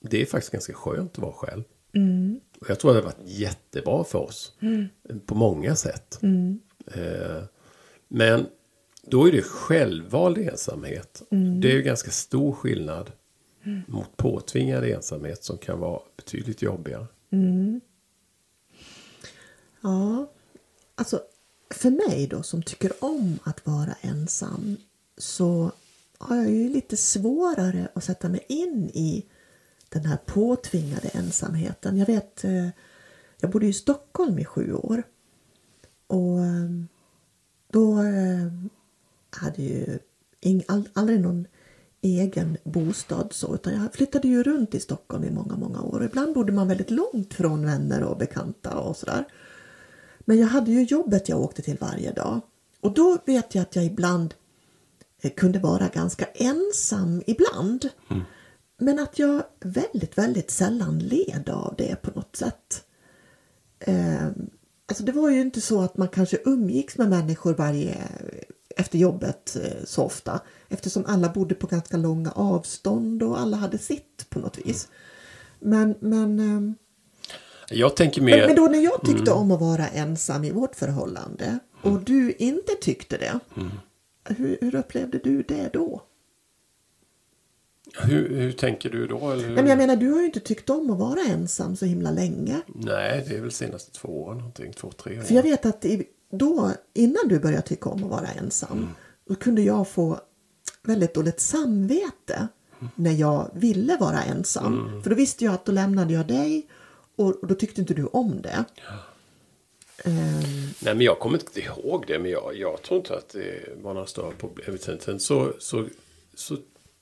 det 0.00 0.22
är 0.22 0.26
faktiskt 0.26 0.52
ganska 0.52 0.72
skönt 0.72 1.12
att 1.12 1.18
vara 1.18 1.32
själv. 1.32 1.64
Mm. 1.92 2.40
Och 2.60 2.70
jag 2.70 2.80
tror 2.80 2.90
det 2.92 2.98
har 2.98 3.04
varit 3.04 3.22
jättebra 3.24 4.04
för 4.04 4.18
oss. 4.18 4.52
Mm. 4.60 4.86
På 5.26 5.34
många 5.34 5.76
sätt. 5.76 6.18
Mm. 6.22 6.60
Eh, 6.86 7.42
men 8.08 8.46
då 9.02 9.28
är 9.28 9.32
det 9.32 9.42
självvald 9.42 10.38
ensamhet. 10.38 11.22
Mm. 11.30 11.60
Det 11.60 11.70
är 11.70 11.74
ju 11.74 11.82
ganska 11.82 12.10
stor 12.10 12.52
skillnad 12.52 13.12
mm. 13.64 13.82
mot 13.86 14.16
påtvingad 14.16 14.84
ensamhet 14.84 15.44
som 15.44 15.58
kan 15.58 15.78
vara 15.80 16.00
betydligt 16.16 16.62
jobbigare. 16.62 17.06
Ja, 19.80 20.30
alltså 20.94 21.20
för 21.70 21.90
mig 21.90 22.26
då 22.26 22.42
som 22.42 22.62
tycker 22.62 22.92
om 23.04 23.38
att 23.44 23.66
vara 23.66 23.94
ensam 24.00 24.76
så 25.16 25.72
har 26.18 26.36
jag 26.36 26.50
ju 26.50 26.68
lite 26.68 26.96
svårare 26.96 27.88
att 27.94 28.04
sätta 28.04 28.28
mig 28.28 28.44
in 28.48 28.90
i 28.94 29.26
den 29.88 30.04
här 30.04 30.16
påtvingade 30.26 31.08
ensamheten. 31.08 31.98
Jag 31.98 32.06
vet, 32.06 32.44
eh, 32.44 32.68
jag 33.40 33.50
bodde 33.50 33.66
i 33.66 33.72
Stockholm 33.72 34.38
i 34.38 34.44
sju 34.44 34.72
år 34.72 35.02
och 36.06 36.38
eh, 36.38 36.70
då 37.72 38.02
eh, 38.02 38.52
hade 39.30 39.62
ju 39.62 39.98
aldrig 40.94 41.20
någon 41.20 41.46
egen 42.00 42.56
bostad 42.64 43.32
så 43.32 43.54
utan 43.54 43.74
jag 43.74 43.94
flyttade 43.94 44.28
ju 44.28 44.42
runt 44.42 44.74
i 44.74 44.80
Stockholm 44.80 45.24
i 45.24 45.30
många, 45.30 45.56
många 45.56 45.82
år. 45.82 46.04
Ibland 46.04 46.34
bodde 46.34 46.52
man 46.52 46.68
väldigt 46.68 46.90
långt 46.90 47.34
från 47.34 47.66
vänner 47.66 48.02
och 48.02 48.18
bekanta 48.18 48.78
och 48.78 48.96
sådär. 48.96 49.24
Men 50.28 50.38
jag 50.38 50.46
hade 50.46 50.70
ju 50.70 50.82
jobbet 50.82 51.28
jag 51.28 51.40
åkte 51.40 51.62
till 51.62 51.76
varje 51.80 52.12
dag. 52.12 52.40
Och 52.80 52.94
då 52.94 53.18
vet 53.26 53.54
jag 53.54 53.62
att 53.62 53.76
jag 53.76 53.84
ibland 53.84 54.34
eh, 55.22 55.30
kunde 55.30 55.58
vara 55.58 55.88
ganska 55.88 56.24
ensam 56.24 57.22
ibland. 57.26 57.88
Mm. 58.10 58.22
Men 58.78 58.98
att 58.98 59.18
jag 59.18 59.42
väldigt, 59.60 60.18
väldigt 60.18 60.50
sällan 60.50 60.98
led 60.98 61.48
av 61.48 61.74
det 61.78 62.02
på 62.02 62.10
något 62.14 62.36
sätt. 62.36 62.84
Eh, 63.78 64.26
alltså 64.86 65.04
det 65.04 65.12
var 65.12 65.30
ju 65.30 65.40
inte 65.40 65.60
så 65.60 65.80
att 65.80 65.96
man 65.96 66.08
kanske 66.08 66.38
umgicks 66.44 66.98
med 66.98 67.08
människor 67.08 67.54
varje 67.54 67.96
efter 68.76 68.98
jobbet 68.98 69.56
eh, 69.56 69.84
så 69.84 70.04
ofta. 70.04 70.40
Eftersom 70.68 71.04
alla 71.06 71.28
bodde 71.28 71.54
på 71.54 71.66
ganska 71.66 71.96
långa 71.96 72.30
avstånd 72.30 73.22
och 73.22 73.40
alla 73.40 73.56
hade 73.56 73.78
sitt 73.78 74.26
på 74.30 74.38
något 74.38 74.58
vis. 74.58 74.88
Men, 75.60 75.94
men 76.00 76.40
eh, 76.40 76.74
jag 77.70 77.96
tänker 77.96 78.22
mer... 78.22 78.36
Men, 78.36 78.46
men 78.46 78.56
då 78.56 78.62
när 78.62 78.84
jag 78.84 79.00
tyckte 79.00 79.30
mm. 79.30 79.42
om 79.42 79.50
att 79.50 79.60
vara 79.60 79.88
ensam 79.88 80.44
i 80.44 80.50
vårt 80.50 80.76
förhållande 80.76 81.58
och 81.82 81.90
mm. 81.90 82.04
du 82.04 82.32
inte 82.32 82.72
tyckte 82.74 83.16
det. 83.18 83.40
Mm. 83.56 83.70
Hur, 84.24 84.58
hur, 84.60 84.74
upplevde 84.74 85.18
du 85.18 85.42
det 85.42 85.70
då? 85.72 86.02
Hur, 87.94 88.28
hur 88.28 88.52
tänker 88.52 88.90
du 88.90 89.06
då? 89.06 89.30
Eller? 89.30 89.48
men 89.48 89.66
jag 89.66 89.78
menar, 89.78 89.96
du 89.96 90.10
har 90.10 90.20
ju 90.20 90.26
inte 90.26 90.40
tyckt 90.40 90.70
om 90.70 90.90
att 90.90 90.98
vara 90.98 91.20
ensam 91.20 91.76
så 91.76 91.84
himla 91.84 92.10
länge. 92.10 92.60
Nej, 92.66 93.24
det 93.28 93.36
är 93.36 93.40
väl 93.40 93.52
senaste 93.52 93.92
två 93.92 94.08
åren 94.08 94.38
någonting. 94.38 94.72
Två, 94.72 94.90
tre 94.90 95.18
år. 95.18 95.22
För 95.22 95.34
jag 95.34 95.42
vet 95.42 95.66
att 95.66 95.84
då, 96.30 96.72
innan 96.94 97.28
du 97.28 97.38
började 97.38 97.62
tycka 97.62 97.90
om 97.90 98.04
att 98.04 98.10
vara 98.10 98.28
ensam, 98.28 98.78
mm. 98.78 98.88
då 99.28 99.34
kunde 99.34 99.62
jag 99.62 99.88
få 99.88 100.20
väldigt 100.82 101.14
dåligt 101.14 101.40
samvete 101.40 102.48
mm. 102.80 102.90
när 102.94 103.12
jag 103.12 103.50
ville 103.54 103.96
vara 103.96 104.22
ensam. 104.22 104.88
Mm. 104.88 105.02
För 105.02 105.10
då 105.10 105.16
visste 105.16 105.44
jag 105.44 105.54
att 105.54 105.64
då 105.64 105.72
lämnade 105.72 106.14
jag 106.14 106.26
dig 106.26 106.66
och, 107.18 107.48
då 107.48 107.54
tyckte 107.54 107.80
inte 107.80 107.94
du 107.94 108.04
om 108.04 108.42
det. 108.42 108.64
Ehm, 110.04 110.40
Nej, 110.82 110.94
men 110.94 111.00
jag 111.00 111.18
kommer 111.18 111.38
inte 111.38 111.60
ihåg 111.60 112.04
det. 112.06 112.18
Men 112.18 112.30
jag, 112.30 112.56
jag 112.56 112.82
tror 112.82 112.98
inte 112.98 113.14
att 113.16 113.28
det 113.28 113.76
var 113.82 113.94
några 113.94 114.06
större 114.06 114.32
problem. 114.38 114.78
Sen, 115.00 115.20
så, 115.20 115.52
så, 115.58 115.86
så 116.34 116.56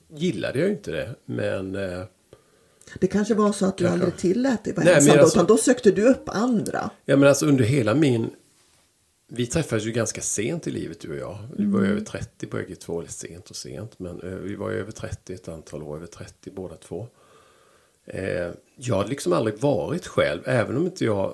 gillade 0.07 0.59
jag 0.59 0.69
inte 0.69 0.91
det. 0.91 1.15
Men... 1.25 1.75
Eh, 1.75 2.03
det 2.99 3.07
kanske 3.07 3.33
var 3.33 3.51
så 3.51 3.65
att 3.65 3.77
du 3.77 3.83
Kanske. 3.83 4.05
aldrig 4.05 4.19
tillät 4.19 4.63
dig 4.63 4.73
vara 4.73 4.85
Nej, 4.85 4.95
ensam, 4.95 5.15
då, 5.15 5.21
alltså- 5.21 5.37
utan 5.37 5.45
då 5.47 5.57
sökte 5.57 5.91
du 5.91 6.09
upp 6.09 6.29
andra. 6.29 6.89
Ja 7.05 7.15
men 7.17 7.29
alltså 7.29 7.45
under 7.45 7.63
hela 7.63 7.93
min... 7.93 8.29
Vi 9.29 9.47
träffades 9.47 9.85
ju 9.85 9.91
ganska 9.91 10.21
sent 10.21 10.67
i 10.67 10.71
livet 10.71 10.99
du 10.99 11.09
och 11.11 11.17
jag. 11.17 11.37
Vi 11.57 11.65
var 11.65 11.81
ju 11.81 11.87
över 11.91 12.01
30 12.01 12.47
bägge 12.47 12.75
två. 12.75 12.99
Eller 12.99 13.09
sent 13.11 13.49
och 13.49 13.55
sent. 13.55 13.99
Men 13.99 14.43
vi 14.43 14.55
var 14.55 14.69
ju 14.71 14.79
över 14.79 14.91
30 14.91 15.33
ett 15.33 15.47
antal 15.47 15.83
år. 15.83 15.95
Över 15.95 16.07
30 16.07 16.51
båda 16.51 16.75
två. 16.75 17.07
Eh, 18.07 18.51
jag 18.75 18.95
har 18.95 19.05
liksom 19.05 19.33
aldrig 19.33 19.57
varit 19.59 20.07
själv. 20.07 20.41
Även 20.45 20.77
om 20.77 20.85
inte 20.85 21.05
jag... 21.05 21.33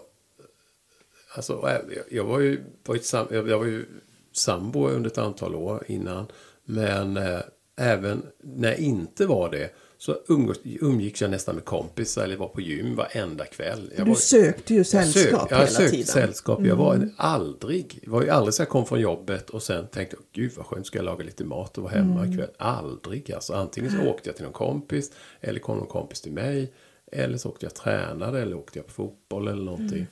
Alltså 1.35 1.67
eh, 1.69 1.97
jag- 2.11 2.23
var 2.25 2.39
ju, 2.39 2.63
var 2.85 2.95
ju, 2.95 3.01
sam, 3.01 3.27
jag 3.31 3.43
var 3.57 3.65
ju 3.65 3.85
sambo 4.31 4.87
under 4.87 5.09
ett 5.09 5.17
antal 5.17 5.55
år 5.55 5.83
innan. 5.87 6.25
Men 6.65 7.17
eh, 7.17 7.39
även 7.75 8.25
när 8.43 8.69
jag 8.69 8.79
inte 8.79 9.25
var 9.25 9.49
det. 9.51 9.69
Så 10.05 10.17
umgås, 10.27 10.59
umgicks 10.63 11.21
jag 11.21 11.31
nästan 11.31 11.55
med 11.55 11.65
kompisar. 11.65 12.23
Eller 12.23 12.37
var 12.37 12.47
på 12.47 12.61
gym 12.61 12.95
varenda 12.95 13.45
kväll. 13.45 13.91
Jag 13.97 14.05
Du 14.05 14.09
var, 14.09 14.17
sökte 14.17 14.73
ju 14.73 14.79
jag 14.79 14.85
sällskap 14.85 15.41
sök, 15.41 15.51
jag 15.51 15.57
hela 15.57 15.67
sökte 15.67 15.91
tiden. 15.91 16.05
sällskap. 16.05 16.65
Jag 16.65 16.75
var 16.75 17.09
aldrig, 17.17 17.99
det 18.01 18.09
var 18.09 18.21
ju 18.21 18.29
aldrig 18.29 18.53
så 18.53 18.61
jag 18.61 18.69
kom 18.69 18.85
från 18.85 18.99
jobbet 18.99 19.49
och 19.49 19.63
sen 19.63 19.87
tänkte 19.87 20.15
jag, 20.15 20.43
gud 20.43 20.51
vad 20.57 20.65
skönt 20.65 20.85
ska 20.85 20.97
jag 20.97 21.05
laga 21.05 21.23
lite 21.23 21.43
mat 21.43 21.77
och 21.77 21.83
vara 21.83 21.93
hemma 21.93 22.27
ikväll. 22.27 22.49
Aldrig 22.57 23.31
alltså. 23.31 23.53
Antingen 23.53 23.91
så 23.91 24.09
åkte 24.09 24.29
jag 24.29 24.35
till 24.35 24.43
någon 24.43 24.53
kompis 24.53 25.11
eller 25.41 25.59
kom 25.59 25.77
någon 25.77 25.87
kompis 25.87 26.21
till 26.21 26.31
mig. 26.31 26.73
Eller 27.11 27.37
så 27.37 27.49
åkte 27.49 27.65
jag 27.65 27.73
tränade 27.73 28.41
eller 28.41 28.57
åkte 28.57 28.79
jag 28.79 28.85
på 28.85 28.93
fotboll 28.93 29.47
eller 29.47 29.63
någonting. 29.63 30.07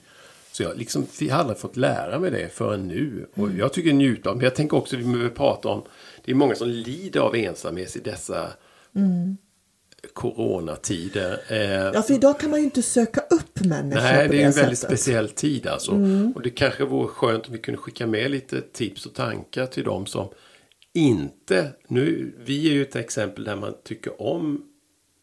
Så 0.51 0.63
jag 0.63 0.77
liksom, 0.77 1.05
jag 1.19 1.33
har 1.33 1.39
aldrig 1.39 1.57
fått 1.57 1.77
lära 1.77 2.19
mig 2.19 2.31
det 2.31 2.49
förrän 2.53 2.87
nu. 2.87 3.27
Och 3.35 3.49
jag 3.51 3.73
tycker 3.73 3.93
njuta 3.93 4.29
av, 4.29 4.35
men 4.35 4.43
jag 4.43 4.55
tänker 4.55 4.77
också, 4.77 4.97
vi 4.97 5.03
behöver 5.03 5.29
prata 5.29 5.69
om, 5.69 5.83
det 6.25 6.31
är 6.31 6.35
många 6.35 6.55
som 6.55 6.67
lider 6.69 7.19
av 7.19 7.35
ensamhet 7.35 7.95
i 7.95 7.99
dessa 7.99 8.53
coronatider. 10.13 11.39
Eh, 11.47 11.59
Ja, 11.93 12.01
för 12.01 12.13
idag 12.13 12.39
kan 12.39 12.49
man 12.49 12.59
ju 12.59 12.65
inte 12.65 12.81
söka 12.81 13.21
upp 13.21 13.59
människor 13.65 14.01
Nej, 14.01 14.27
det 14.27 14.33
det, 14.35 14.41
är 14.41 14.45
en 14.45 14.51
väldigt 14.51 14.79
sättet. 14.79 14.99
speciell 14.99 15.29
tid 15.29 15.67
alltså. 15.67 15.91
Och 16.35 16.41
det 16.41 16.49
kanske 16.49 16.85
vore 16.85 17.07
skönt 17.07 17.47
om 17.47 17.53
vi 17.53 17.59
kunde 17.59 17.77
skicka 17.77 18.07
med 18.07 18.31
lite 18.31 18.61
tips 18.61 19.05
och 19.05 19.13
tankar 19.13 19.65
till 19.65 19.83
dem 19.83 20.05
som 20.05 20.27
inte... 20.93 21.69
Nu, 21.87 22.33
vi 22.45 22.69
är 22.69 22.73
ju 22.73 22.81
ett 22.81 22.95
exempel 22.95 23.43
där 23.43 23.55
man 23.55 23.73
tycker 23.83 24.21
om... 24.21 24.63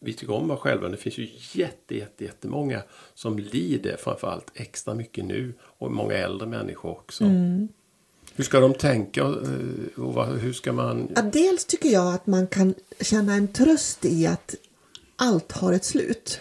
Vi 0.01 0.13
tycker 0.13 0.33
om 0.33 0.51
oss 0.51 0.59
själva. 0.59 0.89
Det 0.89 0.97
finns 0.97 1.17
ju 1.17 1.29
jätte, 1.51 1.95
jätte, 1.97 2.23
jättemånga 2.23 2.81
som 3.15 3.39
lider 3.39 3.97
framförallt 3.99 4.51
extra 4.53 4.93
mycket 4.93 5.25
nu. 5.25 5.53
Och 5.61 5.91
många 5.91 6.13
äldre 6.13 6.47
människor 6.47 6.89
också. 6.91 7.23
Hur 8.35 8.43
ska 8.43 8.59
de 8.59 8.73
tänka 8.73 9.25
och, 9.25 9.43
eh, 9.43 10.03
och 10.03 10.27
hur 10.27 10.53
ska 10.53 10.73
man... 10.73 11.07
Ja, 11.15 11.21
dels 11.21 11.65
tycker 11.65 11.89
jag 11.89 12.13
att 12.13 12.27
man 12.27 12.47
kan 12.47 12.73
känna 13.01 13.33
en 13.33 13.47
tröst 13.47 14.05
i 14.05 14.27
att 14.27 14.55
allt 15.19 15.51
har 15.51 15.73
ett 15.73 15.85
slut. 15.85 16.39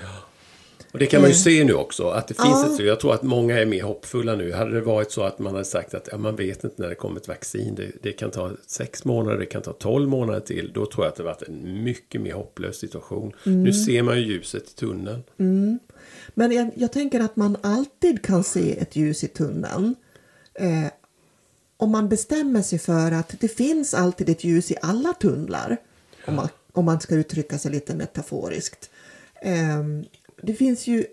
Och 0.92 0.98
det 0.98 1.06
kan 1.06 1.20
man 1.20 1.30
ju 1.30 1.34
Eh. 1.34 1.38
se 1.38 1.64
nu 1.64 1.72
också, 1.74 2.08
att 2.08 2.28
det 2.28 2.34
finns 2.34 2.64
Ja. 2.66 2.74
ett 2.74 2.80
Jag 2.80 3.00
tror 3.00 3.14
att 3.14 3.22
många 3.22 3.58
är 3.58 3.66
mer 3.66 3.82
hoppfulla 3.82 4.34
nu. 4.36 4.52
Hade 4.52 4.70
det 4.70 4.80
varit 4.80 5.12
så 5.12 5.22
att 5.22 5.38
man 5.38 5.52
hade 5.52 5.64
sagt 5.64 5.94
att 5.94 6.08
ja, 6.12 6.18
man 6.18 6.36
vet 6.36 6.64
inte 6.64 6.82
när 6.82 6.88
det 6.88 6.94
kommer 6.94 7.20
ett 7.20 7.28
vaccin. 7.28 7.74
Det, 7.74 7.90
det 8.02 8.12
kan 8.12 8.30
ta 8.30 8.50
sex 8.66 9.04
månader, 9.04 9.38
det 9.38 9.46
kan 9.46 9.62
ta 9.62 9.72
tolv 9.72 10.08
månader 10.08 10.40
till. 10.40 10.70
Då 10.74 10.86
tror 10.86 11.04
jag 11.04 11.10
att 11.10 11.16
det 11.16 11.22
varit 11.22 11.42
en 11.42 11.84
mycket 11.84 12.20
mer 12.20 12.32
hopplös 12.32 12.76
situation. 12.76 13.32
Mm. 13.46 13.62
Nu 13.62 13.72
ser 13.72 14.02
man 14.02 14.16
ju 14.20 14.26
ljuset 14.26 14.70
i 14.70 14.74
tunneln. 14.74 15.22
Men 16.34 16.52
jag, 16.52 16.70
jag 16.74 16.92
tänker 16.92 17.20
att 17.20 17.36
man 17.36 17.56
alltid 17.62 18.22
kan 18.24 18.44
se 18.44 18.78
ett 18.78 18.96
ljus 18.96 19.24
i 19.24 19.28
tunneln. 19.28 19.94
Eh, 20.54 20.84
om 21.76 21.90
man 21.90 22.08
bestämmer 22.08 22.62
sig 22.62 22.78
för 22.78 23.12
att 23.12 23.34
det 23.40 23.48
finns 23.48 23.94
alltid 23.94 24.28
ett 24.28 24.44
ljus 24.44 24.70
i 24.70 24.76
alla 24.82 25.12
tunnlar. 25.12 25.76
Om 26.26 26.34
man, 26.34 26.48
om 26.72 26.84
man 26.84 27.00
ska 27.00 27.14
uttrycka 27.14 27.58
sig 27.58 27.70
lite 27.70 27.94
metaforiskt. 27.94 28.90
Eh, 29.42 29.84
det 30.42 30.54
finns 30.54 30.86
ju 30.86 31.06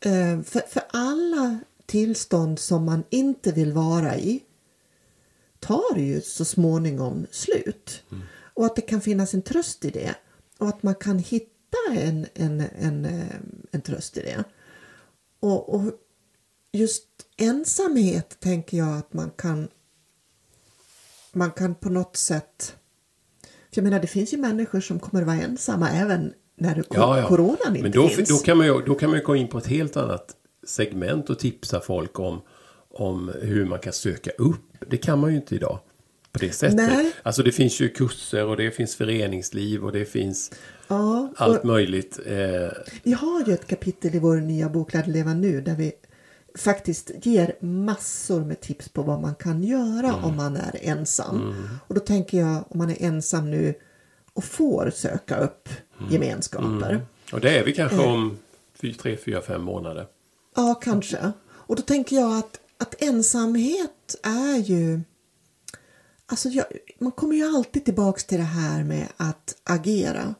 eh, 0.00 0.42
för, 0.42 0.60
för 0.68 0.82
alla 0.88 1.58
tillstånd 1.86 2.58
som 2.58 2.84
man 2.84 3.04
inte 3.10 3.52
vill 3.52 3.72
vara 3.72 4.16
i 4.16 4.42
tar 5.60 5.96
ju 5.96 6.20
så 6.20 6.44
småningom 6.44 7.26
slut. 7.30 8.02
Och 8.54 8.66
att 8.66 8.76
det 8.76 8.82
kan 8.82 9.00
finnas 9.00 9.34
en 9.34 9.42
tröst 9.42 9.84
i 9.84 9.90
det. 9.90 10.14
Och 10.58 10.68
att 10.68 10.82
man 10.82 10.94
kan 10.94 11.18
hitta 11.18 11.78
en, 11.92 12.26
en, 12.34 12.60
en, 12.78 13.04
eh, 13.04 13.36
en 13.70 13.80
tröst 13.80 14.16
i 14.16 14.20
det. 14.20 14.44
Och, 15.40 15.74
och 15.74 15.92
just 16.72 17.06
ensamhet 17.36 18.40
tänker 18.40 18.76
jag 18.76 18.98
att 18.98 19.12
man 19.12 19.30
kan 19.30 19.68
man 21.32 21.50
kan 21.50 21.74
på 21.74 21.88
något 21.88 22.16
sätt 22.16 22.76
för 23.74 23.80
jag 23.80 23.84
menar 23.84 24.00
det 24.00 24.06
finns 24.06 24.32
ju 24.34 24.36
människor 24.38 24.80
som 24.80 24.98
kommer 25.00 25.20
att 25.22 25.26
vara 25.26 25.36
ensamma 25.36 25.90
även 25.90 26.32
när 26.56 26.84
Ja, 26.90 27.18
ja. 27.20 27.28
coronan 27.28 27.56
inte 27.68 27.82
Men 27.82 27.90
då, 27.92 28.08
finns. 28.08 28.28
då, 28.28 28.36
kan 28.36 28.56
man 28.58 28.66
ju, 28.66 28.82
då 28.86 28.94
kan 28.94 29.10
man 29.10 29.18
ju 29.18 29.24
gå 29.24 29.36
in 29.36 29.48
på 29.48 29.58
ett 29.58 29.66
helt 29.66 29.96
annat 29.96 30.34
segment 30.66 31.30
och 31.30 31.38
tipsa 31.38 31.80
folk 31.80 32.18
om, 32.20 32.40
om 32.90 33.32
hur 33.42 33.64
man 33.64 33.78
kan 33.78 33.92
söka 33.92 34.30
upp. 34.30 34.60
Det 34.90 34.96
kan 34.96 35.18
man 35.18 35.30
ju 35.30 35.36
inte 35.36 35.54
idag. 35.54 35.78
På 36.32 36.38
det 36.38 36.52
sättet. 36.52 36.76
Nej. 36.76 37.12
Alltså 37.22 37.42
det 37.42 37.52
finns 37.52 37.80
ju 37.80 37.88
kurser 37.88 38.46
och 38.46 38.56
det 38.56 38.70
finns 38.70 38.96
föreningsliv 38.96 39.84
och 39.84 39.92
det 39.92 40.04
finns 40.04 40.50
ja, 40.88 41.20
och- 41.32 41.42
allt 41.42 41.64
möjligt. 41.64 42.18
Eh, 42.26 42.68
Vi 43.02 43.12
har 43.12 43.44
ju 43.46 43.52
ett 43.52 43.66
kapitel 43.66 44.14
i 44.14 44.18
vår 44.18 44.36
nya 44.36 44.68
bok 44.68 44.94
Lär 44.94 45.06
leva 45.06 45.34
nu 45.34 45.60
där 45.60 45.74
vi 45.74 45.92
faktiskt 46.58 47.10
ger 47.22 47.56
massor 47.60 48.44
med 48.44 48.60
tips 48.60 48.88
på 48.88 49.02
vad 49.02 49.20
man 49.20 49.34
kan 49.34 49.62
göra 49.64 50.14
om 50.14 50.36
man 50.36 50.56
är 50.56 50.76
ensam. 50.82 51.54
Och 51.86 51.94
då 51.94 52.00
tänker 52.00 52.38
jag 52.38 52.64
om 52.68 52.78
man 52.78 52.90
är 52.90 53.02
ensam 53.02 53.50
nu 53.50 53.74
och 54.32 54.44
får 54.44 54.90
söka 54.94 55.36
upp 55.36 55.68
gemenskaper. 56.10 57.06
och 57.32 57.40
det 57.40 57.58
är 57.58 57.64
vi 57.64 57.72
kanske 57.72 57.98
om 57.98 58.38
fy, 58.74 58.94
tre, 58.94 59.16
fyra, 59.16 59.42
fem 59.42 59.62
månader. 59.62 60.06
Ja, 60.56 60.74
kanske. 60.74 61.32
Och 61.50 61.76
då 61.76 61.82
tänker 61.82 62.16
jag 62.16 62.38
att, 62.38 62.60
att 62.78 63.02
ensamhet 63.02 64.16
är 64.22 64.56
ju... 64.56 65.00
Alltså 66.26 66.48
jag, 66.48 66.64
man 66.98 67.12
kommer 67.12 67.34
ju 67.34 67.56
alltid 67.56 67.84
tillbaks 67.84 68.24
till 68.24 68.38
det 68.38 68.44
här 68.44 68.84
med 68.84 69.08
att 69.16 69.56
agera. 69.64 70.34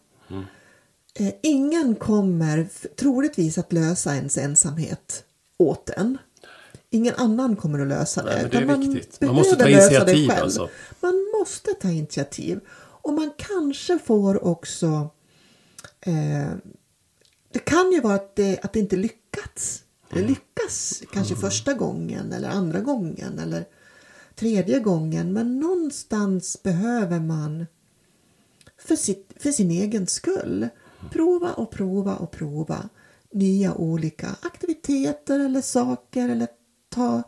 Eh, 1.15 1.35
ingen 1.43 1.95
kommer 1.95 2.69
troligtvis 2.97 3.59
att 3.59 3.73
lösa 3.73 4.15
ens 4.15 4.39
ensamhet 4.39 5.25
åt 5.59 5.91
en. 5.91 6.19
Ingen 6.91 7.15
annan 7.15 7.57
kommer 7.57 7.79
att 7.79 7.89
lösa 7.89 8.23
det. 8.23 8.35
Nej, 8.35 8.49
det 8.51 8.57
är 8.57 8.63
utan 8.63 8.81
viktigt. 8.81 9.21
Man 9.21 9.35
måste 9.35 9.57
ta 9.57 9.69
initiativ, 9.69 10.31
alltså. 10.31 10.69
Man 11.01 11.27
måste 11.39 11.75
ta 11.75 11.89
initiativ. 11.89 12.61
Och 12.77 13.13
man 13.13 13.31
kanske 13.37 13.99
får 13.99 14.45
också 14.45 15.11
eh, 16.01 16.53
det 17.53 17.59
kan 17.59 17.93
ju 17.93 18.01
vara 18.01 18.15
att 18.15 18.37
det, 18.37 18.59
att 18.63 18.73
det 18.73 18.79
inte 18.79 18.97
lyckats. 18.97 19.85
Det 20.11 20.21
lyckas 20.21 21.03
kanske 21.13 21.37
första 21.37 21.75
gången 21.75 22.33
eller 22.33 22.49
andra 22.49 22.81
gången 22.81 23.39
eller 23.39 23.65
tredje 24.35 24.81
gången. 24.81 25.33
Men 25.33 25.61
någonstans 25.61 26.63
behöver 26.63 27.21
man 27.21 27.67
för, 28.79 28.97
sitt, 28.97 29.33
för 29.37 29.51
sin 29.51 29.71
egen 29.71 30.07
skull 30.07 30.69
prova 31.11 31.53
och 31.53 31.71
prova 31.71 32.17
och 32.17 32.31
prova 32.31 32.89
nya 33.33 33.75
olika 33.75 34.37
aktiviteter 34.43 35.41
eller 35.41 35.61
saker 35.61 36.29
eller 36.29 36.49
ta, 36.89 37.23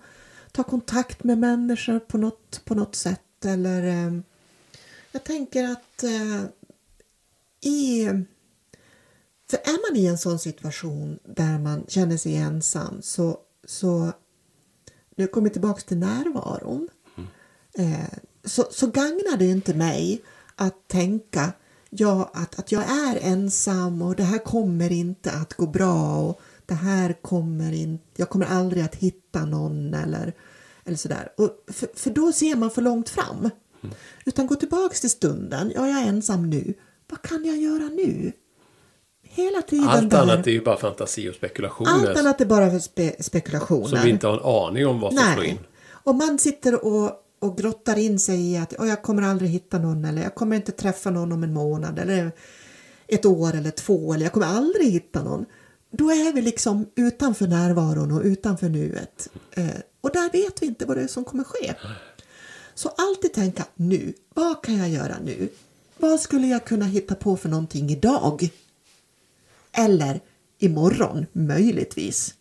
ta 0.53 0.63
kontakt 0.63 1.25
med 1.25 1.39
människor 1.39 1.99
på 1.99 2.19
något, 2.19 2.65
på 2.65 2.75
något 2.75 2.95
sätt. 2.95 3.45
Eller 3.45 3.83
eh, 3.83 4.21
jag 5.13 5.25
tänker 5.25 5.65
att 5.65 6.03
eh, 6.03 6.45
i 7.61 8.09
för 9.51 9.59
är 9.59 9.91
man 9.91 10.01
i 10.01 10.07
en 10.07 10.19
sån 10.19 10.39
situation 10.39 11.19
där 11.25 11.59
man 11.59 11.85
känner 11.89 12.17
sig 12.17 12.37
ensam 12.37 13.03
så, 13.03 13.39
så 13.65 14.13
nu 15.17 15.27
kommer 15.27 15.47
jag 15.47 15.53
tillbaka 15.53 15.81
till 15.81 15.99
närvaron. 15.99 16.89
Eh, 17.75 18.19
så, 18.45 18.67
så 18.71 18.87
gagnar 18.87 19.37
det 19.37 19.47
inte 19.47 19.75
mig 19.75 20.23
att 20.55 20.89
tänka 20.89 21.53
ja, 21.91 22.31
att, 22.35 22.59
att 22.59 22.73
jag 22.73 22.83
är 22.83 23.19
ensam 23.23 24.03
och 24.03 24.17
det 24.17 24.23
här 24.23 24.39
kommer 24.39 24.93
inte 24.93 25.31
att 25.31 25.55
gå 25.55 25.67
bra 25.67 26.17
och 26.17 26.41
det 26.67 26.75
här 26.75 27.13
kommer 27.23 27.73
inte, 27.73 28.05
jag 28.17 28.29
kommer 28.29 28.47
aldrig 28.47 28.83
att 28.83 28.95
hitta 28.95 29.45
någon 29.45 29.95
eller, 29.95 30.33
eller 30.85 30.97
sådär. 30.97 31.29
Och 31.37 31.51
för, 31.73 31.89
för 31.95 32.11
då 32.11 32.33
ser 32.33 32.57
man 32.57 32.71
för 32.71 32.83
långt 32.83 33.09
fram. 33.09 33.51
Utan 34.25 34.47
gå 34.47 34.55
tillbaks 34.55 35.01
till 35.01 35.11
stunden, 35.11 35.73
ja 35.75 35.89
jag 35.89 35.99
är 36.03 36.09
ensam 36.09 36.51
nu, 36.51 36.75
vad 37.11 37.23
kan 37.23 37.45
jag 37.45 37.57
göra 37.57 37.89
nu? 37.89 38.33
Hela 39.23 39.63
tiden 39.63 39.89
Allt 39.89 40.11
där. 40.11 40.23
annat 40.23 40.47
är 40.47 40.51
ju 40.51 40.61
bara 40.65 40.77
fantasi 40.77 41.31
och 41.31 41.35
spekulationer. 41.35 41.91
Allt 41.91 42.19
annat 42.19 42.41
är 42.41 42.47
bara 42.47 42.81
spe, 42.81 43.23
spekulationer. 43.23 43.89
Som 43.89 43.99
vi 44.05 44.11
inte 44.11 44.27
har 44.27 44.35
en 44.35 44.69
aning 44.69 44.87
om 44.87 45.01
vad 45.01 45.15
som 45.15 45.33
slår 45.35 45.45
in. 45.45 45.59
Och 45.91 46.15
man 46.15 46.39
sitter 46.39 46.85
och, 46.85 47.13
och 47.41 47.57
grottar 47.59 47.99
in 47.99 48.19
sig 48.19 48.53
i 48.53 48.57
att 48.57 48.75
"Åh, 48.79 48.89
jag 48.89 49.03
kommer 49.03 49.23
aldrig 49.23 49.51
hitta 49.51 49.79
någon 49.79 50.05
eller 50.05 50.23
jag 50.23 50.35
kommer 50.35 50.57
inte 50.57 50.73
träffa 50.73 51.11
någon 51.11 51.33
om 51.33 51.43
en 51.43 51.53
månad 51.53 51.99
eller 51.99 52.33
ett 53.07 53.27
år 53.27 53.55
eller 53.55 53.71
två 53.71 54.15
eller 54.15 54.25
jag 54.25 54.33
kommer 54.33 54.47
aldrig 54.47 54.93
hitta 54.93 55.23
någon. 55.23 55.45
Då 55.91 56.11
är 56.11 56.33
vi 56.33 56.43
liksom 56.43 56.87
utanför 56.95 57.47
närvaron 57.47 58.13
och 58.13 58.23
utanför 58.23 58.69
nuet. 58.69 59.29
Eh, 59.51 59.67
Och 60.01 60.11
där 60.13 60.31
vet 60.33 60.63
vi 60.63 60.67
inte 60.67 60.85
vad 60.87 60.97
det 60.97 61.03
är 61.03 61.07
som 61.09 61.25
kommer 61.25 61.45
ske. 61.45 61.75
Så 62.75 62.89
alltid 62.89 63.33
tänka 63.33 63.65
nu, 63.75 64.13
vad 64.35 64.63
kan 64.65 64.77
jag 64.77 64.89
göra 64.89 65.17
nu? 65.25 65.49
Vad 65.99 66.21
skulle 66.21 66.47
jag 66.47 66.65
kunna 66.65 66.85
hitta 66.85 67.15
på 67.15 67.37
för 67.37 67.49
någonting 67.49 67.91
idag? 67.91 68.49
Eller 69.73 70.21
imorgon, 70.59 71.27
möjligtvis. 71.33 72.35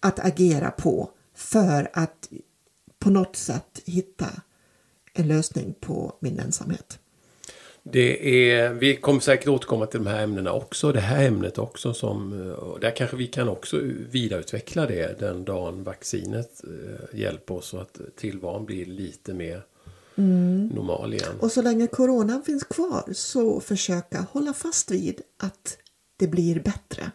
Att 0.00 0.18
agera 0.26 0.70
på 0.70 1.10
för 1.34 1.90
att 1.92 2.28
på 2.98 3.10
något 3.10 3.36
sätt 3.36 3.82
hitta 3.84 4.26
en 5.14 5.28
lösning 5.28 5.74
på 5.80 6.16
min 6.20 6.38
ensamhet. 6.38 6.98
Det 7.82 8.50
är, 8.50 8.72
vi 8.72 8.96
kommer 8.96 9.20
säkert 9.20 9.48
återkomma 9.48 9.86
till 9.86 10.04
de 10.04 10.10
här 10.10 10.22
ämnena 10.22 10.52
också. 10.52 10.92
Det 10.92 11.00
här 11.00 11.26
ämnet 11.26 11.58
också 11.58 11.94
som, 11.94 12.30
där 12.80 12.96
kanske 12.96 13.16
vi 13.16 13.26
kan 13.26 13.48
också 13.48 13.80
vidareutveckla 14.10 14.86
det 14.86 15.20
den 15.20 15.44
dagen 15.44 15.84
vaccinet 15.84 16.64
eh, 16.64 17.20
hjälper 17.20 17.54
oss 17.54 17.66
så 17.68 17.78
att 17.78 18.00
tillvaron 18.16 18.66
blir 18.66 18.86
lite 18.86 19.34
mer 19.34 19.62
normal 20.72 21.14
igen. 21.14 21.32
Och 21.40 21.52
så 21.52 21.62
länge 21.62 21.86
coronan 21.86 22.42
finns 22.42 22.64
kvar 22.64 23.12
så 23.12 23.60
försöka 23.60 24.26
hålla 24.30 24.52
fast 24.52 24.90
vid 24.90 25.20
att 25.36 25.78
det 26.16 26.26
blir 26.26 26.60
bättre. 26.60 27.10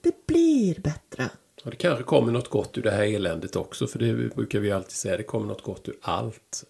Det 0.00 0.26
blir 0.26 0.80
bättre. 0.80 1.30
Och 1.64 1.70
det 1.70 1.76
kanske 1.76 2.04
kommer 2.04 2.32
något 2.32 2.48
gott 2.48 2.78
ur 2.78 2.82
det 2.82 2.90
här 2.90 3.02
eländet 3.14 3.56
också. 3.56 3.86
För 3.86 3.98
det 3.98 4.34
brukar 4.34 4.58
vi 4.58 4.72
alltid 4.72 4.92
säga. 4.92 5.16
Det 5.16 5.22
kommer 5.22 5.46
något 5.46 5.62
gott 5.62 5.88
ur 5.88 5.96
allt. 6.02 6.64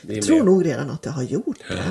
Jag 0.00 0.22
tror 0.22 0.36
mer- 0.36 0.44
nog 0.44 0.66
redan 0.66 0.90
att 0.90 1.02
det 1.02 1.10
har 1.10 1.22
gjort 1.22 1.58
det. 1.68 1.82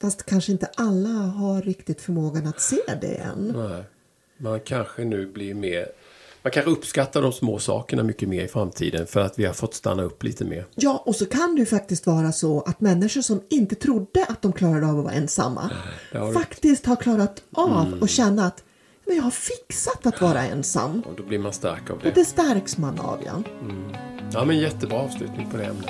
Fast 0.00 0.26
kanske 0.26 0.52
inte 0.52 0.68
alla 0.74 1.08
har 1.08 1.62
riktigt 1.62 2.00
förmågan 2.00 2.46
att 2.46 2.60
se 2.60 2.80
det 3.00 3.14
än. 3.14 3.54
Nej. 3.56 3.82
Man 4.38 4.60
kanske 4.60 5.04
nu 5.04 5.26
blir 5.26 5.54
mer... 5.54 5.86
Man 6.42 6.50
kanske 6.50 6.70
uppskattar 6.70 7.22
de 7.22 7.32
små 7.32 7.58
sakerna 7.58 8.02
mycket 8.02 8.28
mer 8.28 8.44
i 8.44 8.48
framtiden. 8.48 9.06
För 9.06 9.20
att 9.20 9.38
vi 9.38 9.44
har 9.44 9.52
fått 9.52 9.74
stanna 9.74 10.02
upp 10.02 10.22
lite 10.22 10.44
mer. 10.44 10.66
Ja, 10.74 11.02
och 11.06 11.16
så 11.16 11.26
kan 11.26 11.54
det 11.54 11.60
ju 11.60 11.66
faktiskt 11.66 12.06
vara 12.06 12.32
så 12.32 12.60
att 12.60 12.80
människor 12.80 13.20
som 13.22 13.40
inte 13.48 13.74
trodde 13.74 14.24
att 14.28 14.42
de 14.42 14.52
klarade 14.52 14.86
av 14.86 14.98
att 14.98 15.04
vara 15.04 15.14
ensamma 15.14 15.70
det 16.12 16.18
har 16.18 16.28
Mm. 16.28 16.42
faktiskt 16.42 16.86
har 16.86 16.96
klarat 16.96 17.42
av 17.52 17.98
att 18.02 18.10
känna 18.10 18.46
att 18.46 18.62
men 19.10 19.16
jag 19.16 19.24
har 19.24 19.30
fixat 19.30 20.06
att 20.06 20.20
vara 20.20 20.42
ensam. 20.42 21.00
Och 21.00 21.14
då 21.16 21.22
blir 21.22 21.38
man 21.38 21.52
stark 21.52 21.90
av 21.90 21.96
Och 21.96 22.02
det. 22.02 22.10
det 22.10 22.24
stärks 22.24 22.78
man 22.78 23.00
av, 23.00 23.22
ja. 23.26 23.42
Ja, 24.32 24.44
men 24.44 24.58
jättebra 24.58 24.98
avslutning 24.98 25.50
på 25.50 25.56
det 25.56 25.64
ämnet. 25.64 25.86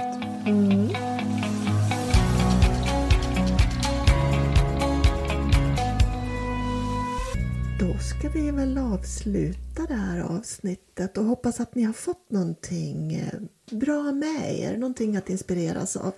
Då 7.80 7.98
ska 7.98 8.28
vi 8.28 8.50
väl 8.50 8.78
avsluta 8.78 9.86
det 9.88 9.94
här 9.94 10.20
avsnittet 10.20 11.18
och 11.18 11.24
hoppas 11.24 11.60
att 11.60 11.74
ni 11.74 11.82
har 11.82 11.92
fått 11.92 12.30
någonting 12.30 13.14
eh, 13.14 13.40
bra 13.76 14.02
med 14.12 14.60
er, 14.60 14.76
någonting 14.76 15.16
att 15.16 15.30
inspireras 15.30 15.96
av. 15.96 16.12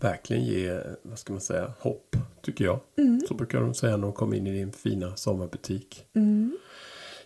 verkligen 0.00 0.44
ger, 0.44 0.96
vad 1.02 1.18
ska 1.18 1.32
man 1.32 1.40
säga, 1.40 1.72
hopp 1.78 2.16
tycker 2.42 2.64
jag. 2.64 2.80
Så 3.28 3.34
brukar 3.34 3.60
de 3.60 3.74
säga 3.74 3.96
när 3.96 4.02
de 4.02 4.12
kommer 4.12 4.36
in 4.36 4.46
i 4.46 4.52
din 4.52 4.72
fina 4.72 5.16
sommarbutik. 5.16 6.04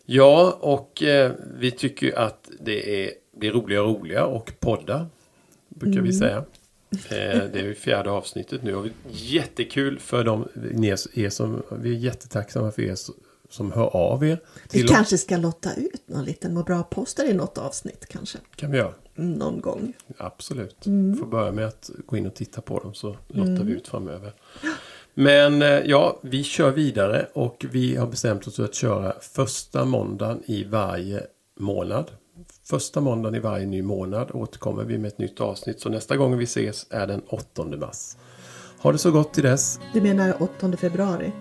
Ja, 0.05 0.59
och 0.61 1.03
eh, 1.03 1.33
vi 1.59 1.71
tycker 1.71 2.19
att 2.19 2.51
det 2.61 3.05
är, 3.05 3.11
blir 3.37 3.51
roligare 3.51 3.85
och 3.85 4.01
roligare 4.01 4.25
och 4.25 4.53
podda 4.61 5.07
brukar 5.69 6.01
vi 6.01 6.13
säga. 6.13 6.45
Eh, 6.93 7.45
det 7.53 7.59
är 7.61 7.65
ju 7.65 7.75
fjärde 7.75 8.11
avsnittet 8.11 8.63
nu 8.63 8.75
och 8.75 8.87
jättekul 9.11 9.99
för 9.99 10.25
de, 10.25 10.49
er 11.15 11.29
som, 11.29 11.63
vi 11.71 11.91
är 11.91 11.99
jättetacksamma 11.99 12.71
för 12.71 12.83
er 12.83 12.95
som- 13.53 13.73
hör 13.73 13.97
av 13.97 14.25
er. 14.25 14.39
Vi 14.73 14.83
kanske 14.83 15.19
ska 15.19 15.37
lotta 15.37 15.75
ut 15.75 16.03
någon 16.09 16.25
liten 16.25 16.55
må 16.55 16.63
bra 16.63 16.83
poster 16.83 17.25
i 17.31 17.33
något 17.35 17.59
avsnitt 17.59 18.07
kanske. 18.09 18.39
kan 18.57 18.71
vi 18.71 18.79
göra. 18.79 18.93
Någon 19.15 19.61
gång. 19.61 19.93
Absolut. 20.19 20.77
Får 21.19 21.27
börja 21.27 21.53
med 21.53 21.67
att 21.67 21.91
gå 22.07 22.17
in 22.17 22.27
och 22.27 22.35
titta 22.35 22.61
på 22.61 22.79
dem 22.79 22.95
så 22.95 23.17
lottar 23.29 23.65
vi 23.65 23.73
ut 23.73 23.89
framöver. 23.89 24.33
Men 25.15 25.63
eh, 25.63 25.69
ja, 25.69 26.19
vi 26.23 26.45
kör 26.45 26.71
vidare 26.71 27.27
och 27.33 27.67
vi 27.71 27.97
har 27.97 28.07
bestämt 28.07 28.47
oss 28.47 28.57
för 28.57 28.65
att 28.65 28.75
köra 28.75 29.15
första 29.21 29.85
måndagen 29.85 30.43
i 30.47 30.65
varje 30.65 31.23
månad. 31.61 32.11
Första 32.65 33.01
måndagen 33.01 33.35
i 33.35 33.39
varje 33.39 33.67
ny 33.67 33.83
månad 33.83 34.31
återkommer 34.33 34.85
vi 34.85 34.99
med 34.99 35.09
ett 35.09 35.19
nytt 35.19 35.41
avsnitt. 35.41 35.81
Så 35.81 35.89
nästa 35.89 36.17
gång 36.17 36.39
vi 36.39 36.45
ses 36.45 36.87
är 36.91 37.07
den 37.07 37.23
8 37.29 37.65
mars. 37.65 38.17
Ha 38.79 38.93
det 38.93 38.99
så 38.99 39.11
gott 39.11 39.35
till 39.35 39.43
dess. 39.43 39.81
Du 39.95 40.01
menar 40.01 40.43
8 40.43 40.77
februari? 40.77 41.33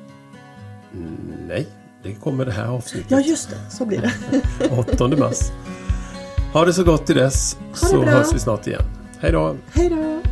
Nej, 1.48 1.68
det 2.04 2.14
kommer 2.14 2.46
det 2.46 2.52
här 2.52 2.68
avsnittet. 2.68 3.12
Ja, 3.12 3.20
just 3.20 3.50
det. 3.50 3.56
Så 3.70 3.86
blir 3.86 4.02
det. 4.02 4.14
8 4.94 5.08
mars. 5.08 5.40
Ha 6.54 6.66
det 6.66 6.74
så 6.74 6.84
gott 6.84 7.06
till 7.06 7.16
dess. 7.16 7.58
det 7.72 7.78
Så 7.78 8.02
bra. 8.02 8.10
hörs 8.10 8.34
vi 8.34 8.40
snart 8.40 8.68
igen. 8.68 8.84
Hej 9.20 9.32
då! 9.32 9.56
Hej 9.74 9.90
då! 9.90 10.31